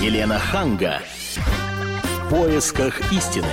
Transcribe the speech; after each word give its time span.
Елена 0.00 0.38
Ханга. 0.38 0.98
В 2.02 2.30
поисках 2.30 3.00
истины. 3.12 3.46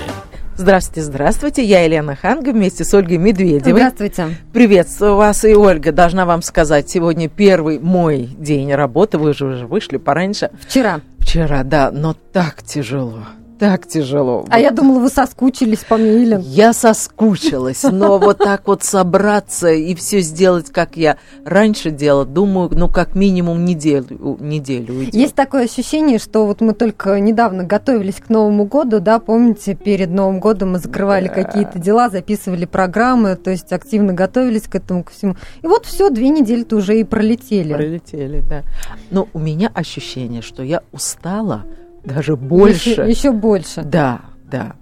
Здравствуйте, 0.56 1.00
здравствуйте. 1.00 1.64
Я 1.64 1.84
Елена 1.84 2.14
Ханга 2.14 2.50
вместе 2.50 2.84
с 2.84 2.92
Ольгой 2.92 3.16
Медведевой. 3.16 3.80
Здравствуйте. 3.80 4.36
Приветствую 4.52 5.16
вас. 5.16 5.44
И 5.46 5.54
Ольга 5.54 5.90
должна 5.90 6.26
вам 6.26 6.42
сказать, 6.42 6.90
сегодня 6.90 7.30
первый 7.30 7.78
мой 7.78 8.26
день 8.38 8.74
работы. 8.74 9.16
Вы 9.16 9.32
же 9.32 9.46
уже 9.46 9.66
вышли 9.66 9.96
пораньше. 9.96 10.50
Вчера. 10.60 11.00
Вчера, 11.18 11.62
да, 11.64 11.90
но 11.90 12.12
так 12.12 12.62
тяжело 12.62 13.20
так 13.64 13.86
тяжело. 13.86 14.44
А 14.50 14.60
я 14.60 14.70
думала, 14.70 14.98
вы 14.98 15.08
соскучились 15.08 15.84
по 15.88 15.96
мне, 15.96 16.38
Я 16.42 16.74
соскучилась, 16.74 17.82
но 17.82 18.18
вот 18.18 18.38
так 18.38 18.66
вот 18.66 18.82
собраться 18.82 19.70
и 19.70 19.94
все 19.94 20.20
сделать, 20.20 20.70
как 20.70 20.98
я 20.98 21.16
раньше 21.46 21.90
делала, 21.90 22.26
думаю, 22.26 22.70
ну, 22.74 22.90
как 22.90 23.14
минимум 23.14 23.64
неделю, 23.64 24.36
неделю 24.38 24.94
уйдет. 24.94 25.14
Есть 25.14 25.34
такое 25.34 25.64
ощущение, 25.64 26.18
что 26.18 26.44
вот 26.44 26.60
мы 26.60 26.74
только 26.74 27.18
недавно 27.18 27.64
готовились 27.64 28.16
к 28.16 28.28
Новому 28.28 28.66
году, 28.66 29.00
да, 29.00 29.18
помните, 29.18 29.74
перед 29.74 30.10
Новым 30.10 30.40
годом 30.40 30.72
мы 30.72 30.78
закрывали 30.78 31.28
да. 31.28 31.34
какие-то 31.34 31.78
дела, 31.78 32.10
записывали 32.10 32.66
программы, 32.66 33.36
то 33.36 33.50
есть 33.50 33.72
активно 33.72 34.12
готовились 34.12 34.64
к 34.64 34.74
этому, 34.74 35.04
ко 35.04 35.12
всему. 35.12 35.36
И 35.62 35.66
вот 35.66 35.86
все, 35.86 36.10
две 36.10 36.28
недели-то 36.28 36.76
уже 36.76 37.00
и 37.00 37.04
пролетели. 37.04 37.72
Пролетели, 37.72 38.42
да. 38.46 38.62
Но 39.10 39.26
у 39.32 39.38
меня 39.38 39.70
ощущение, 39.74 40.42
что 40.42 40.62
я 40.62 40.82
устала, 40.92 41.64
даже 42.04 42.36
больше. 42.36 42.90
Еще, 42.90 43.08
еще 43.08 43.32
больше. 43.32 43.82
Да, 43.82 44.20
да. 44.50 44.76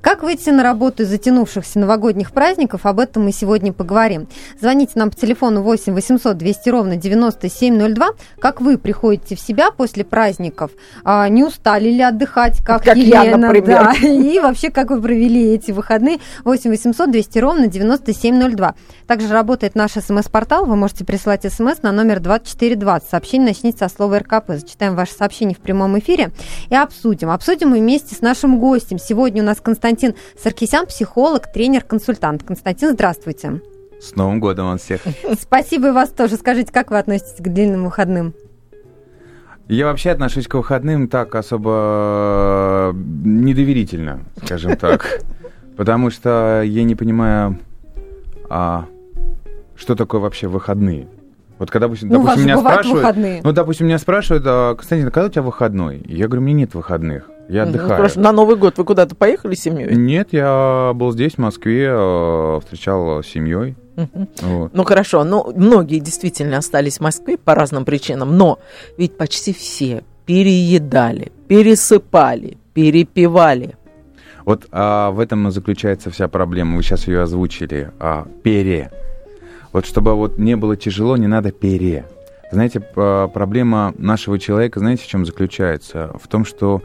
Как 0.00 0.22
выйти 0.22 0.48
на 0.48 0.62
работу 0.62 1.02
из 1.02 1.08
затянувшихся 1.08 1.78
новогодних 1.78 2.32
праздников, 2.32 2.86
об 2.86 3.00
этом 3.00 3.24
мы 3.24 3.32
сегодня 3.32 3.70
поговорим. 3.74 4.28
Звоните 4.58 4.92
нам 4.94 5.10
по 5.10 5.16
телефону 5.16 5.60
8 5.60 5.92
800 5.92 6.38
200 6.38 6.68
ровно 6.70 6.96
9702. 6.96 8.08
Как 8.38 8.62
вы 8.62 8.78
приходите 8.78 9.36
в 9.36 9.40
себя 9.40 9.70
после 9.70 10.04
праздников? 10.04 10.70
А, 11.04 11.28
не 11.28 11.44
устали 11.44 11.90
ли 11.90 12.00
отдыхать, 12.00 12.64
как, 12.64 12.84
как 12.84 12.96
Елена? 12.96 13.24
Я, 13.24 13.36
например. 13.36 13.94
Да. 14.00 14.08
И 14.08 14.38
вообще, 14.38 14.70
как 14.70 14.88
вы 14.88 15.02
провели 15.02 15.52
эти 15.52 15.70
выходные? 15.70 16.18
8 16.44 16.70
800 16.70 17.10
200 17.10 17.38
ровно 17.38 17.66
9702. 17.66 18.74
Также 19.06 19.28
работает 19.28 19.74
наш 19.74 19.92
смс-портал. 19.92 20.64
Вы 20.64 20.76
можете 20.76 21.04
присылать 21.04 21.42
смс 21.52 21.82
на 21.82 21.92
номер 21.92 22.20
2420. 22.20 23.10
Сообщение 23.10 23.48
начните 23.48 23.76
со 23.78 23.94
слова 23.94 24.18
РКП. 24.20 24.52
Зачитаем 24.54 24.96
ваше 24.96 25.12
сообщение 25.12 25.54
в 25.54 25.60
прямом 25.60 25.98
эфире 25.98 26.30
и 26.70 26.74
обсудим. 26.74 27.28
Обсудим 27.28 27.70
мы 27.70 27.80
вместе 27.80 28.14
с 28.14 28.22
нашим 28.22 28.58
гостем. 28.58 28.98
Сегодня 28.98 29.42
у 29.42 29.46
нас 29.46 29.58
Константин 29.60 29.89
Константин 29.90 30.14
Саркисян, 30.40 30.86
психолог, 30.86 31.50
тренер, 31.52 31.82
консультант. 31.82 32.44
Константин, 32.44 32.92
здравствуйте. 32.92 33.60
С 34.00 34.14
Новым 34.14 34.38
годом 34.38 34.66
вас 34.66 34.82
всех. 34.82 35.00
Спасибо 35.40 35.88
и 35.88 35.90
вас 35.90 36.10
тоже. 36.10 36.36
Скажите, 36.36 36.72
как 36.72 36.92
вы 36.92 36.98
относитесь 36.98 37.38
к 37.38 37.48
длинным 37.48 37.86
выходным? 37.86 38.32
Я 39.68 39.86
вообще 39.86 40.10
отношусь 40.10 40.46
к 40.46 40.54
выходным 40.54 41.08
так 41.08 41.34
особо 41.34 42.92
недоверительно, 42.94 44.20
скажем 44.44 44.76
так. 44.76 45.22
Потому 45.76 46.10
что 46.10 46.62
я 46.64 46.84
не 46.84 46.94
понимаю, 46.94 47.58
а 48.48 48.86
что 49.74 49.96
такое 49.96 50.20
вообще 50.20 50.46
выходные. 50.46 51.08
Вот 51.60 51.70
когда, 51.70 51.88
допустим, 51.88 52.08
ну, 52.08 52.22
допустим 52.22 52.44
меня 52.44 52.58
спрашивают, 52.58 53.02
выходные. 53.02 53.40
ну, 53.44 53.52
допустим, 53.52 53.86
меня 53.86 53.98
спрашивают, 53.98 54.44
а, 54.46 54.74
Константин, 54.74 55.08
а 55.08 55.10
когда 55.10 55.26
у 55.26 55.30
тебя 55.30 55.42
выходной? 55.42 56.02
Я 56.06 56.26
говорю, 56.26 56.40
мне 56.40 56.54
нет 56.54 56.72
выходных. 56.72 57.28
Я 57.50 57.64
отдыхаю. 57.64 58.08
Ну, 58.16 58.22
на 58.22 58.32
Новый 58.32 58.56
год 58.56 58.78
вы 58.78 58.84
куда-то 58.84 59.14
поехали 59.14 59.54
с 59.54 59.60
семьей? 59.60 59.94
Нет, 59.94 60.28
я 60.32 60.92
был 60.94 61.12
здесь, 61.12 61.34
в 61.34 61.38
Москве, 61.38 61.90
э, 61.92 62.60
встречал 62.62 63.22
с 63.22 63.26
семьей. 63.26 63.76
Вот. 64.40 64.72
Ну 64.72 64.84
хорошо, 64.84 65.22
ну 65.24 65.52
многие 65.54 65.98
действительно 65.98 66.56
остались 66.56 66.96
в 66.96 67.00
Москве 67.02 67.36
по 67.36 67.54
разным 67.54 67.84
причинам, 67.84 68.38
но 68.38 68.58
ведь 68.96 69.18
почти 69.18 69.52
все 69.52 70.02
переедали, 70.24 71.30
пересыпали, 71.46 72.56
перепивали. 72.72 73.76
Вот 74.46 74.66
а, 74.72 75.10
в 75.10 75.20
этом 75.20 75.48
и 75.48 75.50
заключается 75.50 76.10
вся 76.10 76.28
проблема. 76.28 76.76
Вы 76.76 76.82
сейчас 76.82 77.06
ее 77.06 77.20
озвучили. 77.20 77.90
А, 77.98 78.26
пере. 78.42 78.90
Вот 79.72 79.86
чтобы 79.86 80.14
вот 80.14 80.38
не 80.38 80.56
было 80.56 80.76
тяжело, 80.76 81.16
не 81.16 81.26
надо 81.26 81.52
пере. 81.52 82.06
Знаете, 82.50 82.80
проблема 82.80 83.94
нашего 83.96 84.38
человека, 84.38 84.80
знаете, 84.80 85.04
в 85.04 85.06
чем 85.06 85.24
заключается? 85.24 86.10
В 86.20 86.26
том, 86.26 86.44
что 86.44 86.82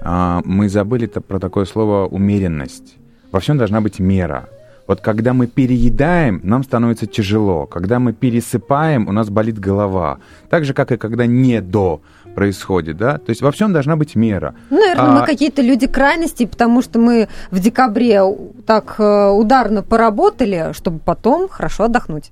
а, 0.00 0.42
мы 0.44 0.68
забыли 0.68 1.06
про 1.06 1.38
такое 1.38 1.64
слово 1.64 2.06
умеренность. 2.06 2.96
Во 3.30 3.38
всем 3.38 3.56
должна 3.56 3.80
быть 3.80 4.00
мера. 4.00 4.48
Вот 4.86 5.00
когда 5.00 5.32
мы 5.32 5.46
переедаем, 5.46 6.40
нам 6.42 6.62
становится 6.62 7.06
тяжело. 7.06 7.66
Когда 7.66 7.98
мы 7.98 8.12
пересыпаем, 8.12 9.08
у 9.08 9.12
нас 9.12 9.30
болит 9.30 9.58
голова. 9.58 10.18
Так 10.50 10.64
же, 10.64 10.74
как 10.74 10.92
и 10.92 10.96
когда 10.96 11.26
не 11.26 11.62
до 11.62 12.02
происходит, 12.34 12.96
да? 12.96 13.18
То 13.18 13.30
есть 13.30 13.42
во 13.42 13.50
всем 13.50 13.72
должна 13.72 13.96
быть 13.96 14.14
мера. 14.14 14.54
Ну, 14.70 14.78
наверное, 14.78 15.10
а... 15.10 15.20
мы 15.20 15.26
какие-то 15.26 15.62
люди 15.62 15.86
крайности, 15.86 16.46
потому 16.46 16.82
что 16.82 16.98
мы 16.98 17.28
в 17.50 17.60
декабре 17.60 18.22
так 18.66 18.96
э, 18.98 19.28
ударно 19.30 19.82
поработали, 19.82 20.72
чтобы 20.72 20.98
потом 20.98 21.48
хорошо 21.48 21.84
отдохнуть. 21.84 22.30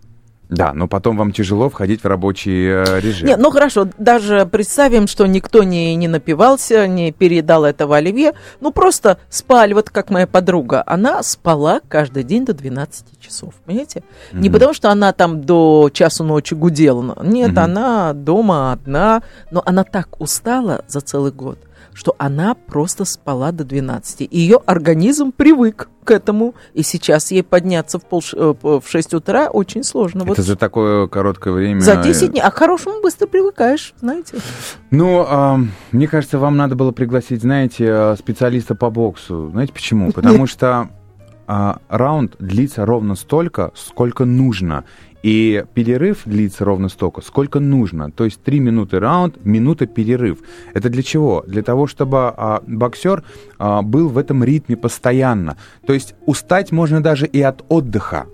Да, 0.52 0.74
но 0.74 0.86
потом 0.86 1.16
вам 1.16 1.32
тяжело 1.32 1.70
входить 1.70 2.02
в 2.02 2.06
рабочий 2.06 2.66
э, 2.66 3.00
режим. 3.00 3.26
Нет, 3.26 3.38
ну 3.38 3.50
хорошо, 3.50 3.88
даже 3.96 4.44
представим, 4.44 5.06
что 5.06 5.26
никто 5.26 5.62
не, 5.62 5.94
не 5.94 6.08
напивался, 6.08 6.86
не 6.86 7.10
передал 7.10 7.64
этого 7.64 7.96
Оливье, 7.96 8.32
ну 8.60 8.70
просто 8.70 9.16
спали, 9.30 9.72
вот 9.72 9.88
как 9.88 10.10
моя 10.10 10.26
подруга, 10.26 10.82
она 10.84 11.22
спала 11.22 11.80
каждый 11.88 12.22
день 12.22 12.44
до 12.44 12.52
12 12.52 13.18
часов, 13.18 13.54
понимаете? 13.64 14.00
Mm-hmm. 14.00 14.40
Не 14.40 14.50
потому, 14.50 14.74
что 14.74 14.90
она 14.90 15.14
там 15.14 15.40
до 15.40 15.88
часу 15.90 16.22
ночи 16.22 16.52
гудела, 16.52 17.16
нет, 17.24 17.52
mm-hmm. 17.52 17.58
она 17.58 18.12
дома 18.12 18.72
одна, 18.72 19.22
но 19.50 19.62
она 19.64 19.84
так 19.84 20.20
устала 20.20 20.84
за 20.86 21.00
целый 21.00 21.32
год, 21.32 21.58
что 21.94 22.14
она 22.18 22.54
просто 22.54 23.04
спала 23.04 23.52
до 23.52 23.64
12. 23.64 24.28
Ее 24.30 24.60
организм 24.66 25.32
привык 25.32 25.88
к 26.04 26.10
этому, 26.10 26.54
и 26.74 26.82
сейчас 26.82 27.30
ей 27.30 27.42
подняться 27.42 27.98
в, 27.98 28.04
пол, 28.04 28.22
э, 28.32 28.54
в 28.62 28.82
6 28.84 29.14
утра 29.14 29.48
очень 29.48 29.84
сложно. 29.84 30.22
Это 30.22 30.28
вот. 30.28 30.38
за 30.38 30.56
такое 30.56 31.06
короткое 31.06 31.52
время? 31.52 31.80
За 31.80 31.96
10 31.96 32.32
дней. 32.32 32.40
А 32.40 32.50
к 32.50 32.56
хорошему 32.56 33.00
быстро 33.02 33.26
привыкаешь, 33.26 33.94
знаете. 34.00 34.38
Ну, 34.90 35.24
а, 35.26 35.60
мне 35.92 36.08
кажется, 36.08 36.38
вам 36.38 36.56
надо 36.56 36.74
было 36.74 36.92
пригласить, 36.92 37.42
знаете, 37.42 37.86
э, 37.88 38.16
специалиста 38.18 38.74
по 38.74 38.90
боксу. 38.90 39.50
Знаете 39.52 39.72
почему? 39.72 40.12
Потому 40.14 40.46
что 40.46 40.88
а, 41.46 41.78
раунд 41.88 42.36
длится 42.38 42.86
ровно 42.86 43.14
столько, 43.14 43.72
сколько 43.74 44.24
нужно. 44.24 44.84
И 45.22 45.64
перерыв 45.74 46.22
длится 46.24 46.64
ровно 46.64 46.88
столько, 46.88 47.20
сколько 47.20 47.60
нужно. 47.60 48.10
То 48.10 48.24
есть 48.24 48.42
3 48.42 48.60
минуты 48.60 48.98
раунд, 48.98 49.44
минута 49.44 49.86
перерыв. 49.86 50.38
Это 50.74 50.88
для 50.88 51.02
чего? 51.02 51.44
Для 51.46 51.62
того, 51.62 51.86
чтобы 51.86 52.18
а, 52.36 52.62
боксер 52.66 53.22
а, 53.58 53.82
был 53.82 54.08
в 54.08 54.18
этом 54.18 54.42
ритме 54.42 54.76
постоянно. 54.76 55.56
То 55.86 55.92
есть 55.92 56.14
устать 56.26 56.72
можно 56.72 57.00
даже 57.00 57.26
и 57.26 57.40
от 57.40 57.64
отдыха. 57.68 58.26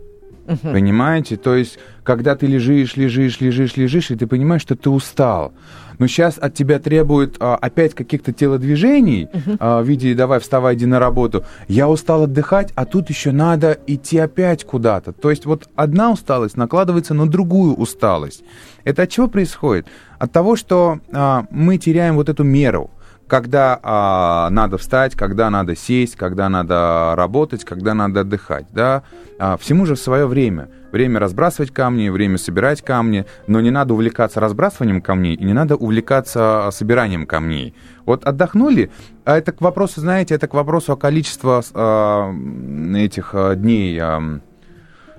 Угу. 0.48 0.72
Понимаете? 0.72 1.36
То 1.36 1.54
есть, 1.54 1.78
когда 2.03 2.34
ты 2.34 2.47
лежишь, 2.47 2.97
лежишь, 2.97 3.41
лежишь, 3.41 3.76
лежишь, 3.76 4.10
и 4.10 4.16
ты 4.16 4.26
понимаешь, 4.26 4.62
что 4.62 4.76
ты 4.76 4.88
устал. 4.88 5.53
Но 5.98 6.06
сейчас 6.06 6.38
от 6.38 6.54
тебя 6.54 6.78
требуют 6.78 7.36
а, 7.38 7.56
опять 7.56 7.94
каких-то 7.94 8.32
телодвижений 8.32 9.28
угу. 9.32 9.56
а, 9.58 9.82
в 9.82 9.87
виде 9.87 10.14
«давай, 10.14 10.41
вставай, 10.41 10.75
иди 10.75 10.87
на 10.87 10.98
работу». 10.98 11.44
Я 11.66 11.88
устал 11.88 12.22
отдыхать, 12.22 12.72
а 12.76 12.87
тут 12.87 13.10
еще 13.10 13.31
надо 13.31 13.78
идти 13.87 14.16
опять 14.16 14.64
куда-то. 14.64 15.12
То 15.12 15.31
есть 15.31 15.44
вот 15.44 15.69
одна 15.75 16.10
усталость 16.12 16.56
накладывается 16.56 17.14
на 17.14 17.28
другую 17.28 17.75
усталость. 17.75 18.42
Это 18.84 19.03
от 19.03 19.10
чего 19.10 19.28
происходит? 19.28 19.87
От 20.19 20.32
того, 20.32 20.56
что 20.56 21.00
а, 21.12 21.44
мы 21.50 21.76
теряем 21.76 22.14
вот 22.14 22.28
эту 22.28 22.42
меру 22.42 22.91
когда 23.28 23.78
а, 23.83 24.49
надо 24.50 24.78
встать, 24.78 25.15
когда 25.15 25.50
надо 25.50 25.77
сесть, 25.77 26.16
когда 26.16 26.49
надо 26.49 27.15
работать, 27.15 27.65
когда 27.65 27.94
надо 27.94 28.21
отдыхать, 28.21 28.66
да. 28.72 29.03
А, 29.39 29.56
всему 29.59 29.87
же 29.87 29.94
в 29.94 30.00
свое 30.00 30.27
время. 30.27 30.69
Время 30.91 31.21
разбрасывать 31.21 31.71
камни, 31.71 32.09
время 32.09 32.38
собирать 32.38 32.81
камни, 32.83 33.27
но 33.47 33.61
не 33.61 33.71
надо 33.71 33.93
увлекаться 33.93 34.41
разбрасыванием 34.41 35.03
камней 35.03 35.34
и 35.34 35.44
не 35.44 35.53
надо 35.53 35.77
увлекаться 35.77 36.71
собиранием 36.72 37.27
камней. 37.27 37.75
Вот 38.06 38.25
отдохнули, 38.25 38.91
а 39.26 39.37
это 39.37 39.52
к 39.52 39.61
вопросу, 39.61 40.00
знаете, 40.00 40.35
это 40.35 40.49
к 40.49 40.55
вопросу 40.55 40.93
о 40.93 40.97
количестве 40.97 41.61
а, 41.75 42.32
этих 42.97 43.31
а, 43.35 43.55
дней, 43.55 43.99
а, 44.00 44.41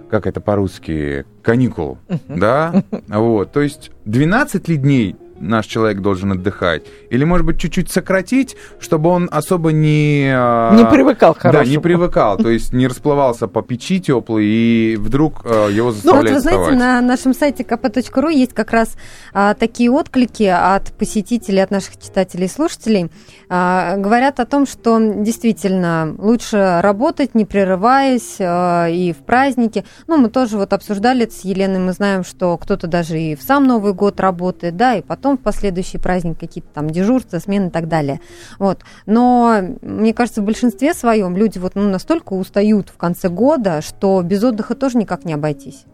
как 0.10 0.26
это 0.26 0.42
по-русски, 0.42 1.26
каникул, 1.44 2.00
да, 2.28 2.84
вот, 3.08 3.52
то 3.52 3.62
есть 3.62 3.92
12 4.06 4.68
ли 4.68 4.78
дней 4.78 5.16
наш 5.40 5.66
человек 5.66 6.02
должен 6.02 6.32
отдыхать? 6.32 6.84
Или, 7.10 7.24
может 7.24 7.46
быть, 7.46 7.60
чуть-чуть 7.60 7.90
сократить, 7.90 8.56
чтобы 8.80 9.10
он 9.10 9.30
особо 9.32 9.72
не... 9.72 10.32
А, 10.34 10.76
не 10.76 10.86
привыкал 10.86 11.34
к 11.34 11.52
Да, 11.52 11.64
не 11.64 11.80
привыкал, 11.80 12.38
то 12.38 12.50
есть 12.50 12.74
не 12.74 12.88
расплывался 12.88 13.48
по 13.48 13.62
печи 13.62 14.00
теплой, 14.00 14.46
и 14.46 14.96
вдруг 14.98 15.42
а, 15.46 15.70
его 15.70 15.92
заставляют 15.92 16.30
Ну, 16.30 16.34
вот 16.34 16.36
вы 16.36 16.42
знаете, 16.42 16.62
вставать. 16.62 16.80
на 16.80 17.02
нашем 17.02 17.34
сайте 17.34 17.64
kp.ru 17.64 18.32
есть 18.32 18.54
как 18.54 18.72
раз 18.72 18.96
а, 19.34 19.54
такие 19.54 19.92
отклики 19.92 20.44
от 20.44 20.92
посетителей, 20.94 21.60
от 21.60 21.72
наших 21.72 21.98
читателей 21.98 22.46
и 22.46 22.50
слушателей. 22.50 23.10
А, 23.50 23.98
говорят 23.98 24.40
о 24.40 24.46
том, 24.46 24.68
что 24.68 25.00
действительно 25.00 26.16
лучше 26.18 26.80
работать, 26.82 27.36
не 27.36 27.46
прерываясь, 27.46 28.38
а, 28.40 28.88
и 28.88 29.14
в 29.14 29.18
праздники. 29.18 29.86
Ну, 30.08 30.18
мы 30.18 30.30
тоже 30.30 30.58
вот 30.58 30.74
обсуждали 30.74 31.24
это 31.24 31.34
с 31.34 31.42
Еленой, 31.42 31.80
мы 31.80 31.94
знаем, 31.94 32.24
что 32.24 32.58
кто-то 32.58 32.88
даже 32.88 33.20
и 33.20 33.36
в 33.36 33.42
сам 33.42 33.66
Новый 33.66 33.94
год 33.94 34.20
работает, 34.20 34.76
да, 34.76 34.96
и 34.96 35.02
потом 35.02 35.29
потом 35.30 35.38
в 35.38 35.42
последующий 35.42 36.00
праздник 36.00 36.40
какие-то 36.40 36.70
там 36.74 36.90
дежурства, 36.90 37.40
смены 37.40 37.68
и 37.68 37.70
так 37.70 37.88
далее. 37.88 38.20
Вот. 38.58 38.82
Но 39.06 39.62
мне 39.82 40.14
кажется, 40.14 40.42
в 40.42 40.46
большинстве 40.46 40.94
своем 40.94 41.38
люди 41.38 41.60
вот 41.60 41.76
ну, 41.76 41.90
настолько 41.90 42.34
устают 42.34 42.90
в 42.90 42.98
конце 42.98 43.30
года, 43.30 43.82
что 43.82 44.22
без 44.24 44.44
отдыха 44.44 44.76
тоже 44.76 44.98
никак 44.98 45.26
не 45.26 45.34
обойтись. 45.34 45.86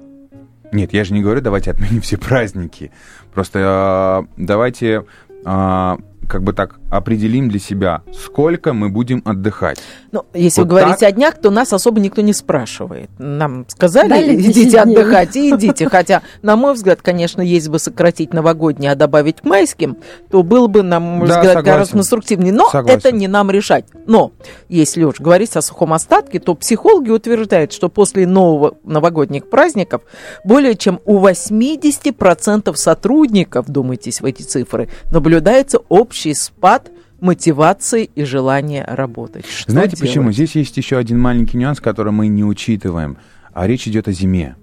Нет, 0.71 0.93
я 0.93 1.03
же 1.03 1.13
не 1.13 1.21
говорю, 1.21 1.41
давайте 1.41 1.71
отменим 1.71 2.01
все 2.01 2.17
праздники. 2.17 2.91
Просто 3.33 4.27
э, 4.37 4.41
давайте 4.41 5.05
э, 5.45 5.97
как 6.27 6.43
бы 6.43 6.53
так 6.53 6.75
определим 6.89 7.49
для 7.49 7.59
себя, 7.59 8.01
сколько 8.13 8.73
мы 8.73 8.89
будем 8.89 9.21
отдыхать. 9.25 9.79
Ну, 10.11 10.25
если 10.33 10.61
Вот 10.61 10.67
вы 10.67 10.75
говорите 10.77 10.99
так? 11.01 11.09
о 11.09 11.11
днях, 11.11 11.35
то 11.41 11.49
нас 11.51 11.73
особо 11.73 11.99
никто 11.99 12.21
не 12.21 12.33
спрашивает. 12.33 13.09
Нам 13.17 13.65
сказали, 13.67 14.09
Дали 14.09 14.35
10 14.35 14.51
идите 14.57 14.79
отдыхать, 14.79 15.35
и 15.35 15.49
идите. 15.55 15.89
Хотя, 15.89 16.21
на 16.41 16.55
мой 16.55 16.73
взгляд, 16.73 17.01
конечно, 17.01 17.41
если 17.41 17.69
бы 17.69 17.79
сократить 17.79 18.33
новогодние, 18.33 18.91
а 18.91 18.95
добавить 18.95 19.41
к 19.41 19.43
майским, 19.45 19.97
то 20.29 20.43
было 20.43 20.67
бы, 20.67 20.83
на 20.83 20.99
мой 20.99 21.27
Да, 21.27 21.35
взгляд, 21.39 21.53
согласен. 21.57 21.65
гораздо 21.65 21.93
конструктивнее. 21.93 22.53
Но 22.53 22.69
Согласен. 22.69 22.99
это 22.99 23.11
не 23.11 23.27
нам 23.27 23.51
решать. 23.51 23.85
Но, 24.07 24.31
если 24.69 25.03
уж 25.03 25.19
говорить 25.19 25.55
о 25.55 25.61
сухом 25.61 25.93
остатке, 25.93 26.39
то 26.39 26.55
психологи 26.55 27.09
утверждают, 27.09 27.73
что 27.73 27.89
после 27.89 28.25
нового 28.27 28.75
новогодних 28.83 29.49
праздников 29.49 30.01
более 30.43 30.75
чем 30.75 30.99
у 31.05 31.19
80% 31.19 32.75
сотрудников, 32.75 33.67
думайтесь 33.67 34.21
в 34.21 34.25
эти 34.25 34.41
цифры, 34.43 34.89
наблюдается 35.11 35.79
общий 35.89 36.14
спад 36.33 36.91
мотивации 37.19 38.09
и 38.15 38.23
желания 38.23 38.85
работать. 38.87 39.45
Что 39.45 39.71
Знаете 39.71 39.95
делать? 39.95 40.09
почему? 40.09 40.31
Здесь 40.31 40.55
есть 40.55 40.77
еще 40.77 40.97
один 40.97 41.19
маленький 41.19 41.57
нюанс, 41.57 41.79
который 41.79 42.11
мы 42.11 42.27
не 42.27 42.43
учитываем. 42.43 43.17
А 43.53 43.67
речь 43.67 43.87
идет 43.87 44.07
о 44.07 44.11
зиме. 44.11 44.55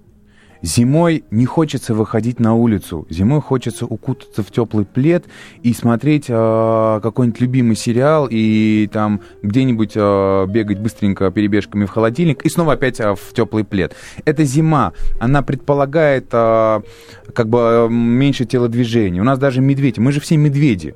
Зимой 0.63 1.25
не 1.29 1.45
хочется 1.45 1.93
выходить 1.93 2.39
на 2.39 2.55
улицу. 2.55 3.05
Зимой 3.09 3.41
хочется 3.41 3.85
укутаться 3.85 4.43
в 4.43 4.51
теплый 4.51 4.85
плед 4.85 5.25
и 5.61 5.73
смотреть 5.73 6.27
э, 6.29 6.99
какой-нибудь 7.03 7.41
любимый 7.41 7.75
сериал 7.75 8.29
и 8.31 8.89
там 8.93 9.19
где-нибудь 9.41 9.91
э, 9.95 10.45
бегать 10.47 10.79
быстренько 10.79 11.29
перебежками 11.31 11.83
в 11.83 11.89
холодильник 11.89 12.45
и 12.45 12.49
снова 12.49 12.73
опять 12.73 13.01
э, 13.01 13.13
в 13.13 13.33
теплый 13.33 13.65
плед. 13.65 13.93
Это 14.23 14.45
зима. 14.45 14.93
Она 15.19 15.41
предполагает 15.41 16.29
э, 16.31 16.81
как 17.35 17.49
бы 17.49 17.89
меньше 17.91 18.45
телодвижений. 18.45 19.19
У 19.19 19.25
нас 19.25 19.37
даже 19.39 19.59
медведи. 19.59 19.99
Мы 19.99 20.13
же 20.13 20.21
все 20.21 20.37
медведи. 20.37 20.95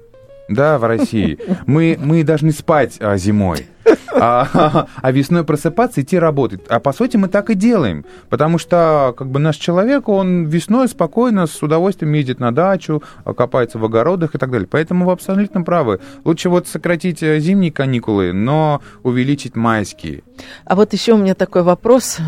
Да, 0.49 0.77
в 0.77 0.85
России. 0.85 1.39
Мы, 1.65 1.97
мы 2.01 2.23
должны 2.23 2.51
спать 2.51 2.97
а, 2.99 3.17
зимой. 3.17 3.67
А, 4.13 4.87
а 5.01 5.11
весной 5.11 5.43
просыпаться, 5.43 6.01
идти 6.01 6.17
работать. 6.17 6.61
А 6.69 6.79
по 6.79 6.93
сути 6.93 7.17
мы 7.17 7.27
так 7.27 7.49
и 7.49 7.55
делаем. 7.55 8.05
Потому 8.29 8.57
что 8.57 9.13
как 9.17 9.27
бы 9.27 9.39
наш 9.39 9.57
человек, 9.57 10.07
он 10.07 10.45
весной 10.45 10.87
спокойно, 10.87 11.47
с 11.47 11.61
удовольствием 11.61 12.13
ездит 12.13 12.39
на 12.39 12.53
дачу, 12.53 13.03
а, 13.23 13.33
копается 13.33 13.77
в 13.77 13.85
огородах 13.85 14.35
и 14.35 14.37
так 14.37 14.51
далее. 14.51 14.67
Поэтому 14.69 15.05
вы 15.05 15.11
абсолютно 15.11 15.61
правы. 15.61 15.99
Лучше 16.23 16.49
вот 16.49 16.67
сократить 16.67 17.21
э, 17.21 17.39
зимние 17.39 17.71
каникулы, 17.71 18.31
но 18.31 18.81
увеличить 19.03 19.55
майские. 19.55 20.23
А 20.65 20.75
вот 20.75 20.93
еще 20.93 21.13
у 21.13 21.17
меня 21.17 21.35
такой 21.35 21.63
вопрос. 21.63 22.19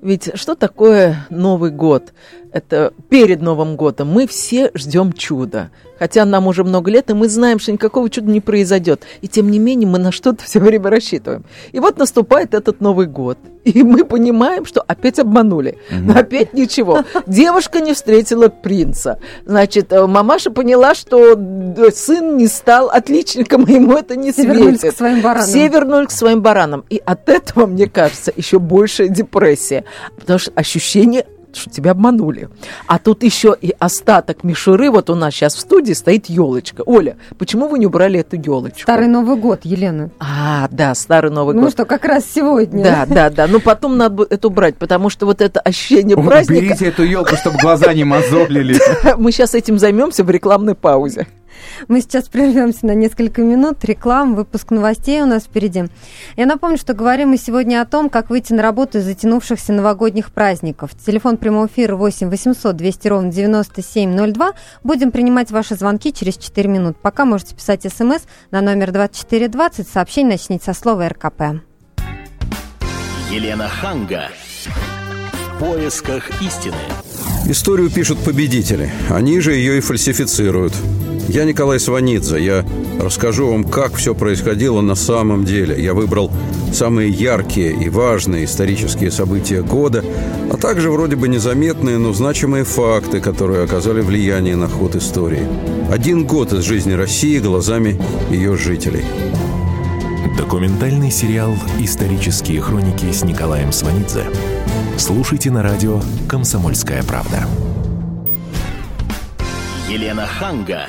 Ведь 0.00 0.30
что 0.34 0.54
такое 0.54 1.26
Новый 1.30 1.70
год? 1.70 2.12
Это 2.52 2.92
перед 3.08 3.40
Новым 3.40 3.76
годом 3.76 4.08
мы 4.08 4.26
все 4.26 4.70
ждем 4.74 5.12
чуда. 5.12 5.70
Хотя 5.98 6.24
нам 6.24 6.48
уже 6.48 6.64
много 6.64 6.90
лет, 6.90 7.10
и 7.10 7.14
мы 7.14 7.28
знаем, 7.28 7.58
что 7.58 7.70
никакого 7.72 8.10
чуда 8.10 8.30
не 8.30 8.40
произойдет. 8.40 9.02
И 9.20 9.28
тем 9.28 9.50
не 9.50 9.58
менее 9.58 9.88
мы 9.88 9.98
на 9.98 10.10
что-то 10.10 10.44
все 10.44 10.58
время 10.58 10.90
рассчитываем. 10.90 11.44
И 11.70 11.78
вот 11.78 11.96
наступает 11.96 12.54
этот 12.54 12.80
Новый 12.80 13.06
год. 13.06 13.38
И 13.64 13.84
мы 13.84 14.04
понимаем, 14.04 14.66
что 14.66 14.82
опять 14.82 15.20
обманули. 15.20 15.78
Но 15.90 16.14
опять 16.14 16.52
ничего. 16.52 17.04
Девушка 17.26 17.80
не 17.80 17.94
встретила 17.94 18.48
принца. 18.48 19.20
Значит, 19.46 19.92
э, 19.92 20.06
мамаша 20.06 20.50
поняла, 20.50 20.94
что 20.94 21.34
э, 21.34 21.90
сын 21.92 22.36
не 22.36 22.48
стал 22.48 22.90
отличником, 22.90 23.64
ему 23.66 23.92
это 23.96 24.16
не 24.16 24.32
Все 24.32 24.44
вернулись 24.44 24.80
светит. 24.80 24.94
к 24.96 24.98
своим 24.98 25.20
баранам. 25.22 25.46
Все 25.48 25.68
вернулись 25.68 26.08
к 26.08 26.10
своим 26.10 26.42
баранам. 26.42 26.84
И 26.90 27.00
от 27.04 27.28
этого, 27.28 27.66
мне 27.66 27.86
кажется, 27.88 28.32
еще 28.34 28.58
большая 28.58 29.08
депрессия. 29.08 29.84
Потому 30.18 30.40
что 30.40 30.50
ощущение 30.56 31.24
что 31.56 31.70
тебя 31.70 31.92
обманули. 31.92 32.48
А 32.86 32.98
тут 32.98 33.22
еще 33.22 33.56
и 33.60 33.74
остаток 33.78 34.44
мишуры. 34.44 34.90
Вот 34.90 35.10
у 35.10 35.14
нас 35.14 35.34
сейчас 35.34 35.54
в 35.54 35.60
студии 35.60 35.92
стоит 35.92 36.26
елочка. 36.26 36.82
Оля, 36.86 37.16
почему 37.38 37.68
вы 37.68 37.78
не 37.78 37.86
убрали 37.86 38.20
эту 38.20 38.36
елочку? 38.36 38.82
Старый 38.82 39.08
Новый 39.08 39.36
год, 39.36 39.60
Елена. 39.64 40.10
А, 40.18 40.68
да, 40.70 40.94
старый 40.94 41.30
Новый 41.30 41.54
ну 41.54 41.62
год. 41.62 41.72
что, 41.72 41.84
как 41.84 42.04
раз 42.04 42.24
сегодня. 42.24 42.84
Да, 42.84 43.06
да, 43.06 43.30
да. 43.30 43.46
Но 43.46 43.60
потом 43.60 43.96
надо 43.96 44.14
будет 44.14 44.32
это 44.32 44.48
убрать, 44.48 44.76
потому 44.76 45.10
что 45.10 45.26
вот 45.26 45.40
это 45.40 45.60
ощущение 45.60 46.16
праздника... 46.16 46.60
Уберите 46.60 46.86
эту 46.86 47.04
елку, 47.04 47.36
чтобы 47.36 47.58
глаза 47.58 47.92
не 47.92 48.04
мозолили. 48.04 48.78
Мы 49.16 49.32
сейчас 49.32 49.54
этим 49.54 49.78
займемся 49.78 50.24
в 50.24 50.30
рекламной 50.30 50.74
паузе. 50.74 51.26
Мы 51.88 52.00
сейчас 52.00 52.28
прервемся 52.28 52.86
на 52.86 52.94
несколько 52.94 53.42
минут. 53.42 53.84
Реклам, 53.84 54.34
выпуск 54.34 54.70
новостей 54.70 55.22
у 55.22 55.26
нас 55.26 55.44
впереди. 55.44 55.84
Я 56.36 56.46
напомню, 56.46 56.78
что 56.78 56.94
говорим 56.94 57.30
мы 57.30 57.36
сегодня 57.36 57.80
о 57.80 57.86
том, 57.86 58.08
как 58.10 58.30
выйти 58.30 58.52
на 58.52 58.62
работу 58.62 58.98
из 58.98 59.04
затянувшихся 59.04 59.72
новогодних 59.72 60.32
праздников. 60.32 60.90
Телефон 61.06 61.36
прямого 61.36 61.66
эфира 61.66 61.96
8 61.96 62.28
800 62.28 62.76
200 62.76 63.08
ровно 63.08 63.32
9702. 63.32 64.52
Будем 64.82 65.10
принимать 65.10 65.50
ваши 65.50 65.74
звонки 65.74 66.12
через 66.12 66.36
4 66.36 66.68
минут. 66.68 66.96
Пока 66.96 67.24
можете 67.24 67.54
писать 67.54 67.82
смс 67.82 68.22
на 68.50 68.60
номер 68.60 68.92
2420. 68.92 69.88
Сообщение 69.88 70.32
начните 70.32 70.64
со 70.64 70.74
слова 70.74 71.08
РКП. 71.08 71.62
Елена 73.30 73.68
Ханга. 73.68 74.28
В 74.66 75.58
поисках 75.58 76.42
истины. 76.42 76.76
Историю 77.46 77.90
пишут 77.90 78.18
победители. 78.18 78.90
Они 79.10 79.40
же 79.40 79.54
ее 79.54 79.78
и 79.78 79.80
фальсифицируют. 79.80 80.74
Я 81.28 81.44
Николай 81.44 81.78
Сванидзе. 81.80 82.42
Я 82.42 82.64
расскажу 83.00 83.50
вам, 83.50 83.64
как 83.64 83.94
все 83.94 84.14
происходило 84.14 84.80
на 84.80 84.94
самом 84.94 85.44
деле. 85.44 85.82
Я 85.82 85.94
выбрал 85.94 86.30
самые 86.72 87.10
яркие 87.10 87.72
и 87.72 87.88
важные 87.88 88.44
исторические 88.44 89.10
события 89.10 89.62
года, 89.62 90.04
а 90.50 90.56
также 90.56 90.90
вроде 90.90 91.16
бы 91.16 91.28
незаметные, 91.28 91.98
но 91.98 92.12
значимые 92.12 92.64
факты, 92.64 93.20
которые 93.20 93.64
оказали 93.64 94.00
влияние 94.00 94.56
на 94.56 94.68
ход 94.68 94.96
истории. 94.96 95.46
Один 95.90 96.26
год 96.26 96.52
из 96.52 96.64
жизни 96.64 96.92
России 96.92 97.38
глазами 97.38 98.00
ее 98.30 98.56
жителей. 98.56 99.04
Документальный 100.36 101.10
сериал 101.10 101.54
«Исторические 101.78 102.60
хроники» 102.60 103.10
с 103.10 103.22
Николаем 103.24 103.72
Сванидзе. 103.72 104.24
Слушайте 104.98 105.50
на 105.50 105.62
радио 105.62 106.00
«Комсомольская 106.28 107.02
правда». 107.02 107.46
Елена 109.88 110.26
Ханга. 110.26 110.86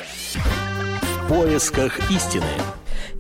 Поисках 1.34 2.12
истины. 2.12 2.46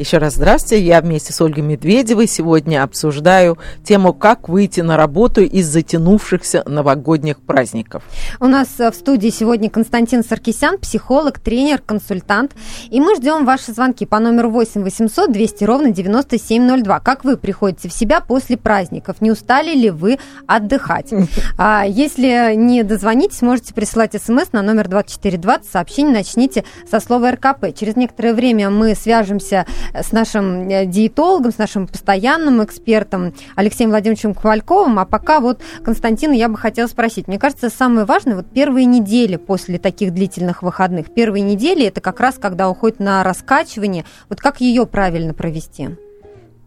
Еще 0.03 0.17
раз 0.17 0.33
здравствуйте. 0.33 0.83
Я 0.83 0.99
вместе 0.99 1.31
с 1.31 1.39
Ольгой 1.39 1.63
Медведевой 1.63 2.27
сегодня 2.27 2.83
обсуждаю 2.83 3.57
тему, 3.85 4.13
как 4.13 4.49
выйти 4.49 4.81
на 4.81 4.97
работу 4.97 5.39
из 5.39 5.65
затянувшихся 5.67 6.61
новогодних 6.65 7.39
праздников. 7.39 8.03
У 8.41 8.47
нас 8.47 8.67
э, 8.79 8.91
в 8.91 8.95
студии 8.95 9.29
сегодня 9.29 9.69
Константин 9.69 10.21
Саркисян, 10.21 10.77
психолог, 10.77 11.39
тренер, 11.39 11.81
консультант. 11.81 12.51
И 12.89 12.99
мы 12.99 13.15
ждем 13.15 13.45
ваши 13.45 13.71
звонки 13.71 14.05
по 14.05 14.19
номеру 14.19 14.49
8 14.49 14.83
800 14.83 15.31
200 15.31 15.63
ровно 15.63 15.91
9702. 15.91 16.99
Как 16.99 17.23
вы 17.23 17.37
приходите 17.37 17.87
в 17.87 17.93
себя 17.93 18.19
после 18.19 18.57
праздников? 18.57 19.21
Не 19.21 19.31
устали 19.31 19.73
ли 19.73 19.89
вы 19.89 20.19
отдыхать? 20.47 21.13
А, 21.55 21.85
если 21.85 22.55
не 22.55 22.83
дозвонитесь, 22.83 23.41
можете 23.41 23.73
присылать 23.73 24.19
смс 24.21 24.51
на 24.51 24.61
номер 24.63 24.87
2420. 24.87 25.71
Сообщение 25.71 26.13
начните 26.13 26.65
со 26.89 26.99
слова 26.99 27.31
РКП. 27.31 27.73
Через 27.77 27.95
некоторое 27.95 28.33
время 28.33 28.69
мы 28.69 28.95
свяжемся 28.95 29.65
с 29.93 30.11
нашим 30.11 30.67
э, 30.69 30.85
диетологом, 30.85 31.51
с 31.51 31.57
нашим 31.57 31.87
постоянным 31.87 32.63
экспертом 32.63 33.33
Алексеем 33.55 33.89
Владимировичем 33.91 34.33
Ковальковым. 34.33 34.99
А 34.99 35.05
пока 35.05 35.39
вот 35.39 35.61
Константина 35.83 36.33
я 36.33 36.49
бы 36.49 36.57
хотела 36.57 36.87
спросить. 36.87 37.27
Мне 37.27 37.39
кажется, 37.39 37.69
самое 37.69 38.05
важное, 38.05 38.35
вот 38.35 38.47
первые 38.47 38.85
недели 38.85 39.35
после 39.35 39.77
таких 39.77 40.13
длительных 40.13 40.63
выходных, 40.63 41.13
первые 41.13 41.43
недели, 41.43 41.85
это 41.85 42.01
как 42.01 42.19
раз 42.19 42.35
когда 42.39 42.69
уходит 42.69 42.99
на 42.99 43.23
раскачивание. 43.23 44.05
Вот 44.29 44.39
как 44.39 44.61
ее 44.61 44.85
правильно 44.85 45.33
провести? 45.33 45.89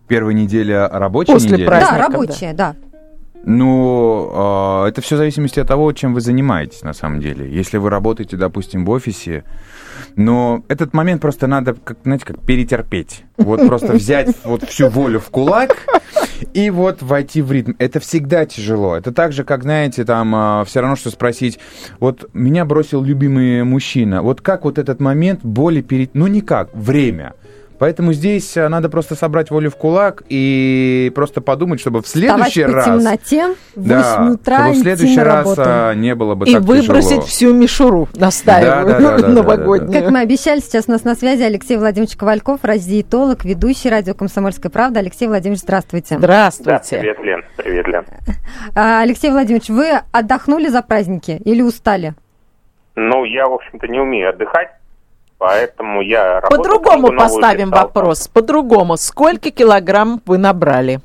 Первая 0.08 0.34
неделя 0.34 0.88
рабочей 0.88 1.32
После 1.32 1.50
недели. 1.50 1.66
праздников, 1.66 1.96
да, 1.98 2.06
рабочая, 2.06 2.52
да. 2.52 2.76
Ну, 3.46 4.82
э, 4.84 4.88
это 4.88 5.00
все 5.00 5.14
в 5.14 5.18
зависимости 5.18 5.60
от 5.60 5.68
того, 5.68 5.92
чем 5.92 6.14
вы 6.14 6.20
занимаетесь 6.20 6.82
на 6.82 6.92
самом 6.92 7.20
деле. 7.20 7.48
Если 7.48 7.78
вы 7.78 7.90
работаете, 7.90 8.36
допустим, 8.36 8.84
в 8.84 8.90
офисе, 8.90 9.44
но 10.16 10.64
этот 10.66 10.92
момент 10.94 11.22
просто 11.22 11.46
надо, 11.46 11.74
как, 11.74 11.98
знаете, 12.02 12.24
как 12.24 12.40
перетерпеть. 12.40 13.24
Вот 13.36 13.64
просто 13.64 13.92
взять 13.92 14.34
вот 14.44 14.64
всю 14.64 14.88
волю 14.88 15.20
в 15.20 15.30
кулак 15.30 15.76
и 16.54 16.70
вот 16.70 17.02
войти 17.02 17.40
в 17.40 17.52
ритм. 17.52 17.74
Это 17.78 18.00
всегда 18.00 18.46
тяжело. 18.46 18.96
Это 18.96 19.12
так 19.12 19.32
же, 19.32 19.44
как, 19.44 19.62
знаете, 19.62 20.04
там 20.04 20.64
все 20.64 20.80
равно, 20.80 20.96
что 20.96 21.10
спросить, 21.10 21.60
вот 22.00 22.28
меня 22.34 22.64
бросил 22.64 23.00
любимый 23.00 23.62
мужчина, 23.62 24.22
вот 24.22 24.40
как 24.40 24.64
вот 24.64 24.78
этот 24.78 24.98
момент 24.98 25.44
боли 25.44 25.82
перед... 25.82 26.14
Ну, 26.14 26.26
никак, 26.26 26.74
время. 26.74 27.34
Поэтому 27.78 28.12
здесь 28.14 28.56
э, 28.56 28.68
надо 28.68 28.88
просто 28.88 29.14
собрать 29.14 29.50
волю 29.50 29.70
в 29.70 29.76
кулак 29.76 30.22
и 30.28 31.12
просто 31.14 31.40
подумать, 31.40 31.78
чтобы 31.80 32.00
в 32.02 32.06
следующий 32.08 32.64
Вставать 32.64 32.74
раз... 32.74 32.84
по 32.86 32.98
темноте 33.00 33.54
в 33.74 33.86
Да, 33.88 34.16
8 34.20 34.34
утра 34.34 34.56
чтобы 34.58 34.72
в 34.72 34.76
следующий 34.78 35.20
раз 35.20 35.44
работу. 35.44 35.62
а, 35.66 35.94
не 35.94 36.14
было 36.14 36.34
бы 36.34 36.46
И 36.48 36.52
так 36.54 36.62
выбросить 36.62 37.08
тяжело. 37.10 37.22
всю 37.22 37.52
мишуру, 37.54 38.08
настаиваю, 38.16 38.86
Да, 38.86 38.92
да, 38.92 38.98
да, 39.00 39.16
да, 39.16 39.22
да, 39.22 39.28
новогоднюю. 39.28 39.92
Как 40.02 40.10
мы 40.10 40.20
обещали, 40.20 40.60
сейчас 40.60 40.84
у 40.88 40.92
нас 40.92 41.04
на 41.04 41.14
связи 41.14 41.42
Алексей 41.42 41.76
Владимирович 41.76 42.16
Ковальков, 42.16 42.64
радиоэтолог, 42.64 43.44
ведущий 43.44 43.90
радио 43.90 44.14
«Комсомольская 44.14 44.70
правда». 44.70 45.00
Алексей 45.00 45.28
Владимирович, 45.28 45.60
здравствуйте. 45.62 46.14
Да, 46.18 46.50
Здравствуйте. 46.50 46.98
привет, 46.98 47.18
Лен. 47.20 47.44
Привет, 47.56 47.86
Лен. 47.88 48.04
А, 48.74 49.00
Алексей 49.02 49.30
Владимирович, 49.30 49.68
вы 49.68 49.90
отдохнули 50.12 50.68
за 50.68 50.82
праздники 50.82 51.40
или 51.44 51.60
устали? 51.62 52.14
Ну, 52.94 53.24
я, 53.24 53.46
в 53.46 53.52
общем-то, 53.52 53.86
не 53.88 54.00
умею 54.00 54.30
отдыхать, 54.30 54.68
поэтому 55.38 56.00
я 56.02 56.40
По-другому 56.48 57.12
поставим 57.16 57.70
писал. 57.70 57.84
вопрос. 57.86 58.28
По-другому. 58.28 58.96
Сколько 58.96 59.50
килограмм 59.50 60.20
вы 60.26 60.38
набрали? 60.38 61.00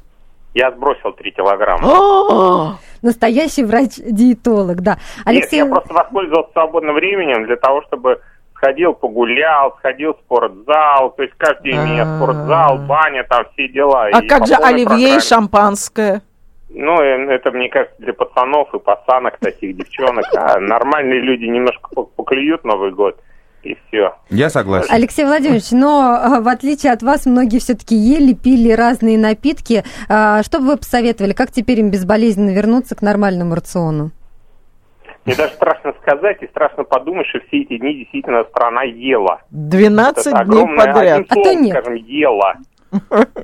Я 0.53 0.71
сбросил 0.71 1.13
3 1.13 1.31
килограмма. 1.31 2.77
Настоящий 3.01 3.63
врач-диетолог, 3.63 4.81
да. 4.81 4.97
Алексей, 5.25 5.59
Нет, 5.61 5.67
я 5.67 5.73
просто 5.73 5.93
воспользовался 5.93 6.51
свободным 6.51 6.95
временем 6.95 7.45
для 7.45 7.55
того, 7.55 7.81
чтобы 7.83 8.19
сходил, 8.55 8.93
погулял, 8.93 9.75
сходил 9.79 10.13
в 10.13 10.17
спортзал, 10.25 11.09
то 11.11 11.23
есть 11.23 11.33
каждый 11.37 11.71
день 11.71 11.81
меня 11.81 12.03
А. 12.03 12.17
спортзал, 12.17 12.77
баня, 12.79 13.23
там 13.23 13.45
все 13.53 13.67
дела. 13.69 14.05
А 14.13 14.21
И 14.21 14.27
как 14.27 14.45
же 14.45 14.53
оливье 14.53 15.15
и 15.17 15.19
шампанское? 15.19 16.21
Ну, 16.69 17.01
э, 17.01 17.33
это, 17.33 17.49
мне 17.51 17.69
кажется, 17.69 17.95
для 17.99 18.13
пацанов 18.13 18.71
и 18.75 18.79
пацанок, 18.79 19.39
таких 19.39 19.75
девчонок. 19.75 20.25
А 20.35 20.59
нормальные 20.59 21.21
люди 21.21 21.45
немножко 21.45 21.89
по- 21.95 22.03
поклюют 22.03 22.63
Новый 22.63 22.91
год, 22.91 23.17
и 23.63 23.77
все. 23.87 24.15
Я 24.29 24.49
согласен. 24.49 24.87
Алексей 24.93 25.25
Владимирович, 25.25 25.71
но 25.71 26.01
а, 26.21 26.41
в 26.41 26.47
отличие 26.47 26.91
от 26.93 27.01
вас, 27.03 27.25
многие 27.25 27.59
все-таки 27.59 27.95
ели, 27.95 28.33
пили 28.33 28.71
разные 28.71 29.17
напитки. 29.17 29.83
А, 30.09 30.43
Что 30.43 30.59
бы 30.59 30.65
вы 30.67 30.77
посоветовали? 30.77 31.33
Как 31.33 31.51
теперь 31.51 31.79
им 31.79 31.91
безболезненно 31.91 32.51
вернуться 32.51 32.95
к 32.95 33.01
нормальному 33.01 33.55
рациону? 33.55 34.11
Мне 35.25 35.35
даже 35.35 35.53
страшно 35.53 35.93
сказать 36.01 36.41
и 36.41 36.47
страшно 36.47 36.83
подумать, 36.83 37.27
что 37.27 37.39
все 37.47 37.61
эти 37.61 37.77
дни 37.77 37.93
действительно 37.99 38.43
страна 38.45 38.83
ела. 38.83 39.41
12 39.51 40.17
Это 40.27 40.31
дней 40.31 40.41
огромное, 40.41 40.77
подряд. 40.93 41.19
одним 41.19 41.25
А 41.29 41.35
то 41.43 41.53
нет. 41.53 41.71
скажем, 41.77 41.93
ела. 42.05 42.53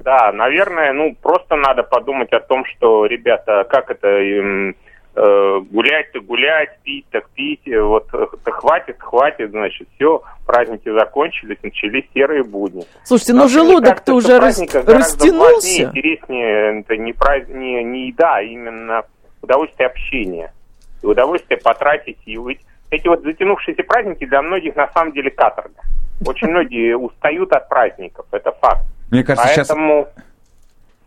Да, 0.04 0.32
наверное, 0.34 0.92
ну, 0.94 1.16
просто 1.22 1.56
надо 1.56 1.84
подумать 1.84 2.34
о 2.34 2.40
том, 2.40 2.66
что, 2.66 3.06
ребята, 3.06 3.66
как 3.70 3.90
это, 3.92 4.08
эм, 4.08 4.72
э, 4.72 4.74
гулять-то 5.22 6.20
гулять, 6.22 6.78
пить 6.84 7.06
так 7.12 7.30
пить, 7.32 7.68
э, 7.68 7.82
вот, 7.82 8.08
э, 8.14 8.28
да 8.46 8.52
хватит, 8.52 8.98
хватит, 9.00 9.50
значит, 9.52 9.88
все, 9.96 10.22
праздники 10.46 10.92
закончились, 10.92 11.58
начались 11.64 12.06
серые 12.14 12.44
будни. 12.44 12.84
Слушайте, 13.04 13.34
ну 13.34 13.42
Вообще, 13.42 13.60
мне 13.60 13.68
желудок-то 13.70 14.14
уже 14.14 14.40
рас- 14.40 14.60
важнее, 14.60 14.84
растянулся. 14.84 15.84
интереснее, 15.84 16.82
это 16.82 16.98
не, 16.98 17.14
праз- 17.14 17.52
не, 17.52 17.84
не 17.84 18.08
еда, 18.10 18.36
а 18.36 18.42
именно 18.42 19.04
удовольствие 19.42 19.88
общения. 19.88 20.54
И 21.02 21.06
удовольствие 21.06 21.60
потратить 21.60 22.20
и 22.26 22.38
быть. 22.38 22.60
Эти 22.90 23.08
вот 23.08 23.22
затянувшиеся 23.24 23.84
праздники 23.84 24.26
для 24.26 24.42
многих 24.42 24.76
на 24.76 24.88
самом 24.94 25.14
деле 25.14 25.30
каторга. 25.32 25.82
Очень 26.26 26.50
многие 26.50 26.96
устают 26.96 27.52
от 27.52 27.68
праздников, 27.70 28.26
это 28.32 28.52
факт. 28.52 28.84
Мне 29.12 29.24
кажется, 29.24 29.54
сейчас... 29.54 29.68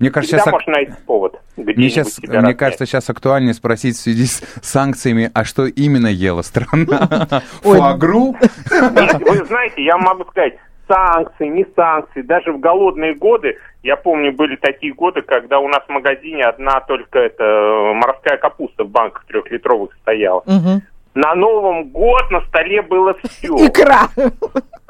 Мне 0.00 0.11
кажется, 0.11 0.38
всегда 0.38 0.50
сейчас... 0.50 0.52
можно 0.52 0.73
найти 0.73 0.92
повод. 1.07 1.40
Мне, 1.57 1.90
сейчас, 1.90 2.19
мне 2.19 2.35
разнять. 2.35 2.57
кажется, 2.57 2.87
сейчас 2.87 3.11
актуальнее 3.11 3.54
спросить 3.54 3.97
в 3.97 4.00
связи 4.00 4.26
с 4.26 4.42
санкциями, 4.62 5.30
а 5.35 5.45
что 5.45 5.66
именно 5.66 6.09
ела 6.09 6.42
страна? 6.42 7.42
Фуагру? 7.62 8.35
Нет, 8.71 9.21
вы 9.21 9.45
знаете, 9.45 9.85
я 9.85 9.99
могу 9.99 10.25
сказать, 10.25 10.54
санкции, 10.88 11.47
не 11.47 11.66
санкции, 11.76 12.23
даже 12.23 12.52
в 12.52 12.61
голодные 12.61 13.14
годы, 13.14 13.59
я 13.83 13.97
помню, 13.97 14.33
были 14.33 14.57
такие 14.57 14.92
годы, 14.92 15.23
когда 15.23 15.59
у 15.59 15.69
нас 15.69 15.83
в 15.87 15.90
магазине 15.90 16.45
одна 16.45 16.80
только 16.80 17.19
это 17.19 17.45
э, 17.45 17.95
морская 17.95 18.38
капуста 18.38 18.85
в 18.85 18.88
банках 18.88 19.25
трехлитровых 19.26 19.92
стояла. 20.02 20.42
Мгм. 20.47 20.83
На 21.14 21.35
Новом 21.35 21.88
год 21.88 22.30
на 22.30 22.40
столе 22.47 22.83
было 22.83 23.14
все. 23.25 23.49
Икра. 23.66 24.09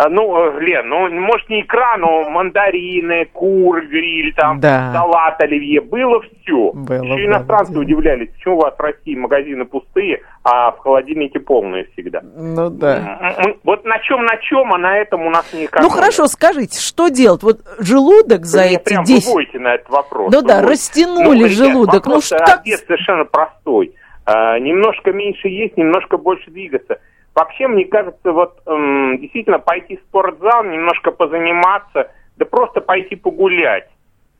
А, 0.02 0.08
ну, 0.08 0.34
э, 0.56 0.60
Лен, 0.60 0.88
ну, 0.88 1.10
может, 1.10 1.46
не 1.50 1.60
икра, 1.60 1.98
но 1.98 2.30
мандарины, 2.30 3.26
кур, 3.34 3.82
гриль, 3.84 4.32
там, 4.34 4.58
Да. 4.58 4.92
салат, 4.94 5.38
оливье. 5.42 5.82
Было 5.82 6.22
все. 6.22 6.72
Было, 6.72 7.02
Еще 7.02 7.12
было 7.16 7.26
иностранцы 7.26 7.72
дело. 7.72 7.82
удивлялись, 7.82 8.30
почему 8.30 8.56
у 8.56 8.60
вас 8.60 8.74
в 8.78 8.80
России 8.80 9.14
магазины 9.14 9.66
пустые, 9.66 10.22
а 10.42 10.70
в 10.70 10.78
холодильнике 10.78 11.38
полные 11.40 11.84
всегда. 11.92 12.22
Ну 12.22 12.70
да. 12.70 13.34
Вот 13.62 13.84
на 13.84 13.98
чем, 13.98 14.24
на 14.24 14.38
чем, 14.38 14.72
а 14.72 14.78
на 14.78 14.96
этом 14.96 15.26
у 15.26 15.28
нас 15.30 15.52
не 15.52 15.60
Ну 15.60 15.66
экономят. 15.66 15.92
хорошо, 15.92 16.26
скажите, 16.28 16.80
что 16.80 17.08
делать? 17.08 17.42
Вот 17.42 17.58
желудок 17.78 18.40
Вы 18.40 18.46
за 18.46 18.64
меня 18.64 18.76
эти 18.76 18.84
прям 18.84 19.04
10... 19.04 19.26
выводите 19.26 19.58
на 19.58 19.74
этот 19.74 19.90
вопрос. 19.90 20.32
Ну 20.32 20.40
да, 20.40 20.62
растянули 20.62 21.40
ребят, 21.44 21.50
желудок. 21.50 22.06
Ну 22.06 22.12
вопрос 22.12 22.24
что 22.24 22.38
так- 22.38 22.62
совершенно 22.64 23.24
простой. 23.26 23.94
А, 24.24 24.58
немножко 24.58 25.12
меньше 25.12 25.48
есть, 25.48 25.76
немножко 25.76 26.16
больше 26.16 26.50
двигаться. 26.50 27.00
Вообще, 27.34 27.68
мне 27.68 27.84
кажется, 27.84 28.32
вот 28.32 28.60
м, 28.66 29.18
действительно 29.18 29.58
пойти 29.58 29.96
в 29.96 30.00
спортзал, 30.00 30.64
немножко 30.64 31.10
позаниматься, 31.12 32.10
да 32.36 32.44
просто 32.44 32.80
пойти 32.80 33.16
погулять. 33.16 33.88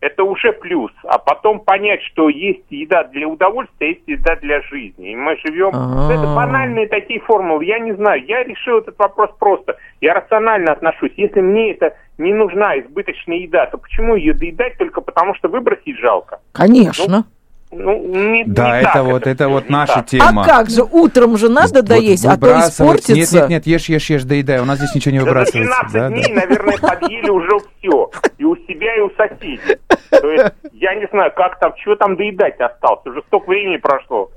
Это 0.00 0.24
уже 0.24 0.52
плюс. 0.52 0.90
А 1.04 1.18
потом 1.18 1.60
понять, 1.60 2.02
что 2.02 2.30
есть 2.30 2.64
еда 2.70 3.04
для 3.04 3.28
удовольствия, 3.28 3.86
а 3.86 3.90
есть 3.90 4.02
еда 4.06 4.36
для 4.36 4.62
жизни. 4.62 5.12
И 5.12 5.16
мы 5.16 5.36
живем... 5.44 5.72
А. 5.74 6.10
Это 6.10 6.34
банальные 6.34 6.88
такие 6.88 7.20
формулы. 7.20 7.66
Я 7.66 7.78
не 7.78 7.92
знаю. 7.92 8.24
Я 8.24 8.42
решил 8.42 8.78
этот 8.78 8.98
вопрос 8.98 9.30
просто. 9.38 9.76
Я 10.00 10.14
рационально 10.14 10.72
отношусь. 10.72 11.12
Если 11.16 11.40
мне 11.42 11.72
это 11.72 11.94
не 12.16 12.32
нужна 12.32 12.78
избыточная 12.78 13.36
еда, 13.36 13.66
то 13.66 13.76
почему 13.76 14.14
ее 14.16 14.32
доедать 14.32 14.78
только 14.78 15.02
потому, 15.02 15.34
что 15.34 15.48
выбросить 15.48 15.98
жалко? 15.98 16.40
Конечно. 16.52 17.04
Ну, 17.18 17.24
не, 17.72 18.44
Да, 18.46 18.76
не 18.76 18.82
это 18.82 18.92
так 18.94 19.04
вот, 19.04 19.26
это 19.26 19.44
всё, 19.44 19.50
вот 19.50 19.64
не 19.68 19.72
наша 19.72 19.94
так. 19.94 20.06
тема. 20.06 20.42
А 20.42 20.46
как 20.46 20.70
же, 20.70 20.82
утром 20.82 21.36
же 21.36 21.48
надо 21.48 21.76
Вот 21.76 21.84
доесть, 21.84 22.24
а 22.24 22.36
то 22.36 22.58
испортится. 22.60 23.14
Нет, 23.14 23.32
нет, 23.32 23.48
нет, 23.50 23.66
ешь, 23.66 23.88
ешь, 23.88 24.10
ешь, 24.10 24.24
доедай. 24.24 24.60
У 24.60 24.64
нас 24.64 24.78
здесь 24.78 24.94
ничего 24.94 25.12
не 25.12 25.18
Да 25.20 25.24
за 25.24 25.30
выбрасывается. 25.30 25.86
12 25.88 25.92
Да, 25.92 26.08
дней, 26.08 26.24
да. 26.34 26.40
наверное, 26.40 26.78
подъели 26.78 27.28
уже 27.30 27.58
все. 27.78 28.10
И 28.38 28.44
у 28.44 28.56
себя, 28.56 28.96
и 28.96 29.00
у 29.00 29.10
соседей. 29.16 29.78
То 30.10 30.30
есть, 30.30 30.52
я 30.72 30.94
не 30.96 31.06
знаю, 31.12 31.32
как 31.36 31.58
там, 31.60 31.72
чего 31.76 31.94
там 31.96 32.16
доедать 32.16 32.58
осталось. 32.60 33.06
Уже 33.06 33.22
столько 33.28 33.48
времени 33.48 33.76
прошло. 33.76 34.30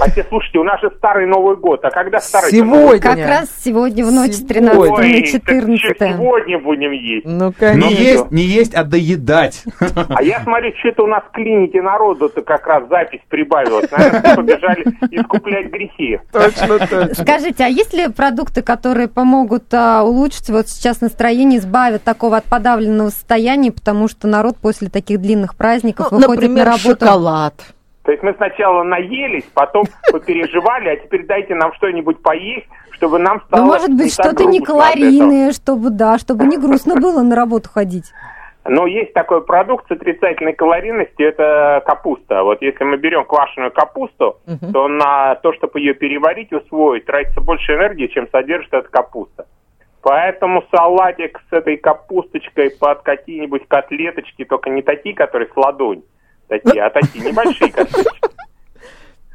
Хотя, 0.00 0.22
слушайте, 0.28 0.58
у 0.60 0.64
нас 0.64 0.80
же 0.80 0.90
старый 0.96 1.26
Новый 1.26 1.56
год. 1.56 1.84
А 1.84 1.90
когда 1.90 2.20
старый 2.20 2.52
Сегодня. 2.52 3.00
Как 3.00 3.18
раз 3.18 3.50
сегодня 3.64 4.04
в 4.04 4.12
ночь 4.12 4.32
с 4.32 4.36
Сегодня. 4.38 4.70
13 4.70 4.78
Ой, 4.78 4.88
на 4.90 4.96
так 4.96 5.26
что 5.26 5.38
14 5.40 5.96
сегодня 5.98 6.58
будем 6.60 6.90
есть. 6.92 7.26
Ну, 7.26 7.46
Не 7.48 7.52
конечно. 7.52 7.88
есть, 7.88 8.30
не 8.30 8.42
есть, 8.44 8.74
а 8.74 8.84
доедать. 8.84 9.64
А 10.08 10.22
я 10.22 10.40
смотрю, 10.40 10.72
что-то 10.78 11.04
у 11.04 11.06
нас 11.08 11.24
в 11.28 11.32
клинике 11.32 11.82
народу-то 11.82 12.42
как 12.42 12.66
раз 12.66 12.88
запись 12.88 13.20
прибавилась. 13.28 13.90
Наверное, 13.90 14.36
побежали 14.36 14.82
искуплять 15.10 15.70
грехи. 15.70 16.20
Точно, 16.32 16.78
точно. 16.78 17.14
Скажите, 17.14 17.64
а 17.64 17.68
есть 17.68 17.92
ли 17.92 18.08
продукты, 18.08 18.62
которые 18.62 19.08
помогут 19.08 19.64
а, 19.72 20.04
улучшить 20.04 20.48
вот 20.48 20.68
сейчас 20.68 21.00
настроение, 21.00 21.58
избавят 21.58 22.02
такого 22.04 22.36
от 22.36 22.44
подавленного 22.44 23.10
состояния, 23.10 23.72
потому 23.72 24.06
что 24.08 24.28
народ 24.28 24.56
после 24.58 24.88
таких 24.88 25.20
длинных 25.20 25.56
праздников 25.56 26.12
Ну, 26.12 26.18
выходит 26.18 26.42
например, 26.42 26.66
на 26.66 26.72
работу? 26.72 27.04
шоколад. 27.04 27.54
То 28.06 28.12
есть 28.12 28.22
мы 28.22 28.34
сначала 28.34 28.84
наелись, 28.84 29.42
потом 29.52 29.84
попереживали, 30.12 30.90
а 30.90 30.96
теперь 30.96 31.26
дайте 31.26 31.56
нам 31.56 31.74
что-нибудь 31.74 32.22
поесть, 32.22 32.68
чтобы 32.92 33.18
нам 33.18 33.42
стало 33.42 33.62
Ну, 33.62 33.66
может 33.66 33.92
быть, 33.96 34.12
что-то 34.12 34.44
не 34.44 34.60
калорийное, 34.60 35.50
чтобы, 35.50 35.90
да, 35.90 36.16
чтобы 36.16 36.46
не 36.46 36.56
грустно 36.56 36.94
было 36.94 37.22
на 37.22 37.34
работу 37.34 37.68
ходить. 37.68 38.12
Но 38.64 38.86
есть 38.86 39.12
такой 39.12 39.44
продукт 39.44 39.88
с 39.88 39.90
отрицательной 39.90 40.52
калорийностью, 40.52 41.26
это 41.26 41.82
капуста. 41.84 42.44
Вот 42.44 42.62
если 42.62 42.84
мы 42.84 42.96
берем 42.96 43.24
квашеную 43.24 43.72
капусту, 43.72 44.38
Мгм. 44.46 44.72
то 44.72 44.86
на 44.86 45.34
то, 45.36 45.52
чтобы 45.54 45.80
ее 45.80 45.94
переварить, 45.94 46.52
усвоить, 46.52 47.06
тратится 47.06 47.40
больше 47.40 47.74
энергии, 47.74 48.06
чем 48.06 48.28
содержит 48.30 48.72
эта 48.72 48.88
капуста. 48.88 49.46
Поэтому 50.02 50.62
салатик 50.72 51.40
с 51.50 51.52
этой 51.52 51.76
капусточкой 51.76 52.70
под 52.70 53.02
какие-нибудь 53.02 53.66
котлеточки, 53.66 54.44
только 54.44 54.70
не 54.70 54.82
такие, 54.82 55.14
которые 55.16 55.48
с 55.52 55.56
ладонь, 55.56 56.02
такие, 56.48 56.82
а 56.82 56.90
такие 56.90 57.24
небольшие 57.24 57.72
котлеточки. 57.72 58.28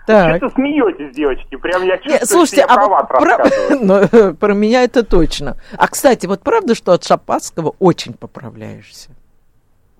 Так. 0.08 0.38
Что-то 0.38 0.56
смеетесь, 0.56 1.16
девочки, 1.16 1.56
прям 1.56 1.84
я 1.84 1.98
чувствую, 1.98 2.20
Не, 2.20 2.26
слушайте, 2.26 2.64
что 2.64 2.74
я 2.74 2.76
а 2.76 2.88
вот 2.88 2.90
вас 2.90 3.08
про, 3.08 4.18
э, 4.30 4.34
про 4.34 4.54
меня 4.54 4.84
это 4.84 5.04
точно. 5.04 5.58
А, 5.78 5.88
кстати, 5.88 6.26
вот 6.26 6.42
правда, 6.42 6.74
что 6.76 6.94
от 6.94 7.04
шампанского 7.04 7.76
очень 7.80 8.14
поправляешься? 8.14 9.10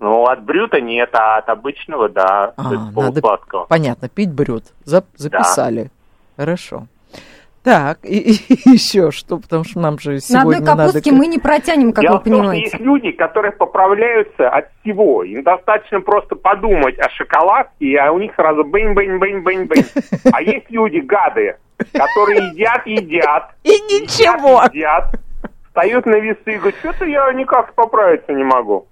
Ну, 0.00 0.24
от 0.24 0.42
брюта 0.42 0.80
нет, 0.80 1.10
а 1.14 1.38
от 1.38 1.48
обычного, 1.48 2.08
да, 2.08 2.52
А, 2.56 2.72
надо-. 2.72 3.22
Понятно, 3.68 4.08
пить 4.08 4.32
брют. 4.32 4.64
Зап- 4.84 5.04
записали. 5.16 5.92
Хорошо. 6.36 6.88
Так, 7.62 7.98
и, 8.02 8.18
и 8.18 8.32
еще 8.70 9.10
что, 9.12 9.38
потому 9.38 9.64
что 9.64 9.78
нам 9.78 9.98
же 9.98 10.12
На 10.14 10.20
сегодня 10.20 10.58
одной 10.58 10.66
капустке 10.66 11.10
надо... 11.12 11.22
мы 11.22 11.26
не 11.28 11.38
протянем, 11.38 11.92
как 11.92 12.02
Дело 12.02 12.14
вы 12.14 12.20
в 12.20 12.24
том, 12.24 12.32
что 12.32 12.40
понимаете. 12.40 12.64
есть 12.64 12.80
люди, 12.80 13.12
которые 13.12 13.52
поправляются 13.52 14.48
от 14.48 14.68
всего. 14.80 15.22
Им 15.22 15.42
достаточно 15.44 16.00
просто 16.00 16.34
подумать 16.34 16.98
о 16.98 17.08
шоколадке, 17.10 17.96
а 17.98 18.10
у 18.10 18.18
них 18.18 18.32
сразу 18.34 18.64
бэнь-бэнь-бэнь-бэнь-бэнь. 18.64 19.86
А 20.32 20.42
есть 20.42 20.70
люди, 20.70 20.98
гады, 20.98 21.56
которые 21.92 22.48
едят, 22.52 22.86
едят, 22.86 23.50
И 23.64 23.70
ничего. 23.70 24.62
едят, 24.62 24.74
едят, 24.74 25.20
встает 25.72 26.04
на 26.04 26.16
весы 26.16 26.40
и 26.46 26.56
говорит, 26.58 26.76
что-то 26.80 27.06
я 27.06 27.32
никак 27.32 27.74
поправиться 27.74 28.32
не 28.32 28.44
могу. 28.44 28.86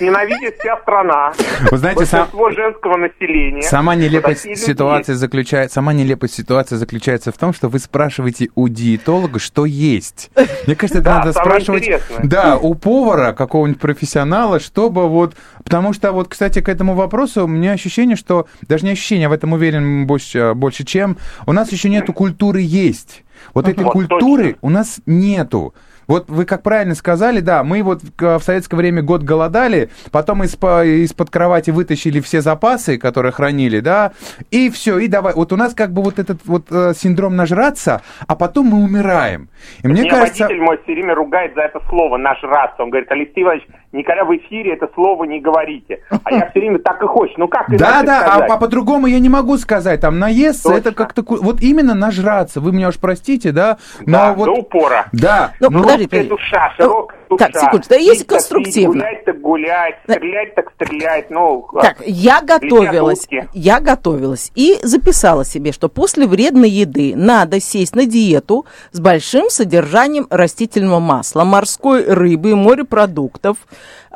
Ненавидит 0.00 0.56
вся 0.58 0.76
страна. 0.78 1.32
Вы 1.70 1.76
знаете, 1.76 2.06
сам- 2.06 2.28
женского 2.56 2.96
населения. 2.96 3.62
Сама 3.62 3.94
нелепость 3.94 4.56
ситуации 4.58 5.12
есть. 5.12 5.20
заключается, 5.20 5.74
сама 5.74 5.92
нелепость 5.92 6.34
ситуации 6.34 6.74
заключается 6.74 7.30
в 7.30 7.38
том, 7.38 7.52
что 7.52 7.68
вы 7.68 7.78
спрашиваете 7.78 8.48
у 8.56 8.68
диетолога, 8.68 9.38
что 9.38 9.64
есть. 9.64 10.30
Мне 10.66 10.74
кажется, 10.74 10.98
это 11.00 11.04
Да, 11.10 11.18
надо 11.18 11.32
спрашивать, 11.34 11.82
интересное. 11.82 12.20
да, 12.24 12.56
у 12.56 12.74
повара 12.74 13.32
какого-нибудь 13.32 13.80
профессионала, 13.80 14.58
чтобы 14.58 15.08
вот, 15.08 15.34
потому 15.62 15.92
что 15.92 16.10
вот, 16.12 16.28
кстати, 16.28 16.60
к 16.60 16.68
этому 16.68 16.94
вопросу 16.94 17.44
у 17.44 17.48
меня 17.48 17.72
ощущение, 17.72 18.16
что 18.16 18.48
даже 18.62 18.84
не 18.86 18.92
ощущение, 18.92 19.24
я 19.24 19.28
в 19.28 19.32
этом 19.32 19.52
уверен 19.52 20.06
больше, 20.08 20.54
больше 20.56 20.84
чем, 20.84 21.16
у 21.46 21.52
нас 21.52 21.70
еще 21.70 21.90
нету 21.90 22.12
культуры 22.12 22.60
есть. 22.60 23.22
Вот 23.52 23.68
этой 23.68 23.84
Вот 23.84 23.92
культуры 23.92 24.44
точно. 24.54 24.58
у 24.62 24.70
нас 24.70 25.00
нету. 25.06 25.74
Вот 26.06 26.28
вы 26.28 26.44
как 26.44 26.62
правильно 26.62 26.94
сказали, 26.94 27.40
да, 27.40 27.64
мы 27.64 27.82
вот 27.82 28.02
в 28.18 28.40
советское 28.40 28.76
время 28.76 29.02
год 29.02 29.22
голодали, 29.22 29.90
потом 30.10 30.42
из- 30.42 30.54
из-под 30.54 31.30
кровати 31.30 31.70
вытащили 31.70 32.20
все 32.20 32.40
запасы, 32.40 32.98
которые 32.98 33.32
хранили, 33.32 33.80
да, 33.80 34.12
и 34.50 34.70
все, 34.70 34.98
и 34.98 35.08
давай. 35.08 35.34
Вот 35.34 35.52
у 35.52 35.56
нас 35.56 35.74
как 35.74 35.92
бы 35.92 36.02
вот 36.02 36.18
этот 36.18 36.44
вот 36.44 36.66
э, 36.70 36.92
синдром 36.94 37.36
нажраться, 37.36 38.02
а 38.26 38.36
потом 38.36 38.66
мы 38.66 38.84
умираем. 38.84 39.48
И 39.82 39.88
мне 39.88 40.02
Меня 40.02 40.10
кажется... 40.10 40.44
водитель 40.44 40.62
мой 40.62 40.78
все 40.84 40.92
время 40.92 41.14
ругает 41.14 41.54
за 41.54 41.62
это 41.62 41.80
слово 41.88 42.16
«нажраться». 42.16 42.82
Он 42.82 42.90
говорит, 42.90 43.10
Алексей 43.10 43.42
Иванович, 43.42 43.66
никогда 43.94 44.24
в 44.24 44.36
эфире 44.36 44.74
это 44.74 44.88
слово 44.94 45.24
не 45.24 45.40
говорите. 45.40 46.00
А 46.24 46.32
я 46.32 46.50
все 46.50 46.60
время 46.60 46.78
так 46.78 47.02
и 47.02 47.06
хочу. 47.06 47.34
Ну 47.36 47.48
как 47.48 47.66
Да, 47.70 48.02
да, 48.02 48.24
а, 48.26 48.44
а 48.44 48.56
по-другому 48.56 49.06
я 49.06 49.18
не 49.18 49.28
могу 49.28 49.56
сказать. 49.56 50.00
Там 50.00 50.18
наесться, 50.18 50.70
Точно. 50.70 50.78
это 50.78 50.92
как-то... 50.92 51.24
Вот 51.26 51.60
именно 51.60 51.94
нажраться. 51.94 52.60
Вы 52.60 52.72
меня 52.72 52.88
уж 52.88 52.98
простите, 52.98 53.52
да? 53.52 53.78
Но 54.00 54.12
Да, 54.12 54.32
вот... 54.34 54.46
до 54.46 54.52
упора. 54.52 55.06
Да. 55.12 55.52
Ну, 55.60 55.68
ну, 55.70 55.82
подожди. 55.82 56.28
душа, 56.28 56.72
широкая 56.76 57.23
Душа. 57.36 57.50
так, 57.50 57.60
секундочку, 57.60 57.90
да 57.90 57.96
есть 57.96 58.26
конструктивно. 58.26 58.94
Гулять 58.94 59.24
так 59.24 59.40
гулять, 59.40 59.94
стрелять 60.04 60.54
так 60.54 60.72
стрелять. 60.74 61.30
Ну, 61.30 61.66
Так, 61.80 62.02
я 62.06 62.40
готовилась, 62.40 63.26
я 63.52 63.80
готовилась 63.80 64.50
и 64.54 64.78
записала 64.82 65.44
себе, 65.44 65.72
что 65.72 65.88
после 65.88 66.26
вредной 66.26 66.70
еды 66.70 67.14
надо 67.16 67.60
сесть 67.60 67.94
на 67.94 68.06
диету 68.06 68.66
с 68.92 69.00
большим 69.00 69.50
содержанием 69.50 70.26
растительного 70.30 71.00
масла, 71.00 71.44
морской 71.44 72.04
рыбы, 72.04 72.56
морепродуктов, 72.56 73.58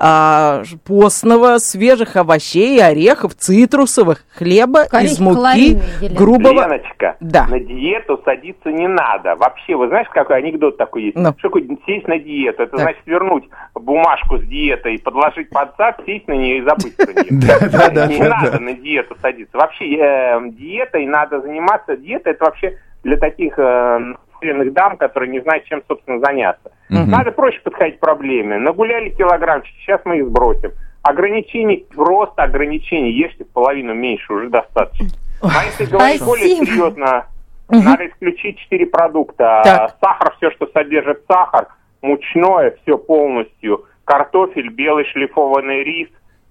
а, 0.00 0.62
постного, 0.86 1.58
свежих 1.58 2.14
овощей, 2.14 2.80
орехов, 2.80 3.34
цитрусовых, 3.34 4.24
хлеба 4.32 4.84
Скорее, 4.84 5.06
из 5.06 5.18
муки 5.18 5.80
грубого... 6.14 6.52
Леночка, 6.52 7.16
Да. 7.20 7.46
на 7.48 7.58
диету 7.58 8.20
садиться 8.24 8.70
не 8.70 8.86
надо. 8.86 9.34
Вообще, 9.34 9.74
вы 9.74 9.88
знаешь, 9.88 10.06
какой 10.10 10.38
анекдот 10.38 10.76
такой 10.76 11.04
есть? 11.04 11.16
Ну. 11.16 11.34
Что 11.38 11.48
такое 11.48 11.64
сесть 11.84 12.06
на 12.06 12.18
диету? 12.18 12.62
Это 12.62 12.76
Так. 12.76 12.80
значит 12.80 13.02
вернуть 13.06 13.44
бумажку 13.74 14.38
с 14.38 14.42
диетой, 14.42 15.00
подложить 15.00 15.50
под 15.50 15.70
зад, 15.76 16.00
сесть 16.06 16.28
на 16.28 16.34
нее 16.34 16.58
и 16.58 16.62
забыть 16.62 16.96
про 16.96 17.12
нее. 17.12 17.26
Да, 17.30 17.58
да, 17.68 17.90
да, 17.90 18.06
Не 18.06 18.20
надо 18.20 18.60
на 18.60 18.74
диету 18.74 19.16
садиться. 19.20 19.56
Вообще, 19.56 19.96
э, 19.96 20.40
диетой 20.50 21.06
надо 21.06 21.40
заниматься. 21.40 21.96
Диета 21.96 22.30
это 22.30 22.44
вообще 22.44 22.78
для 23.02 23.16
таких 23.16 23.58
уверенных 24.40 24.73
дам, 24.73 24.97
которые 24.97 25.30
не 25.30 25.40
знают, 25.40 25.64
чем, 25.64 25.83
собственно, 25.87 26.21
заняться. 26.21 26.73
Мгм. 26.88 27.11
Надо 27.11 27.33
проще 27.33 27.61
подходить 27.61 27.97
к 27.97 28.00
проблеме. 28.00 28.59
Нагуляли 28.59 29.11
килограммчики, 29.11 29.76
сейчас 29.80 30.00
мы 30.04 30.18
их 30.18 30.26
сбросим. 30.26 30.73
Ограничений, 31.02 31.87
просто 31.95 32.42
ограничений. 32.42 33.12
Ешьте 33.12 33.45
в 33.45 33.49
половину 33.50 33.95
меньше, 33.95 34.33
уже 34.33 34.49
достаточно. 34.49 35.09
А 35.42 35.64
если 35.64 35.85
говорить 35.85 36.25
более 36.25 36.57
серьезно, 36.57 37.26
надо 37.68 38.07
исключить 38.09 38.59
четыре 38.59 38.87
продукта. 38.87 39.62
Так. 39.64 39.97
Сахар, 40.00 40.35
все, 40.37 40.50
что 40.52 40.66
содержит 40.73 41.23
сахар, 41.30 41.68
мучное, 42.02 42.76
все 42.83 42.99
полностью, 42.99 43.85
картофель, 44.04 44.71
белый 44.71 45.04
шлифованный 45.07 45.85
рис 45.85 46.09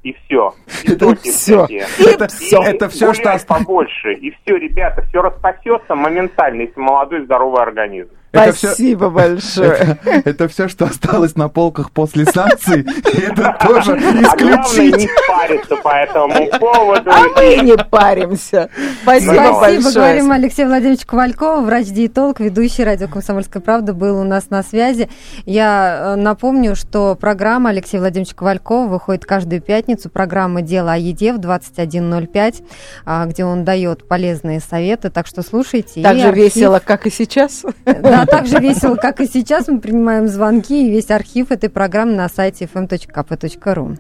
и 0.10 0.16
все. 0.26 0.54
И 0.84 0.92
Это 0.94 1.16
всякие. 1.16 1.86
Это 2.00 2.26
И 2.26 2.28
всё. 2.28 2.62
Это 2.64 2.90
всё, 2.90 3.14
что 3.14 3.24
гулять 3.24 3.36
оста- 3.42 3.54
побольше. 3.56 4.14
И 4.14 4.32
все, 4.32 4.58
ребята, 4.58 5.04
все 5.10 5.22
распасется 5.22 5.96
моментально, 5.96 6.62
если 6.62 6.80
молодой 6.80 7.24
здоровый 7.26 7.62
организм. 7.62 8.10
Это 8.32 8.54
Спасибо 8.54 9.10
большое. 9.10 10.00
Это 10.04 10.48
все, 10.48 10.68
что 10.68 10.86
осталось 10.86 11.36
на 11.36 11.48
полках 11.50 11.92
после 11.92 12.26
санкций. 12.26 12.82
И 12.82 13.22
это 13.22 13.58
тоже 13.62 13.94
А 13.94 14.22
исключить. 14.22 14.98
не 14.98 15.10
париться 15.28 15.76
по 15.78 15.90
этому 15.90 16.48
поводу. 16.60 17.10
А 17.10 17.22
мы 17.36 17.56
не 17.64 17.78
паримся. 17.78 18.70
Спасибо 19.04 19.32
Спасибо. 19.34 19.60
большое. 19.60 19.94
Говорим 19.94 20.32
Алексей 20.32 20.66
Владимирович 20.66 21.06
Ковальков, 21.06 21.64
врач-диетолог, 21.66 22.40
ведущий 22.40 22.84
радио 22.84 23.08
«Комсомольская 23.08 23.62
правда» 23.62 23.94
был 23.94 24.20
у 24.20 24.24
нас 24.24 24.50
на 24.50 24.62
связи. 24.62 25.10
Я 25.46 25.98
э, 26.00 26.16
напомню, 26.16 26.76
что 26.76 27.16
программа 27.16 27.70
Алексея 27.70 28.02
Владимировича 28.02 28.36
Ковалькова 28.36 28.88
выходит 28.88 29.26
каждую 29.26 29.62
пятницу. 29.62 30.10
Программа 30.10 30.62
«Дело 30.62 30.94
о 30.94 30.98
еде» 30.98 31.34
в 31.34 31.40
21.05, 31.40 32.64
а, 33.06 33.26
где 33.26 33.46
он 33.46 33.64
дает 33.64 34.08
полезные 34.08 34.60
советы. 34.60 35.10
Так 35.10 35.28
что 35.28 35.42
слушайте. 35.42 36.02
Так 36.02 36.18
же 36.18 36.32
весело, 36.32 36.82
как 36.84 37.08
и 37.08 37.10
сейчас. 37.12 37.64
Да, 37.86 38.17
так 38.26 38.48
же 38.48 38.60
весело, 38.60 38.96
как 38.96 39.22
и 39.22 39.28
сейчас. 39.28 39.68
Мы 39.68 39.80
принимаем 39.80 40.28
звонки 40.28 40.88
и 40.88 40.90
весь 40.90 41.12
архив 41.12 41.52
этой 41.52 41.70
программы 41.70 42.14
на 42.14 42.30
сайте 42.30 42.68
fm.kp.ru. 42.74 43.98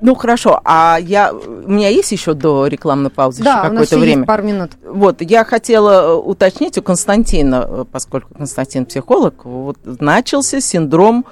Ну 0.00 0.14
хорошо, 0.14 0.60
а 0.64 0.98
я 1.00 1.32
у 1.32 1.70
меня 1.70 1.88
есть 1.88 2.12
еще 2.12 2.34
до 2.34 2.66
рекламной 2.66 3.08
паузы 3.10 3.42
Да, 3.42 3.50
еще 3.50 3.60
у 3.60 3.62
нас 3.62 3.70
какое-то 3.70 3.94
еще 3.94 4.02
время. 4.02 4.18
есть 4.18 4.26
пару 4.26 4.42
минут. 4.42 4.72
Вот, 4.84 5.22
я 5.22 5.42
хотела 5.44 5.90
э, 5.90 6.12
уточнить 6.16 6.76
у 6.76 6.82
Константина, 6.82 7.66
э, 7.66 7.86
поскольку 7.90 8.34
Константин 8.34 8.84
психолог, 8.84 9.46
вот 9.46 9.78
начался 9.84 10.60
синдром 10.60 11.24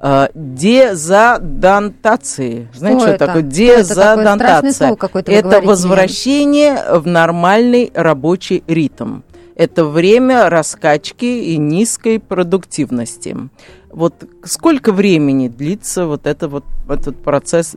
э, 0.00 0.28
дезодантации. 0.34 2.68
Знаете, 2.74 3.00
что, 3.00 3.08
это? 3.10 3.26
такое? 3.26 3.50
Что 3.50 3.62
это 3.62 3.94
такое? 4.38 4.72
Слово 4.72 4.94
какое-то 4.96 5.30
вы 5.32 5.36
это 5.36 5.48
говорите, 5.48 5.68
возвращение 5.68 6.84
в 6.94 7.06
нормальный 7.08 7.90
рабочий 7.92 8.62
ритм. 8.68 9.22
Это 9.62 9.84
время 9.84 10.50
раскачки 10.50 11.24
и 11.24 11.56
низкой 11.56 12.18
продуктивности. 12.18 13.36
Вот 13.90 14.14
сколько 14.42 14.90
времени 14.90 15.46
длится 15.46 16.06
вот, 16.06 16.26
это 16.26 16.48
вот 16.48 16.64
этот 16.88 17.22
процесс 17.22 17.70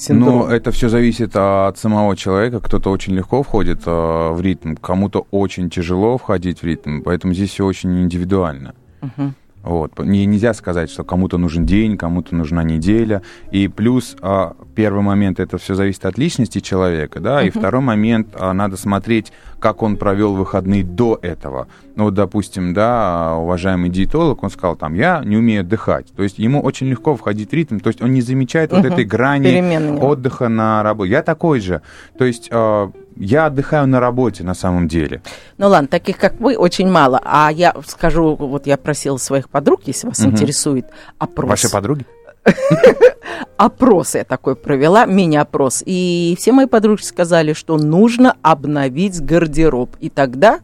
синдром. 0.00 0.38
Ну, 0.38 0.46
это 0.46 0.70
все 0.70 0.88
зависит 0.88 1.34
от 1.34 1.78
самого 1.78 2.16
человека. 2.16 2.60
Кто-то 2.60 2.92
очень 2.92 3.14
легко 3.14 3.42
входит 3.42 3.80
э, 3.84 3.90
в 3.90 4.40
ритм, 4.40 4.76
кому-то 4.76 5.26
очень 5.32 5.68
тяжело 5.68 6.16
входить 6.16 6.62
в 6.62 6.64
ритм, 6.64 7.00
поэтому 7.02 7.34
здесь 7.34 7.50
все 7.50 7.66
очень 7.66 8.02
индивидуально. 8.02 8.74
Мгм. 9.00 9.34
Вот. 9.62 9.98
Не, 9.98 10.26
нельзя 10.26 10.54
сказать, 10.54 10.90
что 10.90 11.04
кому-то 11.04 11.38
нужен 11.38 11.64
день, 11.66 11.96
кому-то 11.96 12.34
нужна 12.34 12.64
неделя. 12.64 13.22
И 13.52 13.68
плюс 13.68 14.16
а, 14.20 14.54
первый 14.74 15.02
момент 15.02 15.38
это 15.38 15.56
все 15.58 15.74
зависит 15.74 16.04
от 16.04 16.18
личности 16.18 16.58
человека, 16.60 17.20
да, 17.20 17.42
и 17.42 17.50
второй 17.50 17.80
момент 17.80 18.28
а, 18.38 18.52
надо 18.52 18.76
смотреть, 18.76 19.32
как 19.60 19.82
он 19.82 19.96
провел 19.96 20.34
выходные 20.34 20.82
до 20.82 21.18
этого. 21.22 21.68
Ну, 21.94 22.04
вот, 22.04 22.14
допустим, 22.14 22.74
да, 22.74 23.36
уважаемый 23.36 23.88
диетолог, 23.90 24.42
он 24.42 24.50
сказал, 24.50 24.74
там, 24.74 24.94
я 24.94 25.22
не 25.24 25.36
умею 25.36 25.60
отдыхать. 25.60 26.06
То 26.16 26.22
есть 26.24 26.38
ему 26.38 26.60
очень 26.60 26.88
легко 26.88 27.14
входить 27.16 27.50
в 27.50 27.52
ритм, 27.54 27.78
то 27.78 27.88
есть 27.88 28.02
он 28.02 28.12
не 28.12 28.22
замечает 28.22 28.72
вот 28.72 28.80
Мгм. 28.84 28.92
этой 28.92 29.04
грани 29.04 29.44
Перемены. 29.44 30.00
отдыха 30.00 30.48
на 30.48 30.82
работе. 30.82 31.12
Я 31.12 31.22
такой 31.22 31.60
же. 31.60 31.82
То 32.18 32.24
есть 32.24 32.48
а, 32.50 32.90
я 33.16 33.46
отдыхаю 33.46 33.86
на 33.86 34.00
работе 34.00 34.44
на 34.44 34.54
самом 34.54 34.88
деле. 34.88 35.22
Ну 35.58 35.68
ладно, 35.68 35.88
таких 35.88 36.18
как 36.18 36.40
вы 36.40 36.56
очень 36.56 36.88
мало. 36.90 37.20
А 37.24 37.50
я 37.52 37.74
скажу, 37.86 38.34
вот 38.36 38.66
я 38.66 38.76
просила 38.76 39.16
своих 39.16 39.48
подруг, 39.48 39.82
если 39.86 40.06
вас 40.08 40.18
Мгм. 40.20 40.30
интересует, 40.32 40.86
опрос. 41.18 41.48
Ваши 41.50 41.70
подруги? 41.70 42.06
Опрос 43.56 44.14
я 44.16 44.24
такой 44.24 44.56
провела, 44.56 45.06
мини-опрос. 45.06 45.82
И 45.86 46.34
все 46.38 46.50
мои 46.52 46.66
подруги 46.66 47.02
сказали, 47.02 47.52
что 47.52 47.76
нужно 47.76 48.34
обновить 48.42 49.20
гардероб. 49.20 49.96
И 50.00 50.08
тогда 50.10 50.60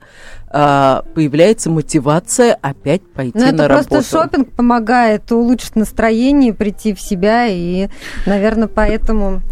а, 0.50 1.04
появляется 1.14 1.70
мотивация 1.70 2.58
опять 2.60 3.02
пойти 3.12 3.32
Ну, 3.38 3.44
на 3.44 3.48
это 3.50 3.68
работу. 3.68 3.88
просто 3.90 4.18
шопинг 4.22 4.52
помогает 4.52 5.30
улучшить 5.32 5.76
настроение, 5.76 6.54
прийти 6.54 6.94
в 6.94 7.00
себя, 7.00 7.46
и, 7.46 7.88
наверное, 8.26 8.68
поэтому 8.68 9.42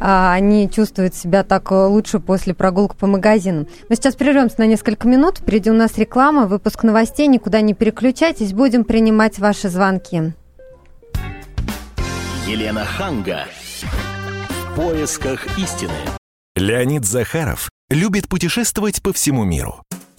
а, 0.00 0.32
они 0.34 0.70
чувствуют 0.70 1.14
себя 1.14 1.42
так 1.42 1.70
э, 1.72 1.74
лучше 1.86 2.18
после 2.20 2.54
прогулки 2.54 2.96
по 2.96 3.06
магазинам. 3.06 3.66
Мы 3.88 3.96
сейчас 3.96 4.14
прервемся 4.14 4.56
на 4.58 4.66
несколько 4.66 5.08
минут. 5.08 5.38
Впереди 5.38 5.70
у 5.70 5.74
нас 5.74 5.96
реклама, 5.98 6.46
выпуск 6.46 6.82
новостей. 6.82 7.26
Никуда 7.28 7.60
не 7.60 7.74
переключайтесь, 7.74 8.52
будем 8.52 8.84
принимать 8.84 9.38
ваши 9.38 9.68
звонки. 9.68 10.32
Елена 12.46 12.84
Ханга. 12.84 13.46
В 14.72 14.76
поисках 14.76 15.46
истины. 15.58 15.92
Леонид 16.56 17.04
Захаров 17.04 17.70
любит 17.90 18.28
путешествовать 18.28 19.02
по 19.02 19.12
всему 19.12 19.44
миру. 19.44 19.82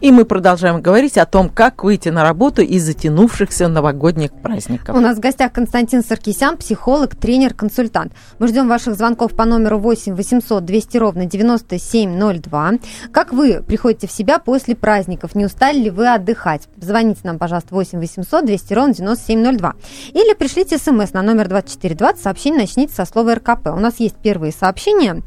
И 0.00 0.10
мы 0.12 0.24
продолжаем 0.24 0.80
говорить 0.80 1.18
о 1.18 1.26
том, 1.26 1.50
как 1.50 1.84
выйти 1.84 2.08
на 2.08 2.22
работу 2.22 2.62
из 2.62 2.84
затянувшихся 2.84 3.68
новогодних 3.68 4.32
праздников. 4.32 4.96
У 4.96 5.00
нас 5.00 5.18
в 5.18 5.20
гостях 5.20 5.52
Константин 5.52 6.02
Саркисян, 6.02 6.56
психолог, 6.56 7.14
тренер, 7.14 7.52
консультант. 7.52 8.14
Мы 8.38 8.48
ждем 8.48 8.66
ваших 8.66 8.94
звонков 8.94 9.34
по 9.36 9.44
номеру 9.44 9.78
8 9.78 10.14
800 10.14 10.64
200 10.64 10.96
ровно 10.96 11.26
9702. 11.26 12.72
Как 13.12 13.34
вы 13.34 13.62
приходите 13.62 14.06
в 14.06 14.12
себя 14.12 14.38
после 14.38 14.74
праздников? 14.74 15.34
Не 15.34 15.44
устали 15.44 15.78
ли 15.78 15.90
вы 15.90 16.08
отдыхать? 16.08 16.62
Звоните 16.78 17.20
нам, 17.24 17.38
пожалуйста, 17.38 17.74
8 17.74 17.98
800 17.98 18.46
200 18.46 18.72
ровно 18.72 18.94
9702. 18.94 19.74
Или 20.14 20.32
пришлите 20.32 20.78
смс 20.78 21.12
на 21.12 21.20
номер 21.20 21.48
2420. 21.48 22.22
Сообщение 22.22 22.60
начните 22.60 22.94
со 22.94 23.04
слова 23.04 23.34
РКП. 23.34 23.66
У 23.66 23.80
нас 23.80 24.00
есть 24.00 24.16
первые 24.16 24.52
сообщения. 24.52 25.22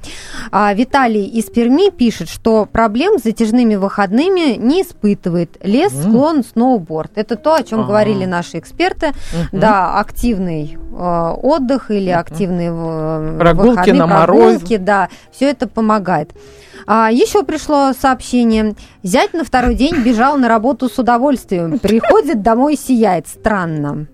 А, 0.51 0.73
Виталий 0.73 1.25
из 1.25 1.45
Перми 1.45 1.91
пишет, 1.91 2.27
что 2.27 2.65
проблем 2.65 3.19
с 3.19 3.23
затяжными 3.23 3.75
выходными 3.75 4.62
не 4.63 4.81
испытывает. 4.81 5.57
Лес, 5.63 5.93
склон, 5.93 6.43
сноуборд. 6.43 7.11
Это 7.15 7.35
то, 7.35 7.55
о 7.55 7.63
чем 7.63 7.81
Ага. 7.81 7.89
говорили 7.89 8.25
наши 8.25 8.59
эксперты. 8.59 9.11
Да, 9.51 9.99
активный 9.99 10.77
э, 10.77 11.35
отдых 11.41 11.91
или 11.91 12.09
активные 12.09 12.71
э, 12.73 13.37
Прогулки 13.39 13.69
выходные, 13.69 13.93
на 14.05 14.07
прогулки, 14.25 14.77
да, 14.77 15.09
все 15.31 15.49
это 15.49 15.67
помогает. 15.67 16.31
А, 16.85 17.09
еще 17.11 17.43
пришло 17.43 17.93
сообщение. 17.93 18.75
Зять 19.03 19.33
на 19.33 19.43
второй 19.43 19.75
день 19.75 20.01
бежал 20.03 20.37
на 20.37 20.47
работу 20.47 20.89
с 20.89 20.97
удовольствием. 20.99 21.79
Приходит 21.79 22.41
домой 22.41 22.73
и 22.73 22.77
сияет. 22.77 23.27
Странно. 23.27 24.07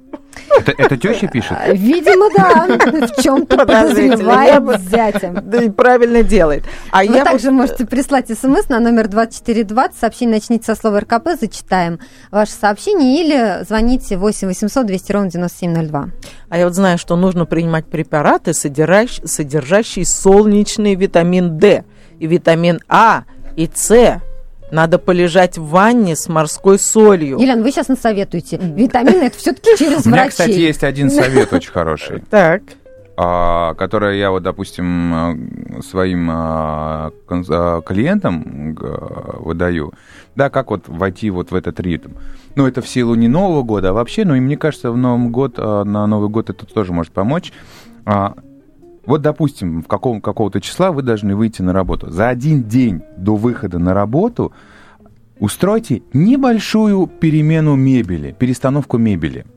Это, 0.57 0.73
это 0.77 0.97
теща 0.97 1.27
пишет? 1.27 1.57
А, 1.59 1.71
Видимо, 1.73 2.29
да. 2.35 3.07
В 3.07 3.21
чем-то 3.21 3.57
подозревает 3.65 4.81
зятя. 4.81 5.41
Да 5.43 5.63
и 5.63 5.69
правильно 5.69 6.23
делает. 6.23 6.63
А 6.91 7.03
Вы 7.03 7.15
я 7.15 7.23
также 7.23 7.51
можете 7.51 7.85
прислать 7.85 8.27
смс 8.29 8.67
на 8.69 8.79
номер 8.79 9.07
2420. 9.07 9.97
Сообщение 9.99 10.35
начните 10.35 10.65
со 10.65 10.75
слова 10.75 10.99
РКП. 11.01 11.29
Зачитаем 11.39 11.99
ваше 12.31 12.51
сообщение. 12.53 13.21
Или 13.23 13.63
звоните 13.65 14.17
8 14.17 14.47
800 14.47 14.85
200 14.85 15.11
ровно 15.11 15.29
9702. 15.31 16.09
А 16.49 16.57
я 16.57 16.65
вот 16.65 16.73
знаю, 16.75 16.97
что 16.97 17.15
нужно 17.15 17.45
принимать 17.45 17.85
препараты, 17.85 18.51
содержащ- 18.51 19.25
содержащие 19.25 20.05
солнечный 20.05 20.95
витамин 20.95 21.57
D 21.57 21.83
и 22.19 22.27
витамин 22.27 22.79
А 22.87 23.23
и 23.55 23.69
С. 23.73 24.19
Надо 24.71 24.99
полежать 24.99 25.57
в 25.57 25.67
ванне 25.67 26.15
с 26.15 26.29
морской 26.29 26.77
солью. 26.77 27.39
Елена, 27.39 27.63
вы 27.63 27.71
сейчас 27.71 27.87
насоветуете. 27.87 28.57
Витамины 28.57 29.23
это 29.23 29.37
все-таки 29.37 29.77
через 29.77 30.05
У 30.05 30.09
меня, 30.09 30.23
врачей. 30.23 30.29
кстати, 30.29 30.51
есть 30.51 30.83
один 30.83 31.09
совет 31.09 31.53
очень 31.53 31.71
хороший. 31.71 32.23
Так. 32.29 32.61
а, 33.17 33.73
которое 33.73 34.15
я 34.17 34.31
вот, 34.31 34.43
допустим, 34.43 35.13
а, 35.13 35.35
своим 35.81 36.29
а, 36.31 37.11
клиентам 37.27 38.77
выдаю, 39.39 39.93
да, 40.35 40.49
как 40.49 40.71
вот 40.71 40.83
войти 40.87 41.29
вот 41.29 41.51
в 41.51 41.55
этот 41.55 41.79
ритм. 41.79 42.11
Ну, 42.55 42.67
это 42.67 42.81
в 42.81 42.87
силу 42.87 43.15
не 43.15 43.27
Нового 43.27 43.63
года, 43.63 43.89
а 43.89 43.93
вообще, 43.93 44.25
ну, 44.25 44.35
и 44.35 44.39
мне 44.39 44.57
кажется, 44.57 44.91
в 44.91 44.97
Новый 44.97 45.29
год, 45.29 45.57
на 45.57 46.07
Новый 46.07 46.29
год 46.29 46.49
это 46.49 46.65
тоже 46.65 46.93
может 46.93 47.11
помочь. 47.11 47.51
Вот, 49.09 49.23
допустим, 49.23 49.81
в 49.81 49.87
каком, 49.87 50.21
какого-то 50.21 50.61
числа 50.61 50.91
вы 50.91 51.01
должны 51.01 51.35
выйти 51.35 51.63
на 51.63 51.73
работу. 51.73 52.11
За 52.11 52.29
один 52.29 52.65
день 52.65 53.01
до 53.17 53.37
выхода 53.37 53.79
на 53.79 53.95
работу 53.95 54.53
устройте 55.39 56.03
небольшую 56.13 57.07
перемену 57.07 57.75
мебели, 57.75 58.35
перестановку 58.37 58.99
мебели. 58.99 59.47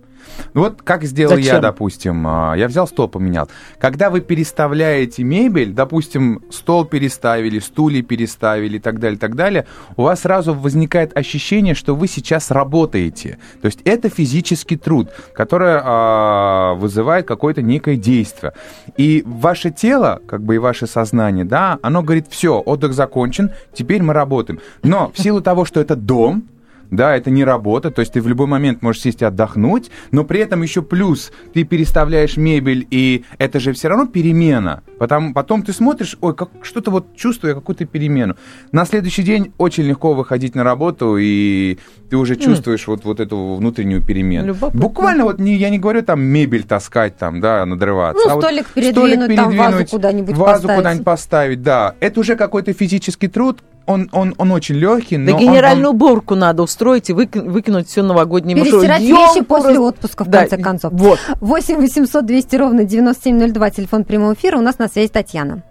Ну 0.55 0.63
Вот 0.63 0.83
как 0.83 1.05
сделал 1.05 1.37
я, 1.37 1.45
Зачем? 1.45 1.61
допустим, 1.63 2.27
а, 2.27 2.55
я 2.55 2.69
взял 2.69 2.87
стол, 2.87 3.09
поменял. 3.09 3.49
Когда 3.79 4.11
вы 4.11 4.21
переставляете 4.21 5.23
мебель, 5.23 5.73
допустим, 5.73 6.43
стол 6.51 6.85
переставили, 6.85 7.59
стулья 7.59 8.03
переставили 8.03 8.77
и 8.77 8.81
так 8.81 8.99
далее, 8.99 9.19
так 9.19 9.35
далее, 9.35 9.67
у 9.97 10.03
вас 10.03 10.21
сразу 10.21 10.55
возникает 10.55 11.17
ощущение, 11.17 11.75
что 11.75 11.95
вы 11.95 12.09
сейчас 12.09 12.51
работаете. 12.51 13.39
То 13.61 13.67
есть 13.67 13.81
это 13.85 14.09
физический 14.09 14.77
труд, 14.77 15.11
который 15.35 15.79
а, 15.83 16.75
вызывает 16.75 17.27
какое-то 17.27 17.63
некое 17.63 17.97
действие. 17.97 18.53
И 18.97 19.23
ваше 19.27 19.71
тело, 19.71 20.21
как 20.27 20.43
бы 20.43 20.57
и 20.57 20.59
ваше 20.59 20.87
сознание, 20.87 21.45
да, 21.45 21.79
оно 21.83 22.03
говорит, 22.03 22.27
все, 22.29 22.59
отдых 22.59 22.93
закончен, 22.93 23.51
теперь 23.73 24.03
мы 24.03 24.13
работаем. 24.13 24.61
Но 24.83 25.11
в 25.15 25.19
силу 25.19 25.41
того, 25.41 25.65
что 25.65 25.81
это 25.81 25.97
дом, 25.97 26.45
да, 26.93 27.17
это 27.17 27.31
не 27.31 27.43
работа, 27.43 27.91
то 27.91 28.01
есть 28.01 28.13
ты 28.13 28.21
в 28.21 28.29
любой 28.29 28.47
момент 28.47 28.83
можешь 28.83 29.03
сесть 29.03 29.23
и 29.23 29.25
отдохнуть, 29.25 29.91
но 30.13 30.25
при 30.25 30.41
этом 30.41 30.63
еще 30.63 30.83
плюс 30.83 31.33
ты 31.55 31.65
переставляешь 31.65 32.37
мебель, 32.37 32.87
и 32.91 33.25
это 33.39 33.59
же 33.59 33.73
все 33.73 33.89
равно 33.89 34.07
перемена. 34.07 34.83
Потом, 34.99 35.33
потом 35.33 35.63
ты 35.63 35.73
смотришь, 35.73 36.17
ой, 36.21 36.35
как, 36.35 36.51
что-то 36.63 36.91
вот 36.91 37.17
чувствую 37.17 37.55
какую-то 37.55 37.87
перемену. 37.87 38.37
На 38.73 38.85
следующий 38.85 39.23
день 39.23 39.53
очень 39.57 39.85
легко 39.85 40.13
выходить 40.13 40.55
на 40.55 40.65
работу, 40.65 41.17
и 41.19 41.79
ты 42.11 42.17
уже 42.19 42.37
чувствуешь 42.37 42.87
вот, 42.87 43.05
вот 43.05 43.21
эту 43.21 43.55
внутреннюю 43.55 44.03
перемену. 44.03 44.49
Любопытно. 44.49 44.81
Буквально 44.81 45.25
вот 45.25 45.39
не, 45.39 45.57
я 45.57 45.71
не 45.71 45.79
говорю 45.79 46.03
там 46.03 46.23
мебель 46.23 46.65
таскать, 46.65 47.17
там, 47.17 47.41
да, 47.41 47.65
надрываться. 47.65 48.23
Ну, 48.23 48.31
а 48.31 48.35
вот 48.35 48.45
столик 48.45 48.69
передвинуть, 48.69 49.35
там 49.35 49.57
вазу 49.57 49.87
куда-нибудь 49.87 50.37
вазу 50.37 50.55
поставить. 50.55 50.77
куда-нибудь 50.77 51.05
поставить, 51.05 51.63
да. 51.63 51.95
Это 52.01 52.21
уже 52.21 52.37
какой-то 52.37 52.75
физический 52.75 53.29
труд, 53.29 53.61
он, 53.87 54.09
он, 54.13 54.35
он 54.39 54.53
очень 54.53 54.77
легкий, 54.77 55.17
но 55.19 55.33
Да 55.33 55.37
он 55.37 55.41
генеральную 55.41 55.87
вам- 55.89 55.97
уборку 55.97 56.35
надо 56.35 56.63
устроить 56.63 57.11
и 57.11 57.13
выки- 57.13 57.39
выкинуть 57.41 57.89
все 57.89 58.03
новогоднее 58.03 58.57
Перестирать 58.57 59.01
мешок. 59.03 59.19
вещи 59.37 59.45
после 59.45 59.75
Ёлку 59.75 59.89
отпуска, 59.89 60.25
в 60.25 60.29
Да, 60.29 60.41
конце 60.41 60.57
концов. 60.59 60.93
Вот. 60.95 61.19
8 61.41 61.77
800 61.81 62.25
200 62.27 62.57
ровно 62.57 62.85
9702, 62.85 63.71
телефон 63.71 64.05
прямого 64.05 64.35
эфира. 64.35 64.59
У 64.59 64.61
нас 64.63 64.79
на 64.79 64.89
связи 64.89 65.09
Татьяна. 65.09 65.63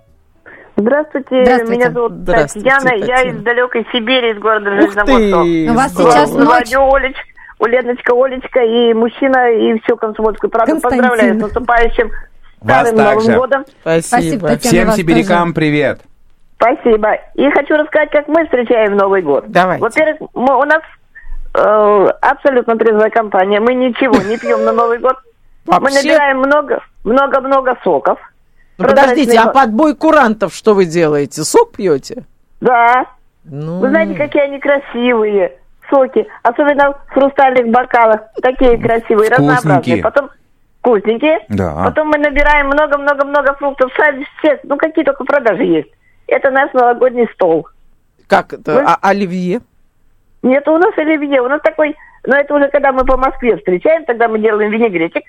Здравствуйте, 0.78 1.44
Здравствуйте. 1.44 1.74
меня 1.80 1.92
зовут 1.92 2.14
Здравствуйте, 2.14 2.70
Татьяна, 2.70 2.96
я 2.96 3.00
Татьяна. 3.18 3.38
из 3.38 3.44
далекой 3.44 3.86
Сибири, 3.92 4.32
из 4.32 4.40
города 4.40 4.72
Железногорска. 4.72 5.72
У 5.72 5.76
вас 5.76 5.92
здорово. 5.92 6.12
сейчас 6.12 6.32
ночь. 6.34 6.48
Радио 6.50 6.94
Олеч, 6.94 7.16
у 7.60 7.66
Леночка, 7.66 8.14
Олечка 8.16 8.60
и 8.64 8.94
мужчина, 8.94 9.52
и 9.52 9.80
всю 9.82 9.96
комсомольскую 9.98 10.50
правду 10.50 10.80
поздравляю 10.82 11.38
с 11.38 11.42
наступающим 11.42 12.10
Вас 12.62 12.88
старым 12.90 12.96
Новым 12.98 13.14
также. 13.24 13.38
годом. 13.38 13.66
Спасибо, 13.82 14.08
Спасибо. 14.08 14.48
Татьяна. 14.48 14.92
Всем 14.92 14.92
сибирякам 14.94 15.54
привет. 15.54 16.02
Спасибо. 16.62 17.18
И 17.34 17.50
хочу 17.50 17.76
рассказать, 17.76 18.12
как 18.12 18.28
мы 18.28 18.44
встречаем 18.46 18.96
Новый 18.96 19.22
год. 19.24 19.46
Давайте. 19.48 19.82
Во-первых, 19.84 20.30
мы- 20.36 20.58
у 20.60 20.64
нас 20.64 20.82
э, 21.56 22.08
абсолютно 22.22 22.78
трезвая 22.78 23.10
компания. 23.10 23.60
Мы 23.60 23.74
ничего 23.74 24.22
не 24.22 24.38
пьем 24.38 24.64
на 24.64 24.72
Новый 24.72 25.00
год. 25.00 25.16
Мы 25.66 25.80
Вообще, 25.80 25.96
набираем 25.98 26.38
много, 26.38 26.82
много-много 27.04 27.78
соков. 27.84 28.20
ну, 28.78 28.86
подождите, 28.88 29.32
а 29.38 29.44
Прозрачный- 29.46 29.54
под 29.54 29.74
бой 29.74 29.96
курантов 29.96 30.54
что 30.54 30.74
вы 30.76 30.86
делаете? 30.86 31.42
Сок 31.44 31.74
пьете? 31.74 32.24
Да. 32.62 33.06
Ну, 33.44 33.80
Вы 33.80 33.90
знаете, 33.90 34.14
какие 34.16 34.44
они 34.44 34.60
красивые 34.60 35.54
соки, 35.90 36.28
особенно 36.44 36.92
в 36.94 37.12
хрустальных 37.12 37.68
бокалах, 37.70 38.22
такие 38.42 38.78
красивые, 38.78 39.30
Вкусненькие. 39.32 39.56
разнообразные. 39.58 40.04
Потом 40.04 40.30
вкусненькие. 40.80 41.40
Да. 41.50 41.84
Потом 41.86 42.08
мы 42.10 42.18
набираем 42.20 42.68
много-много-много 42.68 43.56
фруктов, 43.56 43.92
сами 43.98 44.26
все, 44.40 44.60
ну 44.64 44.78
какие 44.78 45.04
только 45.04 45.24
продажи 45.26 45.64
есть. 45.64 45.90
Это 46.32 46.50
наш 46.50 46.72
новогодний 46.74 47.28
стол. 47.34 47.68
как 48.28 48.54
это? 48.54 48.74
Вы- 48.74 48.82
А, 48.86 48.98
оливье? 49.02 49.60
Нет, 50.42 50.66
у 50.70 50.78
нас 50.78 50.98
оливье, 50.98 51.42
у 51.42 51.50
нас 51.50 51.62
такой, 51.62 51.96
но 52.26 52.38
это 52.38 52.56
уже 52.56 52.70
когда 52.70 52.94
мы 52.94 53.04
по 53.06 53.18
Москве 53.18 53.58
встречаем, 53.58 54.06
тогда 54.06 54.30
мы 54.30 54.40
делаем 54.40 54.72
винегретик. 54.72 55.24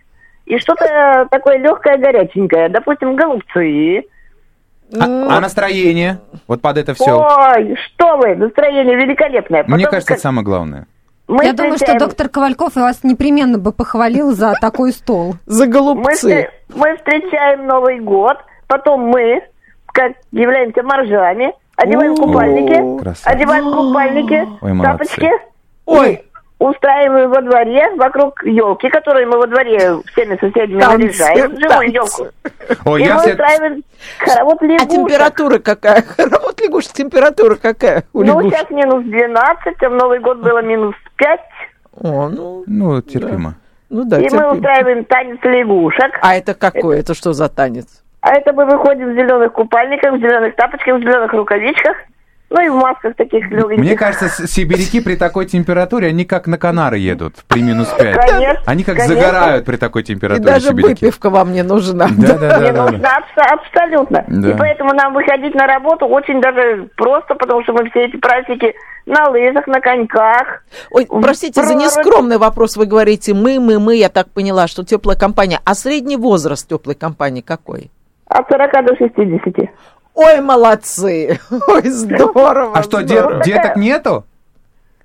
И 0.46 0.58
что-то 0.58 1.26
такое 1.30 1.58
легкое, 1.58 1.98
горяченькое. 1.98 2.68
Допустим, 2.68 3.16
голубцы. 3.16 4.04
А, 4.98 5.04
а 5.04 5.40
настроение? 5.40 6.20
Вот 6.46 6.62
под 6.62 6.78
это 6.78 6.94
все. 6.94 7.18
Ой, 7.18 7.76
что 7.86 8.16
вы, 8.18 8.36
настроение 8.36 8.94
великолепное. 8.94 9.64
Мне 9.64 9.84
Потом 9.86 9.90
кажется, 9.90 10.08
как- 10.08 10.16
это 10.18 10.22
самое 10.22 10.44
главное. 10.44 10.86
мы 11.26 11.44
Я 11.44 11.52
думаю, 11.54 11.72
что 11.72 11.86
встречаем- 11.86 11.98
доктор 11.98 12.28
Ковальков 12.28 12.76
и 12.76 12.80
вас 12.80 13.02
непременно 13.02 13.58
бы 13.58 13.72
похвалил 13.72 14.30
за 14.32 14.54
такой 14.60 14.92
стол. 14.92 15.34
За 15.46 15.64
Мы, 15.64 15.70
голубцы. 15.72 16.50
мы 16.74 16.96
встречаем 16.96 17.66
Новый 17.66 17.98
год, 18.00 18.36
потом 18.68 19.00
мы, 19.08 19.42
как 19.92 20.12
являемся 20.33 20.83
моржами, 20.83 21.52
одеваем 21.76 22.16
купальники, 22.16 23.28
одеваем 23.28 23.64
купальники, 23.72 24.48
Ой, 24.61 24.81
тапочки, 24.83 25.31
Ой, 25.87 26.24
устраиваем 26.59 27.31
во 27.31 27.40
дворе, 27.42 27.90
вокруг 27.96 28.44
елки, 28.44 28.88
которую 28.88 29.28
мы 29.28 29.38
во 29.38 29.46
дворе 29.46 29.96
всеми 30.12 30.37
соседями 30.37 30.81
Танцы, 30.81 30.98
наряжаем, 31.07 31.59
живую 31.61 31.92
елку. 31.92 32.26
Ой, 32.85 33.02
И 33.02 33.05
я 33.05 33.14
мы 33.14 33.20
все... 33.22 33.31
устраиваем 33.33 33.83
хоровод 34.18 34.59
а 34.61 34.64
лягушек. 34.66 34.90
температура 34.90 35.59
какая? 35.59 36.05
Вот 36.42 36.61
лягушек, 36.61 36.92
температура 36.92 37.57
какая 37.57 38.05
у 38.12 38.20
Ну, 38.22 38.24
лягушек? 38.40 38.52
сейчас 38.61 38.70
минус 38.70 39.05
12, 39.05 39.83
а 39.83 39.88
в 39.88 39.92
Новый 39.94 40.20
год 40.20 40.38
было 40.38 40.62
минус 40.62 40.94
5. 41.16 41.40
О, 42.00 42.28
ну, 42.28 42.62
Ну, 42.66 43.02
терпимо. 43.02 43.55
ну 43.90 44.05
да, 44.05 44.18
и 44.18 44.22
мы 44.22 44.28
терпимо. 44.28 44.52
устраиваем 44.52 45.05
танец 45.05 45.38
лягушек. 45.42 46.12
А 46.22 46.37
это 46.37 46.55
какой? 46.55 47.00
Это 47.00 47.14
что 47.14 47.33
за 47.33 47.48
танец? 47.48 48.01
А 48.22 48.32
это 48.35 48.52
мы 48.52 48.64
выходим 48.66 49.11
в 49.12 49.14
зеленых 49.14 49.52
купальниках, 49.52 50.14
в 50.14 50.18
зеленых 50.18 50.54
тапочках, 50.56 50.96
в 50.96 51.00
зеленых 51.00 51.32
рукавичках. 51.32 51.96
Ну 52.54 52.61
и 52.62 52.68
в 52.68 52.74
масках 52.74 53.16
таких 53.16 53.50
легеньких. 53.50 53.78
Мне 53.78 53.96
кажется, 53.96 54.28
сибиряки 54.46 55.00
при 55.00 55.16
такой 55.16 55.46
температуре, 55.46 56.08
они 56.08 56.26
как 56.26 56.46
на 56.46 56.58
Канары 56.58 56.98
едут 56.98 57.37
при 57.48 57.62
минус 57.62 57.88
5. 57.98 58.14
Конечно, 58.14 58.62
Они 58.66 58.85
как 58.85 58.96
конечно. 58.98 59.14
загорают 59.22 59.64
при 59.64 59.76
такой 59.76 60.02
И 60.02 60.04
температуре 60.04 60.44
даже 60.50 60.68
сибиряки. 60.68 61.02
выпивка 61.06 61.30
вам 61.30 61.52
не 61.54 61.62
нужна. 61.62 62.08
Да, 62.11 62.35
да, 62.38 62.58
Не 62.58 62.66
да, 62.66 62.72
да, 62.72 62.82
нужно, 62.82 62.98
да. 62.98 63.16
абс- 63.16 63.52
абсолютно. 63.62 64.24
Да. 64.28 64.50
И 64.50 64.54
поэтому 64.58 64.92
нам 64.92 65.14
выходить 65.14 65.54
на 65.54 65.66
работу 65.66 66.04
очень 66.06 66.42
даже 66.42 66.90
просто, 66.94 67.35
потому 67.37 67.62
что 67.62 67.72
мы 67.72 67.88
все 67.88 68.04
эти 68.04 68.16
праздники 68.18 68.74
на 69.06 69.30
лыжах, 69.30 69.66
на 69.66 69.80
коньках. 69.80 70.62
Ой, 70.90 71.08
простите 71.22 71.62
за 71.62 71.68
Право. 71.72 71.80
нескромный 71.82 72.37
вопрос. 72.37 72.76
Вы 72.76 72.85
говорите 72.85 73.32
мы, 73.32 73.61
мы, 73.61 73.78
мы. 73.80 73.96
Я 73.96 74.11
так 74.11 74.28
поняла, 74.28 74.66
что 74.68 74.85
теплая 74.85 75.16
компания. 75.16 75.58
А 75.64 75.74
средний 75.74 76.18
возраст 76.18 76.68
теплой 76.68 76.94
компании 76.96 77.40
какой? 77.40 77.90
От 78.33 78.49
40 78.51 78.85
до 78.87 78.97
60. 78.97 79.55
Ой, 80.14 80.40
молодцы! 80.40 81.38
Ой, 81.68 81.83
здорово! 81.88 82.73
А 82.75 82.83
что, 82.83 83.01
де- 83.03 83.18
здорово. 83.18 83.42
деток 83.45 83.77
нету? 83.77 84.25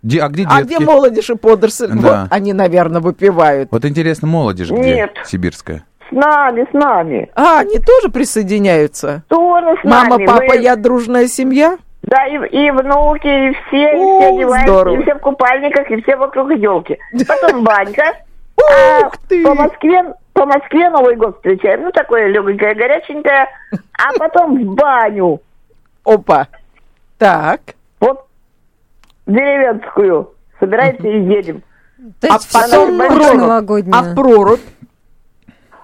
Де- 0.04 0.22
а 0.22 0.28
где 0.30 0.46
А 0.50 0.58
детки? 0.62 0.76
где 0.76 0.80
молодежь 0.86 1.30
и 1.30 1.36
подросль? 1.36 1.88
Да. 1.90 1.96
Вот 2.24 2.28
они, 2.32 2.54
наверное, 2.54 3.02
выпивают. 3.02 3.70
Вот 3.72 3.84
интересно, 3.86 4.28
молодежь 4.28 4.70
где? 4.72 4.96
Нет. 4.96 5.12
Сибирская. 5.26 5.84
С 6.10 6.12
нами, 6.13 6.66
с 6.70 6.74
нами. 6.74 7.30
А, 7.36 7.60
они 7.60 7.80
тоже 7.80 8.10
присоединяются? 8.10 9.24
Тоже 9.28 9.76
с 9.82 9.84
Мама, 9.84 10.12
нами. 10.18 10.26
папа, 10.26 10.44
Мы- 10.48 10.58
я 10.58 10.76
дружная 10.76 11.28
семья? 11.28 11.78
Да, 12.04 12.26
и, 12.26 12.36
и 12.36 12.72
внуки, 12.72 13.28
и 13.50 13.54
все, 13.68 13.92
и 13.92 13.96
О, 13.98 14.20
все 14.20 14.36
одеваются, 14.36 14.72
здорово. 14.72 14.96
и 14.96 15.02
все 15.04 15.16
в 15.16 15.20
купальниках, 15.20 15.92
и 15.92 16.02
все 16.02 16.16
вокруг 16.16 16.52
елки. 16.52 16.98
Потом 17.28 17.63
банька. 17.66 18.04
А 18.58 19.08
Ух 19.08 19.18
ты! 19.28 19.44
по 19.44 19.54
Москве, 19.54 20.13
по 20.38 20.45
Москве 20.45 20.88
Новый 20.91 21.15
год 21.15 21.38
встречаем. 21.38 21.82
Ну, 21.82 21.91
такое 21.91 22.28
легонькое, 22.28 22.76
горяченькое. 22.76 23.47
А 23.97 24.13
потом 24.19 24.56
в 24.63 24.76
баню. 24.76 25.41
Опа. 26.06 26.47
Так. 27.17 27.62
Вот 28.00 28.28
деревенскую. 29.26 30.32
Собираемся 30.60 31.08
и 31.08 31.21
едем. 31.23 31.63
То 32.21 32.28
А 32.30 32.34
есть 32.34 32.47
все 32.50 32.60
потом 32.62 32.97
прорубь. 32.97 33.34
новогодняя. 33.38 34.00
А 34.00 34.04
в 34.04 34.15
прорубь? 34.15 34.62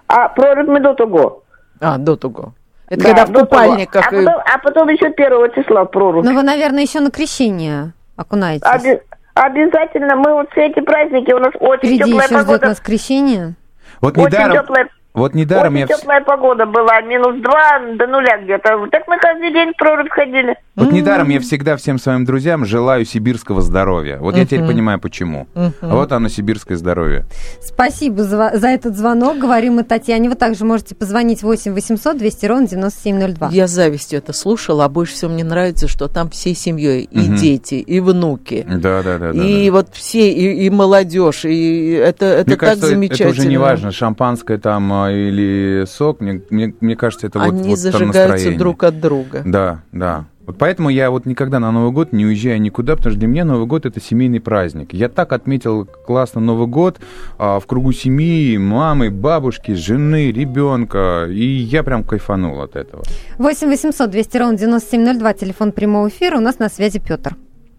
А 0.08 0.30
прорубь 0.30 0.68
мы 0.68 0.80
до 0.82 0.94
того. 0.94 1.44
А, 1.82 1.98
до 1.98 2.16
того. 2.16 2.54
Это 2.90 3.02
Да, 3.02 3.10
когда 3.10 3.26
в 3.26 3.34
купальниках. 3.42 4.06
А 4.12 4.16
и- 4.16 4.24
потом, 4.26 4.42
а 4.46 4.58
потом 4.60 4.88
еще 4.90 5.10
первого 5.12 5.50
числа 5.50 5.84
в 5.86 5.88
прорубь. 5.88 6.24
Ну, 6.26 6.36
вы, 6.36 6.44
наверное, 6.44 6.84
еще 6.84 7.00
на 7.00 7.10
крещение 7.10 7.94
окунаетесь. 8.16 8.68
Оби- 8.72 9.02
обязательно. 9.34 10.16
Мы 10.16 10.32
вот 10.34 10.52
все 10.52 10.68
эти 10.68 10.80
праздники, 10.80 11.32
у 11.32 11.40
нас 11.40 11.54
очень 11.60 11.80
Впереди 11.90 12.04
теплая 12.12 12.28
еще 12.28 12.36
ждет 12.36 12.46
погода. 12.46 12.68
нас 12.68 12.80
крещение. 12.80 13.56
Вот 14.04 14.18
Очень 14.18 14.26
недаром, 14.26 14.58
теплая, 14.58 14.90
вот 15.14 15.34
недаром 15.36 15.76
я... 15.76 15.86
очень 15.86 15.96
вс- 15.96 16.00
теплая 16.00 16.22
погода 16.24 16.66
была, 16.66 17.02
минус 17.02 17.42
два 17.42 17.80
до 17.98 18.08
нуля 18.08 18.38
где-то. 18.44 18.88
Так 18.92 19.04
мы 19.08 19.18
каждый 19.20 19.52
день 19.54 19.72
в 19.74 19.78
прорубь 19.78 20.10
ходили. 20.10 20.56
Вот 20.76 20.92
недаром 20.92 21.30
я 21.30 21.40
всегда 21.40 21.76
всем 21.78 22.00
своим 22.00 22.26
друзьям 22.26 22.66
желаю 22.66 23.06
сибирского 23.06 23.62
здоровья. 23.62 24.18
Вот 24.18 24.36
я 24.36 24.46
теперь 24.46 24.66
понимаю, 24.66 25.00
почему. 25.00 25.48
А 25.56 25.72
вот 25.82 26.12
оно, 26.12 26.30
сибирское 26.30 26.78
здоровье. 26.78 27.26
Спасибо 27.62 28.24
за, 28.24 28.52
за 28.56 28.68
этот 28.70 28.98
звонок. 28.98 29.38
Говорим 29.38 29.76
мы 29.76 29.84
Татьяне. 29.84 30.30
Вы 30.30 30.36
также 30.36 30.66
можете 30.66 30.96
позвонить 30.96 31.44
8 31.44 31.74
800 31.74 32.18
200 32.18 32.46
ровно 32.48 32.68
9702. 32.68 33.50
Я 33.52 33.68
завистью 33.68 34.18
это 34.20 34.34
слушала, 34.34 34.86
а 34.86 34.90
больше 34.90 35.14
всего 35.14 35.32
мне 35.32 35.44
нравится, 35.44 35.88
что 35.88 36.08
там 36.08 36.30
всей 36.32 36.56
семьей 36.56 37.04
и 37.04 37.20
Мгм. 37.20 37.36
дети, 37.36 37.76
и 37.76 38.00
внуки. 38.00 38.66
Да, 38.68 39.04
да, 39.04 39.18
да. 39.20 39.32
да, 39.34 39.44
и 39.44 39.68
да. 39.68 39.72
вот 39.74 39.90
все, 39.94 40.32
и, 40.32 40.66
и 40.66 40.70
молодежь, 40.70 41.46
и 41.46 41.92
это, 41.92 42.26
это 42.26 42.44
Мне 42.50 42.56
так 42.56 42.60
кажется, 42.60 42.88
замечательно. 42.88 43.30
это 43.30 43.40
уже 43.40 43.48
не 43.48 43.58
важно, 43.58 43.92
шампанское 43.92 44.58
там 44.58 45.03
или 45.12 45.86
сок. 45.88 46.22
Мне, 46.22 46.42
мне, 46.50 46.74
мне 46.80 46.96
кажется, 46.96 47.28
это 47.28 47.40
вот, 47.40 47.50
Они 47.50 47.58
вот 47.62 47.68
там 47.68 47.76
зажигаются 47.76 48.28
настроение. 48.28 48.60
друг 48.60 48.84
от 48.84 49.00
друга. 49.00 49.42
Да, 49.46 49.82
да. 49.92 50.26
Вот 50.46 50.58
поэтому 50.58 50.90
я 50.90 51.10
вот 51.10 51.26
никогда 51.26 51.60
на 51.60 51.72
Новый 51.72 51.92
год 51.92 52.12
не 52.12 52.26
уезжаю 52.26 52.60
никуда, 52.60 52.98
потому 52.98 53.12
что 53.12 53.20
для 53.20 53.30
меня 53.30 53.46
Новый 53.46 53.66
год 53.66 53.86
это 53.86 54.02
семейный 54.02 54.42
праздник. 54.42 54.94
Я 54.94 55.08
так 55.08 55.32
отметил 55.32 55.86
классно 55.86 56.42
Новый 56.42 56.68
год 56.68 57.00
а, 57.38 57.62
в 57.62 57.66
кругу 57.66 57.94
семьи, 57.94 58.58
мамы, 58.58 59.10
бабушки, 59.10 59.72
жены, 59.72 60.32
ребенка, 60.32 61.28
и 61.30 61.46
я 61.46 61.84
прям 61.84 62.04
кайфанул 62.04 62.62
от 62.62 62.76
этого. 62.76 63.04
8 63.38 63.68
800 63.70 64.10
200 64.10 64.38
ровно 64.38 64.58
9702. 64.58 65.34
Телефон 65.34 65.72
прямого 65.72 66.10
эфира. 66.10 66.38
У 66.38 66.42
нас 66.42 66.60
на 66.60 66.68
связи 66.68 67.00
Петр. 67.00 67.36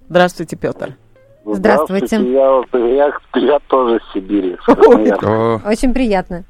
Здравствуйте, 0.09 0.57
Петр. 0.57 0.97
Здравствуйте. 1.45 2.17
Я, 2.17 2.63
я, 2.79 3.13
я 3.35 3.59
тоже 3.69 3.97
из 3.97 4.13
Сибири. 4.15 4.57
Очень 4.67 5.93
приятно. 5.93 6.45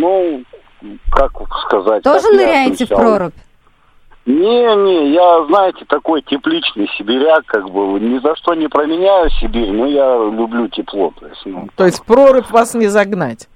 Ну, 0.00 0.42
как 1.10 1.32
сказать. 1.66 2.02
Тоже 2.02 2.22
как 2.28 2.32
ныряете 2.32 2.84
в 2.86 2.88
прорубь? 2.88 3.34
Не, 4.26 4.74
не, 4.74 5.12
я, 5.12 5.44
знаете, 5.46 5.84
такой 5.86 6.20
тепличный 6.22 6.90
сибиряк, 6.98 7.46
как 7.46 7.70
бы, 7.70 8.00
ни 8.00 8.18
за 8.18 8.34
что 8.34 8.54
не 8.54 8.66
променяю 8.68 9.30
Сибирь, 9.30 9.70
но 9.70 9.86
я 9.86 10.16
люблю 10.16 10.66
тепло, 10.66 11.12
то 11.20 11.28
есть, 11.28 11.42
ну, 11.44 11.68
То 11.76 11.86
есть 11.86 12.04
прорубь 12.04 12.50
вас 12.50 12.74
не 12.74 12.88
загнать. 12.88 13.48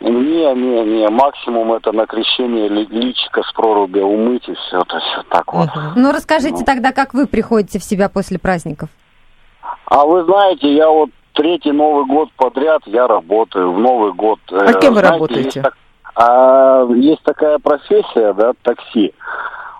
не, 0.00 0.10
не, 0.10 0.84
не, 0.84 1.08
максимум 1.08 1.72
это 1.72 1.92
на 1.92 2.06
крещение 2.06 2.68
ли- 2.68 2.86
личика 2.90 3.44
с 3.44 3.52
проруби 3.52 4.00
умыть 4.00 4.48
и 4.48 4.54
все, 4.54 4.82
то 4.82 4.96
есть, 4.96 5.06
вот 5.18 5.28
так 5.28 5.52
вот. 5.52 5.68
Ну, 5.94 6.10
расскажите 6.10 6.64
тогда, 6.64 6.90
как 6.90 7.14
вы 7.14 7.28
приходите 7.28 7.78
в 7.78 7.84
себя 7.84 8.08
после 8.08 8.40
праздников? 8.40 8.88
А 9.86 10.04
вы 10.04 10.24
знаете, 10.24 10.74
я 10.74 10.88
вот 10.90 11.10
третий 11.38 11.70
Новый 11.72 12.04
год 12.04 12.28
подряд 12.36 12.82
я 12.86 13.06
работаю 13.06 13.72
в 13.72 13.78
Новый 13.78 14.12
год. 14.12 14.40
А 14.50 14.70
Э, 14.72 14.80
кем 14.80 14.94
вы 14.94 14.98
знаете, 15.00 15.08
работаете? 15.14 15.42
Есть, 15.44 15.62
так- 15.62 15.76
а, 16.16 16.84
есть 16.96 17.22
такая 17.22 17.58
профессия, 17.60 18.32
да, 18.34 18.52
такси. 18.62 19.14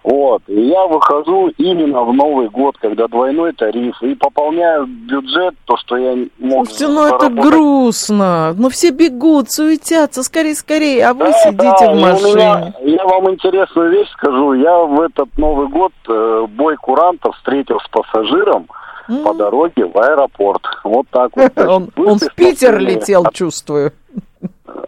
Вот, 0.05 0.43
и 0.47 0.59
я 0.69 0.87
выхожу 0.87 1.49
именно 1.59 2.03
в 2.03 2.15
Новый 2.15 2.49
год, 2.49 2.77
когда 2.81 3.09
двойной 3.09 3.53
тариф, 3.53 4.01
и 4.03 4.15
пополняю 4.15 4.87
бюджет, 4.87 5.55
то, 5.67 5.77
что 5.77 5.97
я 5.99 6.15
мог 6.39 6.67
Слушайте, 6.69 6.89
ну 6.89 7.07
это 7.07 7.29
грустно. 7.29 8.55
Ну 8.57 8.69
все 8.71 8.91
бегут, 8.91 9.51
суетятся, 9.51 10.23
скорее, 10.23 10.55
скорее, 10.55 11.05
а 11.09 11.13
вы 11.15 11.25
Да, 11.27 11.33
сидите 11.33 11.87
да, 11.87 11.93
в 11.93 12.01
машине. 12.01 12.33
меня- 12.35 12.73
я 12.81 13.05
вам 13.05 13.31
интересную 13.31 13.91
вещь 13.91 14.09
скажу. 14.13 14.55
Я 14.55 14.79
в 14.79 14.99
этот 15.03 15.29
Новый 15.37 15.67
год 15.69 15.93
э, 16.09 16.47
бой 16.57 16.77
курантов 16.77 17.37
встретил 17.37 17.79
с 17.81 17.89
пассажиром 17.91 18.67
М. 19.09 19.25
по 19.25 19.35
дороге 19.35 19.87
в 19.87 19.97
аэропорт. 19.99 20.63
Вот 20.85 21.07
так 21.11 21.31
вот. 21.35 21.53
значит, 21.55 21.59
Он, 21.71 21.91
он 21.97 22.19
в 22.19 22.35
Питер 22.35 22.79
летел, 22.79 23.25
чувствую. 23.33 23.93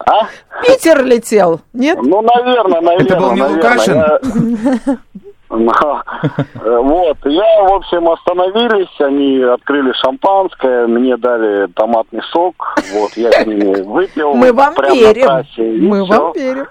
А? 0.05 0.25
В 0.25 0.65
Питер 0.65 1.03
летел, 1.05 1.61
нет? 1.73 1.99
Ну, 2.01 2.21
наверное, 2.21 2.81
наверное. 2.81 3.05
Это 3.05 3.15
был 3.19 3.31
не 3.33 3.41
наверное. 3.41 3.71
Лукашин? 3.71 3.95
Я- 3.95 4.97
Но, 5.51 5.73
Вот, 6.55 7.17
я, 7.25 7.63
в 7.63 7.73
общем, 7.73 8.09
остановились, 8.09 8.89
они 8.99 9.41
открыли 9.41 9.91
шампанское, 9.93 10.87
мне 10.87 11.17
дали 11.17 11.67
томатный 11.73 12.21
сок, 12.31 12.75
вот, 12.93 13.11
я 13.15 13.31
с 13.31 13.45
ними 13.45 13.81
выпил. 13.81 14.33
Мы 14.33 14.53
вам 14.53 14.73
прямо 14.73 14.95
на 14.95 14.99
верим. 14.99 15.25
трассе, 15.25 15.77
Мы 15.79 16.05
вам 16.05 16.33
верим. 16.33 16.67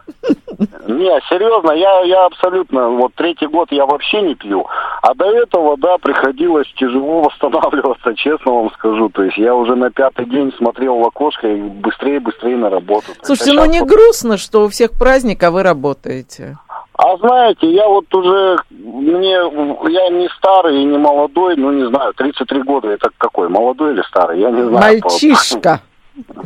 Не, 0.86 1.20
серьезно, 1.28 1.72
я, 1.72 2.00
я 2.02 2.26
абсолютно, 2.26 2.88
вот 2.88 3.14
третий 3.14 3.46
год 3.46 3.68
я 3.70 3.86
вообще 3.86 4.22
не 4.22 4.34
пью, 4.34 4.66
а 5.02 5.14
до 5.14 5.26
этого, 5.26 5.76
да, 5.76 5.98
приходилось 5.98 6.66
тяжело 6.76 7.22
восстанавливаться, 7.24 8.14
честно 8.14 8.52
вам 8.52 8.70
скажу, 8.72 9.08
то 9.10 9.22
есть 9.22 9.36
я 9.36 9.54
уже 9.54 9.74
на 9.74 9.90
пятый 9.90 10.26
день 10.26 10.52
смотрел 10.56 10.96
в 10.98 11.06
окошко 11.06 11.48
и 11.48 11.60
быстрее-быстрее 11.60 12.56
на 12.56 12.70
работу. 12.70 13.06
Слушайте, 13.22 13.52
а 13.52 13.64
ну 13.64 13.70
не 13.70 13.80
грустно, 13.82 14.38
что 14.38 14.64
у 14.64 14.68
всех 14.68 14.92
праздник, 14.92 15.42
а 15.42 15.50
вы 15.50 15.62
работаете. 15.62 16.56
А 17.02 17.16
знаете, 17.16 17.70
я 17.72 17.88
вот 17.88 18.14
уже, 18.14 18.58
мне, 18.70 19.30
я 19.30 20.08
не 20.10 20.28
старый 20.36 20.82
и 20.82 20.84
не 20.84 20.98
молодой, 20.98 21.56
ну 21.56 21.70
не 21.72 21.86
знаю, 21.88 22.12
33 22.14 22.62
года, 22.62 22.88
это 22.88 23.08
какой, 23.16 23.48
молодой 23.48 23.94
или 23.94 24.02
старый, 24.02 24.38
я 24.40 24.50
не 24.50 24.62
знаю. 24.68 25.00
Мальчишка. 25.02 25.80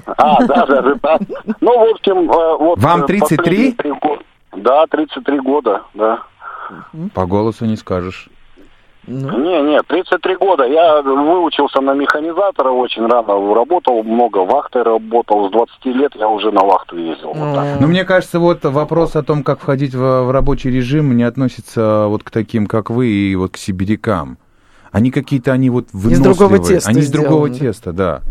А, 0.06 0.40
да, 0.44 0.66
даже 0.66 0.96
так. 1.02 1.22
Ну, 1.60 1.86
в 1.86 1.90
общем, 1.90 2.30
э, 2.30 2.56
вот... 2.58 2.78
Вам 2.78 3.02
э, 3.02 3.06
33? 3.06 3.36
последние 3.38 3.72
три 3.72 3.90
года- 3.92 4.22
Да, 4.52 4.86
33 4.86 5.40
года, 5.40 5.82
да. 5.94 6.20
по 7.12 7.26
голосу 7.26 7.64
не 7.64 7.76
скажешь. 7.76 8.28
Ну, 9.06 9.38
Не, 9.38 9.62
не, 9.62 9.82
33 9.82 10.36
года. 10.36 10.64
Я 10.64 11.02
выучился 11.02 11.80
на 11.80 11.92
механизатора 11.94 12.70
очень 12.70 13.06
рано, 13.06 13.54
работал 13.54 14.02
много, 14.02 14.38
вахтой 14.38 14.82
работал. 14.82 15.48
С 15.48 15.52
20 15.52 15.86
лет 15.86 16.12
я 16.16 16.28
уже 16.28 16.50
на 16.50 16.64
вахту 16.64 16.96
ездил. 16.96 17.32
Вот 17.34 17.54
так. 17.54 17.80
Ну, 17.80 17.86
мне 17.86 18.04
кажется, 18.04 18.38
вот 18.38 18.64
вопрос 18.64 19.16
о 19.16 19.22
том, 19.22 19.42
как 19.42 19.60
входить 19.60 19.94
в, 19.94 20.24
в 20.24 20.30
рабочий 20.30 20.70
режим, 20.70 21.16
не 21.16 21.24
относится 21.24 22.06
вот 22.08 22.22
к 22.22 22.30
таким, 22.30 22.66
как 22.66 22.90
вы, 22.90 23.08
и 23.08 23.36
вот 23.36 23.52
к 23.52 23.56
сибирякам. 23.56 24.38
Они 24.90 25.10
какие-то, 25.10 25.52
они 25.52 25.70
вот 25.70 25.86
Из 25.92 26.20
другого 26.20 26.50
выносливые. 26.50 26.76
теста 26.76 26.90
Они 26.90 27.00
из 27.00 27.10
другого 27.10 27.50
теста, 27.50 27.92
да. 27.92 28.22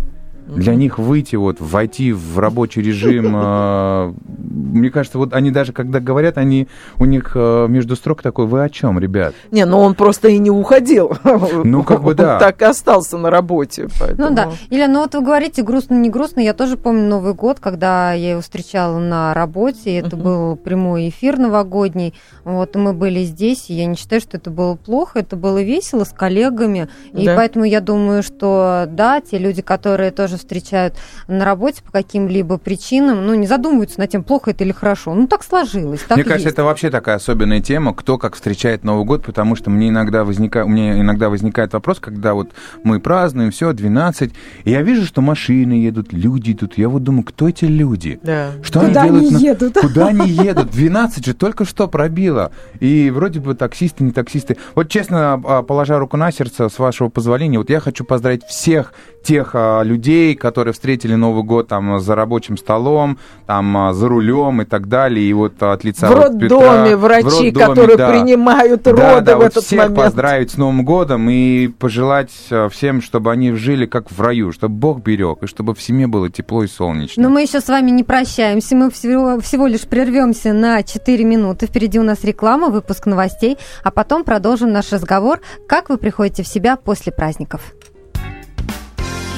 Для 0.47 0.75
них 0.75 0.99
выйти, 0.99 1.35
вот, 1.35 1.57
войти 1.59 2.11
в 2.13 2.37
рабочий 2.39 2.81
режим, 2.81 3.33
э, 3.35 4.13
мне 4.27 4.89
кажется, 4.89 5.17
вот 5.17 5.33
они 5.33 5.51
даже, 5.51 5.73
когда 5.73 5.99
говорят, 5.99 6.37
они, 6.37 6.67
у 6.99 7.05
них 7.05 7.31
э, 7.35 7.67
между 7.69 7.95
строк 7.95 8.21
такой, 8.21 8.45
вы 8.45 8.63
о 8.63 8.69
чем, 8.69 8.99
ребят? 8.99 9.33
Не, 9.51 9.65
ну 9.65 9.79
он 9.79 9.95
просто 9.95 10.27
и 10.27 10.37
не 10.37 10.51
уходил. 10.51 11.13
Ну, 11.63 11.83
как 11.83 12.03
бы 12.03 12.13
да. 12.13 12.33
Он 12.33 12.39
так 12.39 12.61
и 12.61 12.65
остался 12.65 13.17
на 13.17 13.29
работе. 13.29 13.87
поэтому- 13.99 14.29
Ну 14.29 14.35
да. 14.35 14.51
Или, 14.69 14.85
ну 14.85 14.99
вот 15.01 15.15
вы 15.15 15.21
говорите, 15.21 15.63
грустно, 15.63 15.95
не 15.95 16.09
грустно. 16.09 16.39
Я 16.41 16.53
тоже 16.53 16.77
помню 16.77 17.07
Новый 17.07 17.33
год, 17.33 17.59
когда 17.59 18.13
я 18.13 18.31
его 18.31 18.41
встречала 18.41 18.99
на 18.99 19.33
работе. 19.33 19.97
Это 19.97 20.15
Мгм. 20.15 20.23
был 20.25 20.55
прямой 20.55 21.09
эфир 21.09 21.37
новогодний. 21.39 22.13
Вот, 22.43 22.75
и 22.75 22.79
мы 22.79 22.93
были 22.93 23.23
здесь, 23.23 23.69
и 23.69 23.73
я 23.73 23.85
не 23.85 23.95
считаю, 23.95 24.21
что 24.21 24.37
это 24.37 24.49
было 24.51 24.75
плохо. 24.75 25.19
Это 25.19 25.35
было 25.35 25.61
весело 25.61 26.03
с 26.03 26.09
коллегами. 26.11 26.89
И 27.13 27.25
Да. 27.25 27.35
поэтому 27.35 27.65
я 27.65 27.79
думаю, 27.81 28.23
что 28.23 28.85
да, 28.89 29.21
те 29.21 29.37
люди, 29.37 29.61
которые 29.61 30.11
тоже 30.11 30.32
встречают 30.37 30.95
на 31.27 31.45
работе 31.45 31.81
по 31.83 31.91
каким-либо 31.91 32.57
причинам, 32.57 33.25
ну, 33.25 33.33
не 33.35 33.47
задумываются 33.47 33.99
над 33.99 34.09
тем, 34.09 34.23
плохо 34.23 34.51
это 34.51 34.63
или 34.63 34.71
хорошо. 34.71 35.13
Ну, 35.13 35.27
так 35.27 35.43
сложилось. 35.43 36.01
Так 36.01 36.17
мне 36.17 36.23
кажется, 36.23 36.47
есть. 36.49 36.53
это 36.55 36.63
вообще 36.63 36.89
такая 36.89 37.15
особенная 37.17 37.61
тема, 37.61 37.93
кто 37.93 38.17
как 38.17 38.35
встречает 38.35 38.83
Новый 38.83 39.05
год, 39.05 39.23
потому 39.25 39.55
что 39.55 39.69
мне 39.69 39.89
иногда 39.89 40.23
возникает, 40.23 40.65
у 40.65 40.69
меня 40.69 40.99
иногда 40.99 41.29
возникает 41.29 41.73
вопрос, 41.73 41.99
когда 41.99 42.33
вот 42.33 42.51
мы 42.83 42.99
празднуем, 42.99 43.51
все, 43.51 43.73
12, 43.73 44.33
и 44.63 44.71
я 44.71 44.81
вижу, 44.81 45.05
что 45.05 45.21
машины 45.21 45.73
едут, 45.73 46.13
люди 46.13 46.51
идут, 46.51 46.77
я 46.77 46.89
вот 46.89 47.03
думаю, 47.03 47.23
кто 47.23 47.49
эти 47.49 47.65
люди? 47.65 48.19
Да. 48.23 48.51
Что 48.61 48.81
Куда 48.81 49.03
они 49.03 49.09
делают? 49.11 49.23
они 49.23 49.31
на- 49.31 49.47
едут? 49.49 49.77
Куда 49.79 50.07
они 50.07 50.29
едут? 50.29 50.71
12 50.71 51.25
же 51.25 51.33
только 51.33 51.65
что 51.65 51.87
пробило. 51.87 52.51
И 52.79 53.09
вроде 53.09 53.39
бы 53.39 53.55
таксисты, 53.55 54.03
не 54.03 54.11
таксисты. 54.11 54.57
Вот 54.75 54.89
честно, 54.89 55.41
а, 55.45 55.63
положа 55.63 55.99
руку 55.99 56.17
на 56.17 56.31
сердце, 56.31 56.69
с 56.69 56.79
вашего 56.79 57.09
позволения, 57.09 57.57
вот 57.57 57.69
я 57.69 57.79
хочу 57.79 58.03
поздравить 58.03 58.43
всех 58.43 58.93
тех 59.23 59.51
а, 59.53 59.81
людей, 60.23 60.35
которые 60.35 60.73
встретили 60.73 61.15
Новый 61.15 61.43
год 61.43 61.67
там 61.67 61.99
за 61.99 62.15
рабочим 62.15 62.57
столом, 62.57 63.17
там 63.45 63.75
а, 63.77 63.93
за 63.93 64.07
рулем 64.07 64.61
и 64.61 64.65
так 64.65 64.87
далее. 64.87 65.25
И 65.25 65.33
вот 65.33 65.61
от 65.61 65.83
лица 65.83 66.07
В 66.07 66.15
роддоме 66.15 66.47
Петра- 66.47 66.95
врачи, 66.97 67.23
в 67.23 67.27
роддоме, 67.29 67.51
которые 67.51 67.97
да. 67.97 68.09
принимают 68.09 68.83
Да, 68.83 68.91
роды 68.91 69.25
да, 69.25 69.35
в 69.35 69.39
вот 69.39 69.47
этот 69.47 69.63
всех 69.63 69.79
момент. 69.79 69.95
поздравить 69.97 70.51
с 70.51 70.57
Новым 70.57 70.85
годом 70.85 71.29
и 71.29 71.67
пожелать 71.67 72.31
а, 72.51 72.69
всем, 72.69 73.01
чтобы 73.01 73.31
они 73.31 73.51
жили 73.53 73.85
как 73.85 74.11
в 74.11 74.21
раю, 74.21 74.51
чтобы 74.51 74.75
Бог 74.75 75.01
берег, 75.01 75.43
и 75.43 75.47
чтобы 75.47 75.73
в 75.75 75.81
семье 75.81 76.07
было 76.07 76.29
тепло 76.29 76.63
и 76.63 76.67
солнечно. 76.67 77.21
Но 77.21 77.29
мы 77.29 77.41
еще 77.41 77.59
с 77.59 77.67
вами 77.67 77.91
не 77.91 78.03
прощаемся. 78.03 78.75
Мы 78.75 78.89
всего, 78.91 79.39
всего 79.39 79.67
лишь 79.67 79.81
прервемся 79.81 80.53
на 80.53 80.83
4 80.83 81.23
минуты. 81.23 81.67
Впереди 81.67 81.99
у 81.99 82.03
нас 82.03 82.23
реклама, 82.23 82.69
выпуск 82.69 83.05
новостей, 83.05 83.57
а 83.83 83.91
потом 83.91 84.23
продолжим 84.23 84.71
наш 84.71 84.91
разговор. 84.91 85.39
Как 85.67 85.89
вы 85.89 85.97
приходите 85.97 86.43
в 86.43 86.47
себя 86.47 86.75
после 86.77 87.11
праздников? 87.11 87.61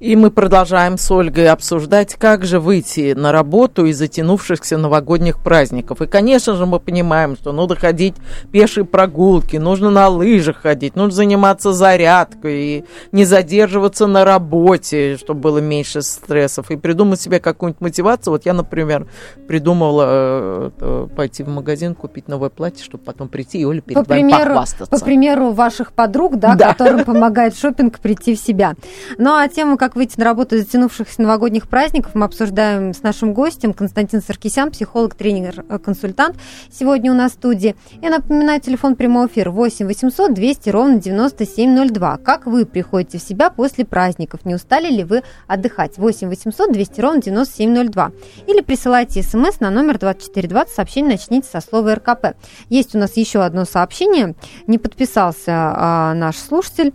И 0.00 0.14
мы 0.14 0.30
продолжаем 0.30 0.96
с 0.96 1.10
Ольгой 1.10 1.48
обсуждать, 1.48 2.14
как 2.14 2.44
же 2.44 2.60
выйти 2.60 3.14
на 3.14 3.32
работу 3.32 3.84
из 3.84 3.98
затянувшихся 3.98 4.78
новогодних 4.78 5.42
праздников. 5.42 6.00
И, 6.00 6.06
конечно 6.06 6.54
же, 6.54 6.66
мы 6.66 6.78
понимаем, 6.78 7.34
что 7.34 7.50
нужно 7.50 7.74
ходить 7.74 8.14
пешие 8.52 8.84
прогулки, 8.84 9.56
нужно 9.56 9.90
на 9.90 10.06
лыжах 10.08 10.58
ходить, 10.58 10.94
нужно 10.94 11.16
заниматься 11.16 11.72
зарядкой 11.72 12.60
и 12.60 12.84
не 13.10 13.24
задерживаться 13.24 14.06
на 14.06 14.24
работе, 14.24 15.16
чтобы 15.16 15.40
было 15.40 15.58
меньше 15.58 16.02
стрессов, 16.02 16.70
и 16.70 16.76
придумать 16.76 17.20
себе 17.20 17.40
какую-нибудь 17.40 17.80
мотивацию. 17.80 18.32
Вот 18.34 18.46
я, 18.46 18.52
например, 18.52 19.08
придумала 19.48 20.04
э, 20.06 20.70
э, 20.80 21.08
пойти 21.16 21.42
в 21.42 21.48
магазин, 21.48 21.96
купить 21.96 22.28
новое 22.28 22.50
платье, 22.50 22.84
чтобы 22.84 23.02
потом 23.02 23.26
прийти 23.26 23.58
и 23.58 23.64
Оля 23.64 23.80
перед 23.80 24.04
По 24.06 24.08
вами 24.08 24.20
примеру, 24.20 24.50
похвастаться. 24.50 24.96
по 24.96 25.04
примеру 25.04 25.50
ваших 25.50 25.92
подруг, 25.92 26.36
да, 26.36 26.54
Да. 26.54 26.68
которым 26.68 27.04
помогает 27.04 27.56
шопинг 27.56 27.98
прийти 27.98 28.36
в 28.36 28.38
себя. 28.38 28.74
Ну 29.18 29.34
а 29.34 29.48
тему, 29.48 29.76
как 29.76 29.87
выйти 29.96 30.18
на 30.18 30.24
работу 30.24 30.56
из 30.56 30.62
затянувшихся 30.62 31.22
новогодних 31.22 31.68
праздников, 31.68 32.14
мы 32.14 32.24
обсуждаем 32.24 32.94
с 32.94 33.02
нашим 33.02 33.34
гостем 33.34 33.72
Константин 33.72 34.22
Саркисян, 34.22 34.70
психолог, 34.70 35.14
тренер, 35.14 35.64
э, 35.68 35.78
консультант. 35.78 36.36
Сегодня 36.70 37.12
у 37.12 37.14
нас 37.14 37.32
в 37.32 37.34
студии. 37.34 37.76
Я 38.02 38.10
напоминаю, 38.10 38.60
телефон 38.60 38.96
прямого 38.96 39.26
эфира 39.26 39.50
8 39.50 39.86
800 39.86 40.34
200 40.34 40.70
ровно 40.70 40.96
9702. 41.00 42.18
Как 42.18 42.46
вы 42.46 42.66
приходите 42.66 43.18
в 43.18 43.22
себя 43.22 43.50
после 43.50 43.84
праздников? 43.84 44.44
Не 44.44 44.54
устали 44.54 44.90
ли 44.90 45.04
вы 45.04 45.22
отдыхать? 45.46 45.98
8 45.98 46.28
800 46.28 46.72
200 46.72 47.00
ровно 47.00 47.22
9702. 47.22 48.12
Или 48.46 48.60
присылайте 48.60 49.22
смс 49.22 49.60
на 49.60 49.70
номер 49.70 49.98
2420, 49.98 50.74
сообщение 50.74 51.12
начните 51.12 51.48
со 51.48 51.60
слова 51.60 51.94
РКП. 51.94 52.36
Есть 52.68 52.94
у 52.94 52.98
нас 52.98 53.16
еще 53.16 53.42
одно 53.42 53.64
сообщение. 53.64 54.34
Не 54.66 54.78
подписался 54.78 55.52
а, 55.52 56.14
наш 56.14 56.36
слушатель. 56.36 56.92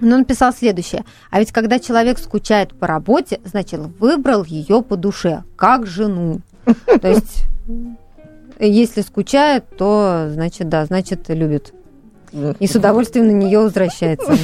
Но 0.00 0.14
он 0.14 0.20
написал 0.20 0.52
следующее. 0.52 1.04
А 1.30 1.38
ведь 1.38 1.52
когда 1.52 1.78
человек 1.78 2.18
скучает 2.18 2.78
по 2.78 2.86
работе, 2.86 3.40
значит, 3.44 3.80
выбрал 4.00 4.44
ее 4.44 4.82
по 4.82 4.96
душе, 4.96 5.44
как 5.56 5.86
жену. 5.86 6.40
То 7.00 7.08
есть, 7.08 7.44
если 8.58 9.02
скучает, 9.02 9.64
то, 9.76 10.28
значит, 10.30 10.68
да, 10.68 10.84
значит, 10.86 11.28
любит. 11.28 11.72
И 12.58 12.66
с 12.66 12.74
удовольствием 12.74 13.26
на 13.26 13.32
нее 13.32 13.60
возвращается. 13.60 14.36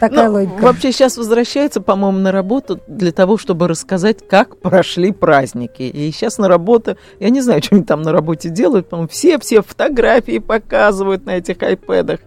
Такая 0.00 0.28
Ну, 0.28 0.34
логика. 0.34 0.62
Вообще 0.62 0.92
сейчас 0.92 1.16
возвращается, 1.16 1.80
по-моему, 1.80 2.18
на 2.18 2.32
работу 2.32 2.80
для 2.88 3.12
того, 3.12 3.38
чтобы 3.38 3.68
рассказать, 3.68 4.26
как 4.26 4.56
прошли 4.56 5.12
праздники. 5.12 5.82
И 5.82 6.10
сейчас 6.10 6.38
на 6.38 6.48
работу, 6.48 6.96
я 7.20 7.30
не 7.30 7.40
знаю, 7.42 7.62
что 7.62 7.76
они 7.76 7.84
там 7.84 8.02
на 8.02 8.12
работе 8.12 8.48
делают, 8.48 8.88
по-моему, 8.88 9.08
все-все 9.08 9.62
фотографии 9.62 10.38
показывают 10.38 11.26
на 11.26 11.36
этих 11.36 11.62
айпэдах, 11.62 12.20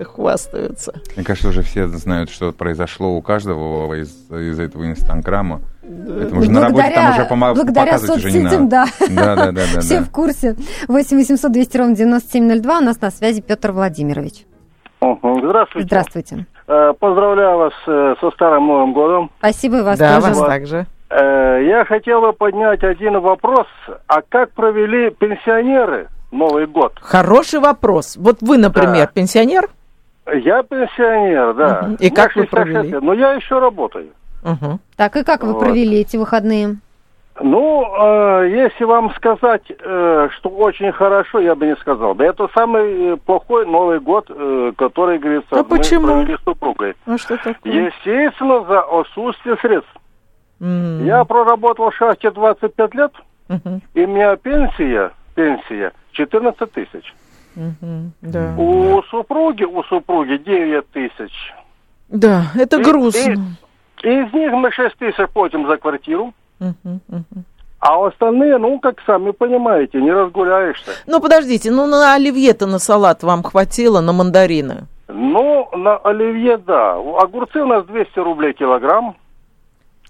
хвастаются. 0.00 0.94
Мне 1.14 1.24
кажется, 1.24 1.48
уже 1.48 1.62
все 1.62 1.86
знают, 1.88 2.30
что 2.30 2.52
произошло 2.52 3.14
у 3.16 3.22
каждого 3.22 3.94
из, 3.94 4.10
из 4.30 4.58
этого 4.58 4.86
инстаграма. 4.86 5.60
Поэтому 5.88 6.40
уже 6.40 6.50
на 6.50 6.60
работе 6.62 6.90
там 6.94 7.10
уже 7.10 7.24
пома- 7.24 7.54
благодаря 7.54 7.92
показывать 7.92 8.24
уже 8.24 8.30
не 8.30 8.40
соцсетям, 8.42 8.68
надо. 8.68 8.84
да. 9.00 9.06
Да, 9.08 9.36
да, 9.36 9.52
да, 9.52 9.62
да. 9.74 9.80
Все 9.80 9.98
да. 9.98 10.04
в 10.04 10.10
курсе. 10.10 10.56
8 10.88 11.16
800 11.16 11.52
200 11.52 11.76
ровно 11.78 11.96
9702. 11.96 12.78
У 12.78 12.80
нас 12.82 13.00
на 13.00 13.10
связи 13.10 13.40
Петр 13.40 13.72
Владимирович. 13.72 14.44
Здравствуйте. 15.00 15.86
Здравствуйте. 15.86 16.46
Э, 16.66 16.92
Поздравляю 16.98 17.58
вас 17.58 17.72
э, 17.86 18.14
со 18.20 18.30
Старым 18.32 18.66
Новым 18.66 18.92
годом. 18.92 19.30
Спасибо 19.38 19.78
и 19.78 19.82
вас 19.82 19.98
да, 19.98 20.16
тоже. 20.20 20.34
вас 20.34 20.46
также. 20.46 20.86
Э, 21.10 21.62
Я 21.64 21.84
хотел 21.86 22.20
бы 22.20 22.32
поднять 22.32 22.82
один 22.84 23.18
вопрос. 23.20 23.66
А 24.06 24.20
как 24.28 24.50
провели 24.52 25.10
пенсионеры 25.10 26.08
Новый 26.30 26.66
год? 26.66 26.92
Хороший 27.00 27.60
вопрос. 27.60 28.16
Вот 28.18 28.38
вы, 28.42 28.58
например, 28.58 29.06
Да. 29.06 29.12
пенсионер? 29.12 29.68
Я 30.26 30.62
пенсионер, 30.62 31.54
да. 31.54 31.90
И 32.00 32.10
как 32.10 32.34
вы 32.36 32.42
66 32.42 32.50
провели? 32.50 32.98
Но 33.00 33.14
я 33.14 33.32
еще 33.32 33.58
работаю. 33.60 34.08
Угу. 34.52 34.80
Так, 34.96 35.16
и 35.16 35.24
как 35.24 35.42
вы 35.42 35.52
Вот. 35.52 35.60
провели 35.60 36.00
эти 36.00 36.16
выходные? 36.16 36.76
Ну, 37.40 37.84
э, 38.42 38.48
если 38.50 38.82
вам 38.84 39.14
сказать, 39.14 39.62
э, 39.70 40.28
что 40.36 40.48
очень 40.48 40.90
хорошо, 40.90 41.38
я 41.38 41.54
бы 41.54 41.66
не 41.66 41.76
сказал. 41.76 42.14
Да 42.16 42.24
это 42.24 42.48
самый 42.52 43.12
э, 43.12 43.16
плохой 43.16 43.64
Новый 43.64 44.00
год, 44.00 44.26
э, 44.28 44.72
который, 44.76 45.18
говорится, 45.18 45.48
А 45.52 45.56
мы 45.58 45.64
почему? 45.64 46.06
провели 46.06 46.36
с 46.36 46.40
супругой. 46.44 46.94
А 47.06 47.16
что 47.16 47.36
такое? 47.36 47.72
Естественно, 47.72 48.64
за 48.64 48.80
отсутствие 48.80 49.56
средств. 49.60 49.90
М, 50.60 51.04
Я 51.06 51.24
проработал 51.24 51.90
в 51.90 51.94
шахте 51.94 52.32
25 52.32 52.94
лет, 52.96 53.12
мгм, 53.48 53.82
и 53.94 54.04
у 54.04 54.08
меня 54.08 54.34
пенсия, 54.34 55.12
пенсия 55.36 55.92
14 56.12 56.72
тысяч. 56.72 57.14
мгм, 57.54 58.12
Да. 58.20 58.54
У 58.58 59.00
супруги, 59.10 59.62
у 59.62 59.84
супруги 59.84 60.38
9 60.38 60.90
тысяч. 60.90 61.54
Да, 62.08 62.46
это 62.56 62.80
И- 62.80 62.82
грустно. 62.82 63.32
И 63.32 63.36
из 64.02 64.32
них 64.32 64.52
мы 64.52 64.70
6 64.72 64.96
тысяч 64.96 65.28
платим 65.32 65.66
за 65.66 65.76
квартиру, 65.76 66.32
а 67.80 68.06
остальные, 68.06 68.58
ну, 68.58 68.78
как 68.80 68.96
сами 69.06 69.30
понимаете, 69.30 70.00
не 70.02 70.10
разгуляешься. 70.12 70.90
Ну, 71.06 71.20
подождите, 71.20 71.70
ну 71.70 71.86
на 71.86 72.14
оливье-то 72.14 72.66
на 72.66 72.78
салат 72.78 73.22
вам 73.22 73.42
хватило, 73.42 74.00
на 74.00 74.12
мандарины? 74.12 74.86
Ну, 75.08 75.68
на 75.76 75.96
оливье, 75.98 76.56
да. 76.58 76.94
Огурцы 76.94 77.62
у 77.62 77.66
нас 77.66 77.84
200 77.86 78.18
рублей 78.18 78.52
килограмм. 78.52 79.16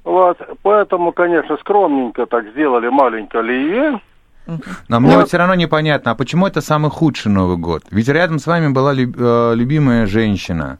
Вот, 0.04 0.38
поэтому, 0.62 1.12
конечно, 1.12 1.56
скромненько 1.58 2.24
так 2.26 2.46
сделали 2.52 2.88
маленькое 2.88 3.42
оливье. 3.42 4.00
Но 4.88 5.00
мне 5.00 5.12
Ну, 5.12 5.18
вот 5.18 5.28
все 5.28 5.36
равно 5.36 5.54
непонятно, 5.54 6.12
а 6.12 6.14
почему 6.14 6.46
это 6.46 6.62
самый 6.62 6.90
худший 6.90 7.30
Новый 7.30 7.58
год? 7.58 7.82
Ведь 7.90 8.08
рядом 8.08 8.38
с 8.38 8.46
вами 8.46 8.68
была 8.72 8.94
люб- 8.94 9.14
э, 9.18 9.52
любимая 9.54 10.06
женщина. 10.06 10.78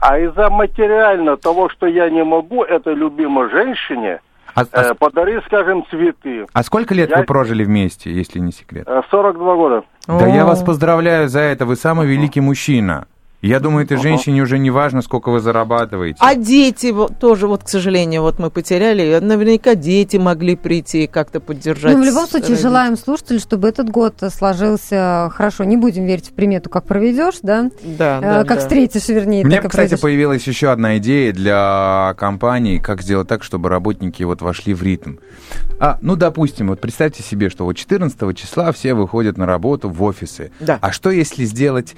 А 0.00 0.18
из-за 0.18 0.48
материально 0.50 1.36
того, 1.36 1.68
что 1.68 1.86
я 1.86 2.08
не 2.10 2.22
могу 2.24 2.62
этой 2.62 2.94
любимой 2.94 3.50
женщине 3.50 4.20
А, 4.54 4.62
а 4.72 4.82
э, 4.90 4.94
подарить, 4.94 5.44
скажем, 5.46 5.84
цветы. 5.90 6.46
а 6.52 6.62
сколько 6.62 6.94
лет 6.94 7.10
я- 7.10 7.18
вы 7.18 7.24
прожили 7.24 7.64
вместе, 7.64 8.10
если 8.12 8.38
не 8.38 8.52
секрет? 8.52 8.84
Э, 8.86 9.02
42 9.10 9.54
года. 9.56 9.82
Да 10.06 10.26
я 10.26 10.44
О. 10.44 10.46
вас 10.46 10.62
поздравляю 10.62 11.28
за 11.28 11.40
это, 11.40 11.66
вы 11.66 11.76
самый 11.76 12.06
великий 12.06 12.40
мужчина. 12.40 13.06
Я 13.40 13.60
думаю, 13.60 13.84
этой 13.84 13.98
женщине 13.98 14.42
уже 14.42 14.58
не 14.58 14.70
важно, 14.70 15.00
сколько 15.00 15.30
вы 15.30 15.38
зарабатываете. 15.40 16.16
А 16.20 16.34
дети 16.34 16.90
вот, 16.90 17.18
тоже, 17.20 17.46
вот, 17.46 17.62
к 17.62 17.68
сожалению, 17.68 18.22
вот 18.22 18.40
мы 18.40 18.50
потеряли. 18.50 19.16
Наверняка 19.20 19.76
дети 19.76 20.16
могли 20.16 20.56
прийти 20.56 21.04
и 21.04 21.06
как-то 21.06 21.38
поддержать. 21.38 21.94
Ну, 21.94 22.02
в 22.02 22.04
любом 22.04 22.26
случае, 22.26 22.48
родителей. 22.48 22.62
желаем 22.62 22.96
слушателю, 22.96 23.38
чтобы 23.38 23.68
этот 23.68 23.90
год 23.90 24.14
сложился 24.34 25.30
хорошо. 25.32 25.62
Не 25.62 25.76
будем 25.76 26.04
верить 26.04 26.28
в 26.30 26.32
примету, 26.32 26.68
как 26.68 26.84
проведешь, 26.84 27.36
да? 27.42 27.70
Да, 27.84 28.18
Э, 28.18 28.20
да, 28.20 28.38
как 28.44 28.56
да. 28.56 28.58
встретишь, 28.58 29.06
вернее, 29.08 29.44
Мне, 29.44 29.56
так 29.56 29.66
и 29.66 29.68
кстати, 29.68 29.90
произойдет. 29.90 30.00
появилась 30.02 30.46
еще 30.48 30.70
одна 30.70 30.98
идея 30.98 31.32
для 31.32 32.14
компании, 32.18 32.78
как 32.78 33.02
сделать 33.02 33.28
так, 33.28 33.44
чтобы 33.44 33.68
работники 33.68 34.24
вот 34.24 34.42
вошли 34.42 34.74
в 34.74 34.82
ритм. 34.82 35.16
А, 35.78 35.98
ну, 36.02 36.16
допустим, 36.16 36.68
вот 36.68 36.80
представьте 36.80 37.22
себе, 37.22 37.50
что 37.50 37.64
вот 37.64 37.74
14 37.74 38.36
числа 38.36 38.72
все 38.72 38.94
выходят 38.94 39.36
на 39.38 39.46
работу 39.46 39.88
в 39.88 40.02
офисы. 40.02 40.50
Да. 40.58 40.78
А 40.80 40.90
что 40.90 41.10
если 41.10 41.44
сделать 41.44 41.94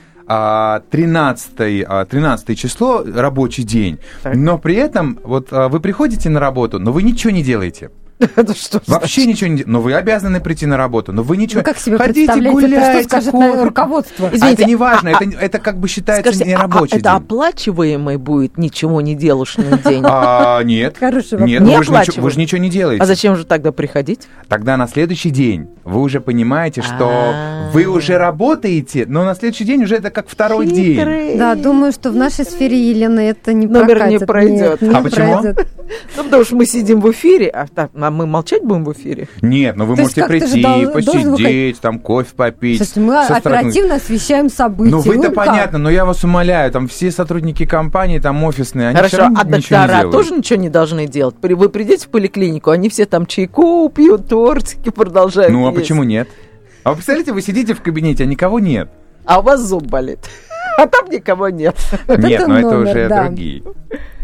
13, 0.90 1.84
а, 1.88 2.04
13 2.04 2.54
число, 2.56 3.02
рабочий 3.04 3.64
день, 3.64 3.98
Так. 4.22 4.36
но 4.36 4.58
при 4.58 4.76
этом 4.76 5.18
вот 5.24 5.48
а, 5.52 5.68
вы 5.68 5.80
приходите 5.80 6.30
на 6.30 6.38
работу, 6.38 6.78
но 6.78 6.92
вы 6.92 7.02
ничего 7.02 7.32
не 7.32 7.42
делаете. 7.42 7.90
Это 8.36 8.54
что 8.54 8.82
Вообще 8.86 9.26
ничего 9.26 9.48
не. 9.48 9.64
Но 9.64 9.80
вы 9.80 9.94
обязаны 9.94 10.40
прийти 10.40 10.66
на 10.66 10.76
работу, 10.76 11.12
но 11.12 11.22
вы 11.22 11.38
ничего... 11.38 11.60
Ну, 11.60 11.64
как 11.64 11.78
себе 11.78 11.96
Хотите, 11.96 12.26
представляете, 12.26 12.58
это 12.58 12.68
гуляйте, 12.68 13.00
что 13.00 13.08
скажет 13.08 13.32
на 13.32 13.64
руководство? 13.64 14.28
А 14.28 14.36
Извините, 14.36 14.62
это 14.62 14.64
не 14.66 14.76
важно, 14.76 15.10
а- 15.10 15.24
это, 15.24 15.38
это 15.38 15.58
как 15.58 15.78
бы 15.78 15.88
считается 15.88 16.22
Скажите, 16.30 16.44
не 16.44 16.54
а- 16.54 16.68
а 16.70 16.86
это 16.90 17.14
оплачиваемый 17.14 18.18
будет 18.18 18.58
ничего 18.58 19.00
не 19.00 19.14
делушный 19.14 19.78
день? 19.84 20.02
А, 20.04 20.62
нет. 20.62 20.96
Хороший 20.98 21.32
вопрос. 21.32 21.48
Нет, 21.48 21.62
Не 21.62 21.78
вы 21.78 21.84
же, 21.84 21.92
ничего, 21.92 22.22
вы 22.22 22.30
же 22.30 22.38
ничего 22.38 22.60
не 22.60 22.68
делаете. 22.68 23.02
А 23.02 23.06
зачем 23.06 23.36
же 23.36 23.44
тогда 23.46 23.72
приходить? 23.72 24.28
Тогда 24.48 24.76
на 24.76 24.86
следующий 24.86 25.30
день 25.30 25.68
вы 25.84 26.02
уже 26.02 26.20
понимаете, 26.20 26.82
что 26.82 27.08
А. 27.08 27.70
вы 27.72 27.86
уже 27.86 28.18
работаете, 28.18 29.06
но 29.08 29.24
на 29.24 29.34
следующий 29.34 29.64
день 29.64 29.84
уже 29.84 29.96
это 29.96 30.10
как 30.10 30.28
второй 30.28 30.66
день. 30.66 31.38
Да, 31.38 31.54
думаю, 31.54 31.92
что 31.92 32.10
в 32.10 32.16
нашей 32.16 32.44
сфере, 32.44 32.90
Елена, 32.90 33.20
это 33.20 33.54
не 33.54 33.66
Номер 33.66 34.08
не 34.08 34.18
пройдет. 34.18 34.82
Нет, 34.82 34.82
не 34.82 34.94
А 34.94 35.00
почему? 35.00 35.42
Ну, 36.16 36.24
потому 36.24 36.44
что 36.44 36.56
мы 36.56 36.66
сидим 36.66 37.00
в 37.00 37.10
эфире, 37.10 37.48
а, 37.48 37.66
так, 37.66 37.94
а 38.10 38.12
мы 38.12 38.26
молчать 38.26 38.62
будем 38.62 38.84
в 38.84 38.92
эфире? 38.92 39.28
Нет, 39.40 39.76
но 39.76 39.86
вы 39.86 39.96
То 39.96 40.02
можете 40.02 40.26
прийти, 40.26 40.62
дол- 40.62 40.92
должен 41.02 41.32
посидеть, 41.32 41.80
там 41.80 41.98
кофе 41.98 42.30
попить. 42.34 42.76
Слушайте, 42.78 43.00
мы 43.00 43.24
со 43.24 43.34
стороны- 43.36 43.58
оперативно 43.60 43.94
освещаем 43.94 44.50
события. 44.50 44.90
Ну 44.90 45.00
вы-то 45.00 45.28
как? 45.28 45.34
понятно, 45.34 45.78
но 45.78 45.90
я 45.90 46.04
вас 46.04 46.22
умоляю, 46.24 46.70
там 46.72 46.88
все 46.88 47.10
сотрудники 47.10 47.64
компании, 47.66 48.18
там 48.18 48.42
офисные, 48.44 48.88
они 48.88 48.96
Хорошо, 48.96 49.16
а 49.24 49.28
ничего 49.28 49.44
не 49.44 49.50
доктора 49.60 49.86
делают. 49.88 50.12
тоже 50.12 50.34
ничего 50.36 50.58
не 50.60 50.68
должны 50.68 51.06
делать? 51.06 51.34
Вы 51.40 51.68
придете 51.68 52.06
в 52.06 52.10
поликлинику, 52.10 52.70
они 52.70 52.88
все 52.88 53.06
там 53.06 53.26
чайку 53.26 53.88
пьют, 53.88 54.28
тортики 54.28 54.90
продолжают 54.90 55.52
Ну 55.52 55.66
а 55.66 55.70
есть. 55.70 55.80
почему 55.80 56.02
нет? 56.04 56.28
А 56.82 56.90
вы 56.90 56.96
представляете, 56.96 57.32
вы 57.32 57.42
сидите 57.42 57.74
в 57.74 57.82
кабинете, 57.82 58.24
а 58.24 58.26
никого 58.26 58.58
нет. 58.58 58.90
А 59.24 59.40
у 59.40 59.42
вас 59.42 59.60
зуб 59.60 59.84
болит. 59.86 60.18
А 60.78 60.86
там 60.86 61.10
никого 61.10 61.50
нет. 61.50 61.76
Нет, 62.08 62.24
это 62.40 62.46
но 62.48 62.58
это 62.58 62.70
номер, 62.70 62.90
уже 62.90 63.08
да. 63.08 63.24
другие. 63.26 63.62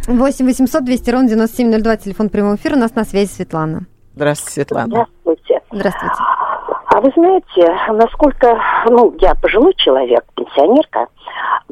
8 0.06 0.46
800 0.46 0.84
200 0.84 1.10
ровно 1.10 1.28
9702, 1.28 1.96
телефон 1.96 2.28
прямого 2.28 2.54
эфира. 2.56 2.76
У 2.76 2.78
нас 2.78 2.94
на 2.94 3.04
связи 3.04 3.28
Светлана. 3.28 3.86
Здравствуйте, 4.14 4.52
Светлана. 4.52 4.86
Здравствуйте. 4.86 5.60
Здравствуйте. 5.72 6.16
А 6.86 7.00
вы 7.00 7.12
знаете, 7.14 7.92
насколько, 7.92 8.58
ну, 8.88 9.14
я 9.20 9.34
пожилой 9.34 9.74
человек, 9.74 10.24
пенсионерка, 10.34 11.08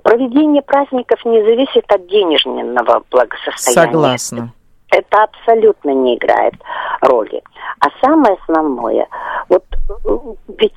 проведение 0.02 0.62
праздников 0.62 1.24
не 1.24 1.42
зависит 1.42 1.84
от 1.90 2.06
денежного 2.08 3.02
благосостояния. 3.10 3.92
Согласна. 3.92 4.52
Это 4.90 5.24
абсолютно 5.24 5.90
не 5.90 6.16
играет 6.16 6.54
роли. 7.00 7.42
А 7.80 7.86
самое 8.04 8.36
основное, 8.42 9.06
вот 9.48 9.64
ведь 10.58 10.74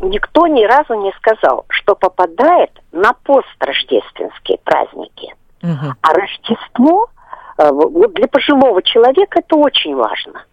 никто 0.00 0.46
ни 0.46 0.64
разу 0.64 0.94
не 0.94 1.12
сказал, 1.18 1.64
что 1.68 1.94
попадает 1.94 2.70
на 2.90 3.12
построждественские 3.12 4.58
праздники. 4.64 5.34
Мгм. 5.62 5.94
А 6.00 6.12
Рождество 6.12 7.08
э, 7.58 7.70
вот 7.70 8.14
для 8.14 8.26
пожилого 8.28 8.82
человека 8.82 9.40
это 9.40 9.56
очень 9.56 9.94
важно. 9.94 10.44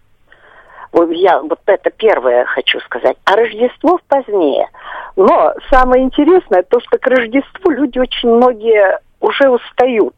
Вот 0.91 1.11
я 1.11 1.39
вот 1.41 1.59
это 1.65 1.89
первое 1.91 2.45
хочу 2.45 2.79
сказать. 2.81 3.17
А 3.25 3.35
Рождество 3.35 3.99
позднее. 4.07 4.69
Но 5.15 5.53
самое 5.69 6.03
интересное, 6.03 6.63
то, 6.63 6.79
что 6.79 6.97
к 6.97 7.05
Рождеству 7.07 7.71
люди 7.71 7.99
очень 7.99 8.29
многие 8.29 8.99
уже 9.19 9.49
устают. 9.49 10.15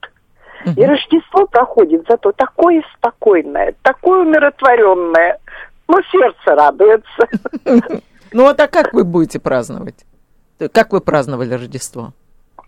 И 0.64 0.86
Рождество 0.86 1.48
проходит 1.48 2.06
зато 2.08 2.32
такое 2.34 2.84
спокойное, 2.96 3.74
такое 3.82 4.22
умиротворенное. 4.22 5.40
Ну, 5.88 5.98
сердце 6.12 6.56
радуется. 6.56 7.28
Ну, 8.32 8.48
а 8.48 8.54
так 8.54 8.72
как 8.72 8.94
вы 8.94 9.04
будете 9.04 9.40
праздновать? 9.40 10.06
Как 10.72 10.94
вы 10.94 11.02
праздновали 11.02 11.54
Рождество? 11.54 12.14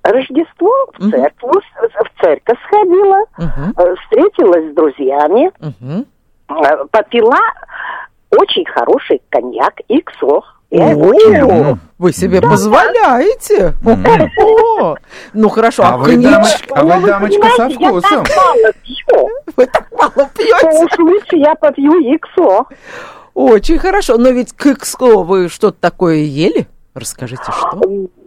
Рождество 0.04 0.72
в 0.98 1.00
Мгм. 1.00 1.12
церковь, 1.12 1.64
в 1.82 2.22
церковь 2.22 2.58
сходила, 2.68 3.18
э, 3.38 3.96
встретилась 4.04 4.72
с 4.72 4.76
друзьями, 4.76 5.52
э, 6.50 6.86
попила 6.92 7.38
очень 8.32 8.66
хороший 8.66 9.22
коньяк 9.30 9.74
XO. 9.90 10.42
Я 10.72 10.90
его 10.90 11.08
очень 11.10 11.36
люблю. 11.38 11.72
О, 11.74 11.78
вы 12.00 12.12
себе 12.12 12.42
позволяете? 12.42 13.74
О, 14.82 14.96
Ну 15.34 15.50
хорошо, 15.50 15.84
А 15.84 15.94
а 15.94 15.98
вы, 15.98 16.18
дамочка, 16.18 16.76
а 16.76 16.84
Ну, 16.84 17.00
вы 17.00 17.08
дамочка 17.08 17.48
со 17.52 17.68
понимаете, 17.70 17.78
я 17.80 17.90
вкусом. 17.90 18.24
так 18.26 18.36
мало 18.38 18.74
пью, 18.84 19.30
вы 19.56 19.66
так 19.68 19.88
мало 19.92 20.30
пьете? 20.36 20.84
уж 20.84 21.00
лучше 21.00 21.36
я 21.38 21.56
попью 21.56 21.94
XO. 22.16 22.66
Очень 23.36 23.80
хорошо. 23.80 24.18
Но 24.18 24.30
ведь 24.30 24.54
к 24.54 24.66
ИКСО 24.66 25.24
вы 25.24 25.48
что-то 25.50 25.78
такое 25.80 26.18
ели? 26.18 26.68
Расскажите, 26.96 27.44
что? 27.52 27.78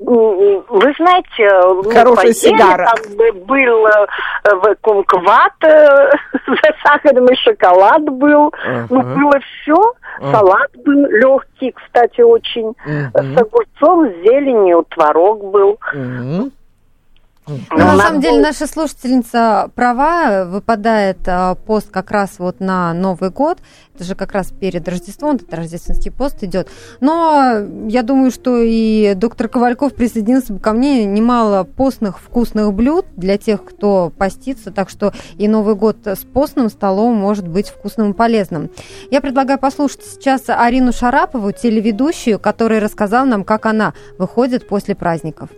Вы 0.01 0.93
знаете, 0.99 1.49
ну, 1.67 1.83
Хорошая 1.85 2.17
поели, 2.17 2.33
сигара. 2.33 2.87
там 2.87 3.17
бы 3.17 3.33
был 3.33 3.87
э, 3.87 4.75
кумкват, 4.81 5.53
э, 5.62 6.11
сахарный 6.85 7.37
шоколад 7.37 8.03
был, 8.11 8.53
ну, 8.91 9.01
Ага. 9.01 9.14
было 9.14 9.33
все. 9.62 9.95
А. 10.21 10.33
Салат 10.33 10.71
был 10.85 11.07
легкий, 11.11 11.73
кстати, 11.73 12.23
очень. 12.23 12.75
Мгм. 12.85 13.37
С 13.37 13.41
огурцом, 13.41 14.09
с 14.09 14.14
зеленью, 14.25 14.85
творог 14.91 15.45
был. 15.45 15.79
Мгм. 15.95 16.51
Ну, 17.49 17.59
на 17.70 17.97
самом 17.97 18.20
деле, 18.20 18.40
наша 18.40 18.66
слушательница 18.66 19.70
права, 19.76 20.44
выпадает 20.47 21.18
а, 21.26 21.55
пост 21.55 21.90
как 21.90 22.11
раз 22.11 22.38
вот 22.38 22.59
на 22.59 22.92
Новый 22.92 23.30
год. 23.30 23.59
Это 23.94 24.03
же 24.03 24.16
как 24.16 24.32
раз 24.32 24.49
перед 24.51 24.88
Рождеством, 24.88 25.36
этот 25.36 25.55
рождественский 25.55 26.11
пост 26.11 26.42
идет. 26.42 26.68
Но 27.01 27.62
я 27.86 28.03
думаю, 28.03 28.32
что 28.32 28.59
и 28.61 29.14
доктор 29.14 29.49
Ковальков 29.49 29.94
присоединился 29.94 30.55
бы 30.55 30.59
ко 30.59 30.72
мне. 30.72 31.05
Немало 31.05 31.62
постных 31.62 32.18
вкусных 32.18 32.72
блюд 32.72 33.07
для 33.16 33.38
тех, 33.38 33.64
кто 33.64 34.11
постится. 34.11 34.72
Так 34.72 34.90
что 34.90 35.12
и 35.38 35.47
Новый 35.47 35.76
год 35.76 35.99
с 36.05 36.24
постным 36.24 36.68
столом 36.68 37.14
может 37.14 37.47
быть 37.47 37.68
вкусным 37.68 38.11
и 38.11 38.14
полезным. 38.14 38.70
Я 39.12 39.20
предлагаю 39.20 39.61
послушать 39.61 40.03
сейчас 40.05 40.42
Арину 40.49 40.92
Шарапову, 40.92 41.53
телеведущую, 41.53 42.40
которая 42.40 42.80
рассказала 42.80 43.24
нам, 43.24 43.44
как 43.44 43.66
она 43.66 43.94
выходит 44.18 44.66
после 44.66 44.97
праздников. 44.97 45.51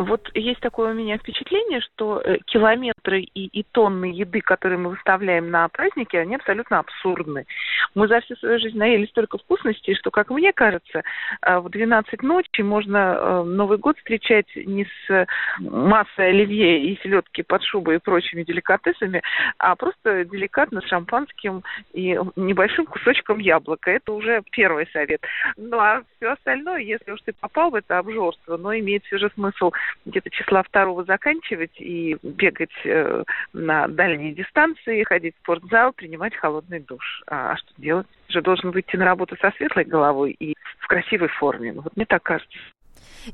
Вот 0.00 0.30
есть 0.34 0.60
такое 0.60 0.92
у 0.92 0.94
меня 0.94 1.18
впечатление, 1.18 1.80
что 1.82 2.22
э, 2.24 2.38
километры 2.46 3.20
и, 3.20 3.46
и 3.46 3.62
тонны 3.70 4.06
еды, 4.06 4.40
которые 4.40 4.78
мы 4.78 4.90
выставляем 4.90 5.50
на 5.50 5.68
праздники, 5.68 6.16
они 6.16 6.36
абсолютно 6.36 6.78
абсурдны. 6.78 7.44
Мы 7.94 8.08
за 8.08 8.20
всю 8.20 8.34
свою 8.36 8.58
жизнь 8.58 8.78
наели 8.78 9.04
столько 9.06 9.36
вкусностей, 9.36 9.94
что, 9.94 10.10
как 10.10 10.30
мне 10.30 10.54
кажется, 10.54 11.02
э, 11.42 11.58
в 11.58 11.68
12 11.68 12.22
ночи 12.22 12.62
можно 12.62 12.96
э, 12.96 13.42
Новый 13.42 13.76
год 13.76 13.98
встречать 13.98 14.46
не 14.56 14.86
с 14.86 15.26
массой 15.58 16.30
оливье 16.30 16.82
и 16.82 16.98
селедки 17.02 17.42
под 17.42 17.62
шубой 17.62 17.96
и 17.96 17.98
прочими 17.98 18.42
деликатесами, 18.42 19.20
а 19.58 19.76
просто 19.76 20.24
деликатно 20.24 20.80
с 20.80 20.88
шампанским 20.88 21.62
и 21.92 22.18
небольшим 22.36 22.86
кусочком 22.86 23.38
яблока. 23.38 23.90
Это 23.90 24.12
уже 24.12 24.42
первый 24.50 24.88
совет. 24.94 25.20
Ну 25.58 25.78
а 25.78 26.02
все 26.16 26.32
остальное, 26.32 26.78
если 26.78 27.10
уж 27.10 27.20
ты 27.20 27.34
попал 27.34 27.70
в 27.70 27.74
это 27.74 27.98
обжорство, 27.98 28.56
но 28.56 28.74
имеет 28.74 29.04
все 29.04 29.18
же 29.18 29.30
смысл 29.34 29.72
где-то 30.04 30.30
числа 30.30 30.62
второго 30.62 31.04
заканчивать 31.04 31.80
и 31.80 32.16
бегать 32.22 32.70
э, 32.84 33.24
на 33.52 33.88
дальние 33.88 34.32
дистанции, 34.32 35.02
ходить 35.04 35.34
в 35.36 35.38
спортзал, 35.40 35.92
принимать 35.92 36.34
холодный 36.34 36.80
душ. 36.80 37.22
А, 37.26 37.52
а 37.52 37.56
что 37.56 37.72
делать? 37.78 38.06
Ты 38.26 38.34
же 38.34 38.42
должен 38.42 38.70
выйти 38.70 38.96
на 38.96 39.04
работу 39.04 39.36
со 39.40 39.50
светлой 39.52 39.84
головой 39.84 40.36
и 40.38 40.54
в 40.78 40.86
красивой 40.86 41.28
форме. 41.28 41.72
Вот 41.72 41.96
мне 41.96 42.06
так 42.06 42.22
кажется. 42.22 42.58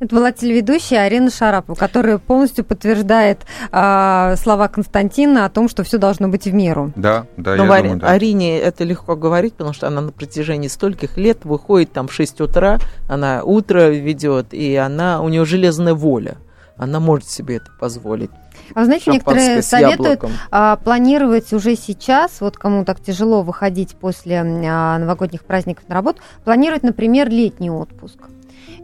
Это 0.01 0.15
была 0.15 0.33
телеведущая 0.33 1.03
Арина 1.03 1.31
Шарапова, 1.31 1.77
которая 1.77 2.19
полностью 2.19 2.65
подтверждает 2.65 3.47
э, 3.71 4.35
слова 4.37 4.69
Константина 4.69 5.45
о 5.45 5.49
том, 5.49 5.69
что 5.69 5.85
все 5.85 5.99
должно 5.99 6.29
быть 6.29 6.45
в 6.45 6.53
меру. 6.53 6.93
Да, 6.97 7.27
да, 7.37 7.57
Но 7.57 7.65
я 7.65 7.73
Ари- 7.73 7.83
думаю, 7.83 8.01
да. 8.01 8.11
Арине 8.11 8.59
это 8.59 8.85
легко 8.85 9.17
говорить, 9.17 9.55
потому 9.55 9.73
что 9.73 9.87
она 9.87 10.01
на 10.01 10.13
протяжении 10.13 10.69
стольких 10.69 11.17
лет 11.17 11.45
выходит 11.45 11.93
там 11.93 12.09
в 12.09 12.13
6 12.13 12.41
утра, 12.43 12.79
она 13.09 13.43
утро 13.45 13.89
ведет, 13.91 14.53
и 14.53 14.75
она, 14.77 15.23
у 15.23 15.29
нее 15.29 15.45
железная 15.45 15.95
воля. 15.95 16.37
Она 16.77 17.01
может 17.01 17.29
себе 17.29 17.57
это 17.57 17.71
позволить. 17.81 18.31
А 18.75 18.81
вы 18.81 18.87
знаете, 18.87 19.11
некоторые 19.11 19.63
советуют 19.63 20.25
а, 20.51 20.77
планировать 20.77 21.53
уже 21.53 21.77
сейчас, 21.77 22.41
вот 22.41 22.59
кому 22.59 22.85
так 22.85 23.01
тяжело 23.01 23.43
выходить 23.43 23.97
после 23.97 24.41
а, 24.41 24.99
новогодних 24.99 25.45
праздников 25.45 25.85
на 25.89 25.95
работу, 25.95 26.21
планировать, 26.45 26.83
например, 26.83 27.31
летний 27.31 27.71
отпуск. 27.71 28.19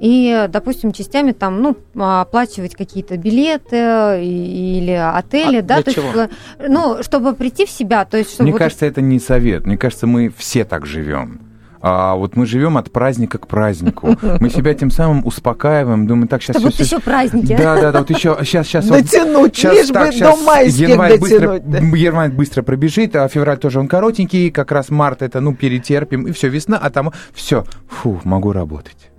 И, 0.00 0.46
допустим, 0.48 0.92
частями 0.92 1.32
там, 1.32 1.60
ну, 1.60 1.76
а, 1.96 2.22
оплачивать 2.22 2.74
какие-то 2.74 3.16
билеты 3.16 3.76
или 4.22 4.92
отели, 4.92 5.58
А 5.58 5.62
да, 5.62 5.74
для 5.76 5.82
то 5.82 5.90
есть, 5.90 5.94
чего? 5.94 6.22
э, 6.22 6.28
ну, 6.68 7.02
чтобы 7.02 7.34
прийти 7.34 7.66
в 7.66 7.70
себя, 7.70 8.04
то 8.04 8.16
есть, 8.16 8.30
чтобы 8.30 8.44
Мне 8.44 8.52
вот 8.52 8.58
кажется, 8.58 8.86
это 8.86 9.00
не 9.00 9.18
совет. 9.18 9.66
Мне 9.66 9.76
кажется, 9.76 10.06
мы 10.06 10.32
все 10.36 10.64
так 10.64 10.86
живем. 10.86 11.40
А 11.84 12.14
вот 12.14 12.36
мы 12.36 12.46
живем 12.46 12.78
от 12.78 12.92
праздника 12.92 13.38
к 13.38 13.48
празднику. 13.48 14.16
Мы 14.40 14.50
себя 14.50 14.72
тем 14.72 14.90
самым 14.90 15.26
успокаиваем, 15.26 16.06
думаем, 16.06 16.28
так, 16.28 16.40
сейчас 16.40 16.56
все... 16.56 16.66
вот 16.66 16.74
еще 16.74 17.00
праздники. 17.00 17.56
Да, 17.56 17.80
да, 17.80 17.90
да, 17.90 17.98
вот 17.98 18.10
еще, 18.10 18.38
сейчас, 18.42 18.68
сейчас... 18.68 18.86
Дотянуть, 18.86 19.62
лишь 19.64 19.90
бы 19.90 20.10
до 20.16 20.36
майских 20.36 20.88
январь 20.90 21.18
быстро, 21.18 21.58
да. 21.58 21.78
январь 21.78 22.30
быстро 22.30 22.62
пробежит, 22.62 23.16
а 23.16 23.26
февраль 23.26 23.58
тоже 23.58 23.80
он 23.80 23.88
коротенький, 23.88 24.52
как 24.52 24.70
раз 24.70 24.90
март 24.90 25.22
это, 25.22 25.40
ну, 25.40 25.56
перетерпим, 25.56 26.28
и 26.28 26.32
все, 26.32 26.48
весна, 26.48 26.78
а 26.78 26.88
там 26.90 27.12
все, 27.34 27.64
фу, 27.88 28.20
могу 28.22 28.52
работать. 28.52 29.10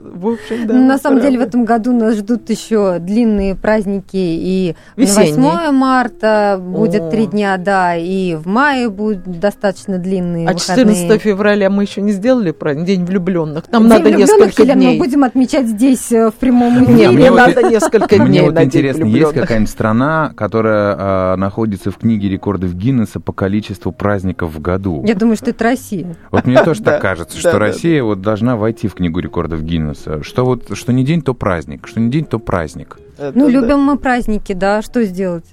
В 0.00 0.28
общем, 0.28 0.66
да. 0.66 0.74
На 0.74 0.98
самом 0.98 1.20
деле 1.20 1.38
в 1.38 1.42
этом 1.42 1.64
году 1.64 1.92
нас 1.92 2.16
ждут 2.16 2.48
еще 2.50 2.98
длинные 2.98 3.54
праздники 3.54 4.16
и 4.16 4.76
на 4.96 5.02
Весенние. 5.02 5.34
8 5.34 5.70
марта 5.72 6.60
будет 6.60 7.10
три 7.10 7.26
дня, 7.26 7.56
да, 7.56 7.96
и 7.96 8.34
в 8.34 8.46
мае 8.46 8.88
будут 8.88 9.22
достаточно 9.24 9.98
длинные 9.98 10.48
А 10.48 10.52
выходные. 10.52 10.94
14 10.94 11.22
февраля 11.22 11.70
мы 11.70 11.82
еще 11.84 12.00
не 12.00 12.12
сделали 12.12 12.50
праздник, 12.50 12.84
День 12.84 13.04
влюбленных. 13.04 13.64
Нам 13.70 13.88
надо 13.88 14.10
несколько 14.12 14.64
дней. 14.64 14.92
мы 14.92 14.98
будем 14.98 15.24
отмечать 15.24 15.66
здесь 15.66 16.12
э, 16.12 16.30
в 16.30 16.34
прямом 16.34 16.84
эфире. 16.84 16.94
Не, 16.94 17.08
мне 17.08 17.30
вот 17.30 17.36
надо 17.38 17.62
несколько 17.62 18.16
Мне 18.16 18.26
дней 18.26 18.40
вот 18.42 18.54
на 18.54 18.60
День 18.60 18.68
интересно, 18.68 19.04
есть 19.04 19.32
какая-нибудь 19.32 19.70
страна, 19.70 20.32
которая 20.36 20.96
а, 20.98 21.36
находится 21.36 21.90
в 21.90 21.96
книге 21.96 22.28
рекордов 22.28 22.74
Гиннесса 22.74 23.20
по 23.20 23.32
количеству 23.32 23.92
праздников 23.92 24.54
в 24.54 24.60
году? 24.60 25.02
Я 25.06 25.14
думаю, 25.14 25.36
что 25.36 25.50
это 25.50 25.64
Россия. 25.64 26.16
Вот 26.30 26.46
мне 26.46 26.62
тоже 26.62 26.82
так 26.84 27.00
кажется, 27.00 27.38
что 27.38 27.58
Россия 27.58 28.02
вот 28.02 28.20
должна 28.20 28.56
войти 28.56 28.88
в 28.88 28.94
книгу 28.94 29.03
рекордов 29.08 29.62
Гиннесса. 29.62 30.22
Что 30.22 30.44
вот 30.44 30.76
что 30.76 30.92
не 30.92 31.04
день, 31.04 31.22
то 31.22 31.34
праздник, 31.34 31.86
что 31.86 32.00
не 32.00 32.10
день, 32.10 32.24
то 32.24 32.38
праздник. 32.38 32.98
Это 33.18 33.36
Ну, 33.38 33.46
да. 33.46 33.50
любим 33.50 33.80
мы 33.80 33.98
праздники, 33.98 34.52
да, 34.52 34.82
что 34.82 35.04
сделать? 35.04 35.44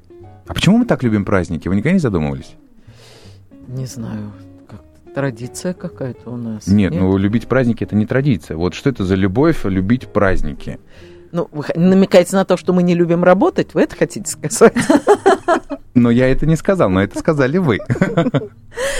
А 0.47 0.53
почему 0.53 0.77
мы 0.77 0.85
так 0.85 1.03
любим 1.03 1.25
праздники? 1.25 1.67
Вы 1.67 1.75
никогда 1.75 1.93
не 1.93 1.99
задумывались? 1.99 2.55
Не 3.67 3.85
знаю, 3.85 4.33
как 4.67 4.81
традиция 5.13 5.73
какая-то 5.73 6.29
у 6.31 6.37
нас. 6.37 6.67
Нет, 6.67 6.93
ну 6.93 7.15
любить 7.17 7.47
праздники 7.47 7.83
это 7.83 7.95
не 7.95 8.05
традиция. 8.05 8.57
Вот 8.57 8.73
что 8.73 8.89
это 8.89 9.05
за 9.05 9.15
любовь 9.15 9.63
любить 9.63 10.07
праздники? 10.07 10.79
Ну, 11.31 11.47
вы 11.51 11.63
намекаете 11.75 12.35
на 12.35 12.43
то, 12.43 12.57
что 12.57 12.73
мы 12.73 12.83
не 12.83 12.93
любим 12.93 13.23
работать? 13.23 13.73
Вы 13.73 13.83
это 13.83 13.95
хотите 13.95 14.29
сказать? 14.29 14.73
Но 15.93 16.09
я 16.09 16.29
это 16.29 16.45
не 16.45 16.55
сказал, 16.55 16.89
но 16.89 17.03
это 17.03 17.19
сказали 17.19 17.57
вы. 17.57 17.79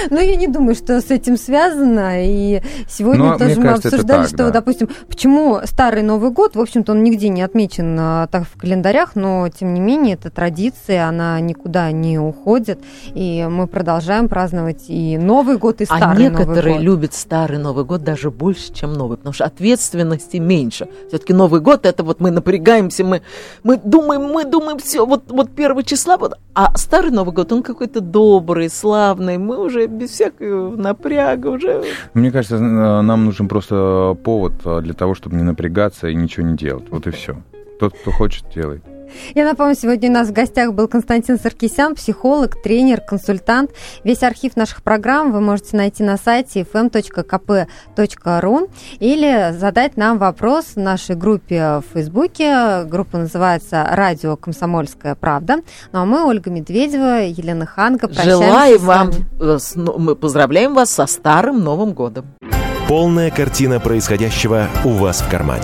Ну, 0.09 0.19
я 0.19 0.35
не 0.35 0.47
думаю, 0.47 0.75
что 0.75 0.99
с 0.99 1.09
этим 1.11 1.37
связано. 1.37 2.25
И 2.25 2.61
сегодня 2.89 3.23
Но, 3.23 3.37
тоже 3.37 3.55
мы 3.55 3.63
кажется, 3.63 3.87
обсуждали, 3.87 4.21
так, 4.23 4.27
что, 4.27 4.37
да. 4.37 4.51
допустим, 4.51 4.89
почему 5.07 5.61
старый 5.63 6.03
Новый 6.03 6.31
год, 6.31 6.55
в 6.55 6.59
общем-то, 6.59 6.91
он 6.91 7.03
нигде 7.03 7.29
не 7.29 7.41
отмечен 7.41 7.95
а, 7.97 8.27
так 8.27 8.43
в 8.43 8.59
календарях, 8.59 9.15
но, 9.15 9.47
тем 9.47 9.73
не 9.73 9.79
менее, 9.79 10.15
это 10.15 10.29
традиция, 10.29 11.07
она 11.07 11.39
никуда 11.39 11.91
не 11.91 12.19
уходит. 12.19 12.79
И 13.13 13.47
мы 13.49 13.67
продолжаем 13.67 14.27
праздновать 14.27 14.85
и 14.89 15.17
Новый 15.17 15.57
год, 15.57 15.79
и 15.79 15.85
А 15.87 15.97
старый 15.97 16.23
некоторые 16.23 16.55
Новый 16.55 16.73
год. 16.73 16.81
любят 16.81 17.13
старый 17.13 17.57
Новый 17.57 17.85
год 17.85 18.03
даже 18.03 18.29
больше, 18.31 18.73
чем 18.73 18.93
новый, 18.93 19.17
потому 19.17 19.33
что 19.33 19.45
ответственности 19.45 20.37
меньше. 20.37 20.89
Все-таки 21.07 21.31
Новый 21.31 21.61
год 21.61 21.85
это 21.85 22.03
вот 22.03 22.19
мы 22.19 22.31
напрягаемся, 22.31 23.05
мы, 23.05 23.21
мы 23.63 23.77
думаем, 23.77 24.23
мы 24.23 24.43
думаем 24.43 24.79
все, 24.79 25.05
вот, 25.05 25.23
вот 25.29 25.51
первого 25.51 25.83
числа, 25.83 26.17
вот, 26.17 26.37
а 26.53 26.77
старый 26.77 27.11
Новый 27.11 27.33
год, 27.33 27.51
он 27.53 27.63
какой-то 27.63 28.01
добрый, 28.01 28.69
славный, 28.69 29.37
мы 29.37 29.57
уже 29.57 29.87
без 29.87 30.09
всякого 30.09 30.75
напряга 30.75 31.47
уже. 31.47 31.83
Мне 32.13 32.31
кажется, 32.31 32.57
э, 32.57 32.59
нам 32.59 33.25
нужен 33.25 33.47
просто 33.47 34.17
повод 34.23 34.53
э, 34.65 34.81
для 34.81 34.93
того, 34.93 35.15
чтобы 35.15 35.37
не 35.37 35.43
напрягаться 35.43 36.09
и 36.09 36.15
ничего 36.15 36.45
не 36.45 36.57
делать. 36.57 36.85
Вот 36.89 37.07
и 37.07 37.11
все. 37.11 37.37
Тот, 37.79 37.97
кто 37.97 38.11
хочет, 38.11 38.45
делает. 38.53 38.83
Я 39.35 39.45
напомню, 39.45 39.75
сегодня 39.75 40.09
у 40.09 40.13
нас 40.13 40.27
в 40.29 40.33
гостях 40.33 40.73
был 40.73 40.87
Константин 40.87 41.39
Саркисян, 41.39 41.95
психолог, 41.95 42.61
тренер, 42.61 43.01
консультант. 43.01 43.71
Весь 44.03 44.23
архив 44.23 44.55
наших 44.55 44.83
программ 44.83 45.31
вы 45.31 45.41
можете 45.41 45.77
найти 45.77 46.03
на 46.03 46.17
сайте 46.17 46.61
fm.kp.ru 47.41 48.69
или 48.99 49.53
задать 49.57 49.97
нам 49.97 50.17
вопрос 50.17 50.65
в 50.75 50.79
нашей 50.79 51.15
группе 51.15 51.79
в 51.79 51.83
Фейсбуке. 51.93 52.83
Группа 52.85 53.17
называется 53.17 53.87
«Радио 53.91 54.35
Комсомольская 54.35 55.15
правда». 55.15 55.57
Ну 55.91 55.99
а 55.99 56.05
мы, 56.05 56.25
Ольга 56.25 56.49
Медведева, 56.49 57.21
Елена 57.23 57.65
Ханга, 57.65 58.09
Желаем 58.11 58.79
вам, 58.79 59.11
но- 59.75 59.97
мы 59.97 60.15
поздравляем 60.15 60.73
вас 60.73 60.89
со 60.91 61.05
старым 61.07 61.63
Новым 61.63 61.93
годом. 61.93 62.25
Полная 62.87 63.31
картина 63.31 63.79
происходящего 63.79 64.67
у 64.83 64.89
вас 64.89 65.21
в 65.21 65.29
кармане. 65.29 65.63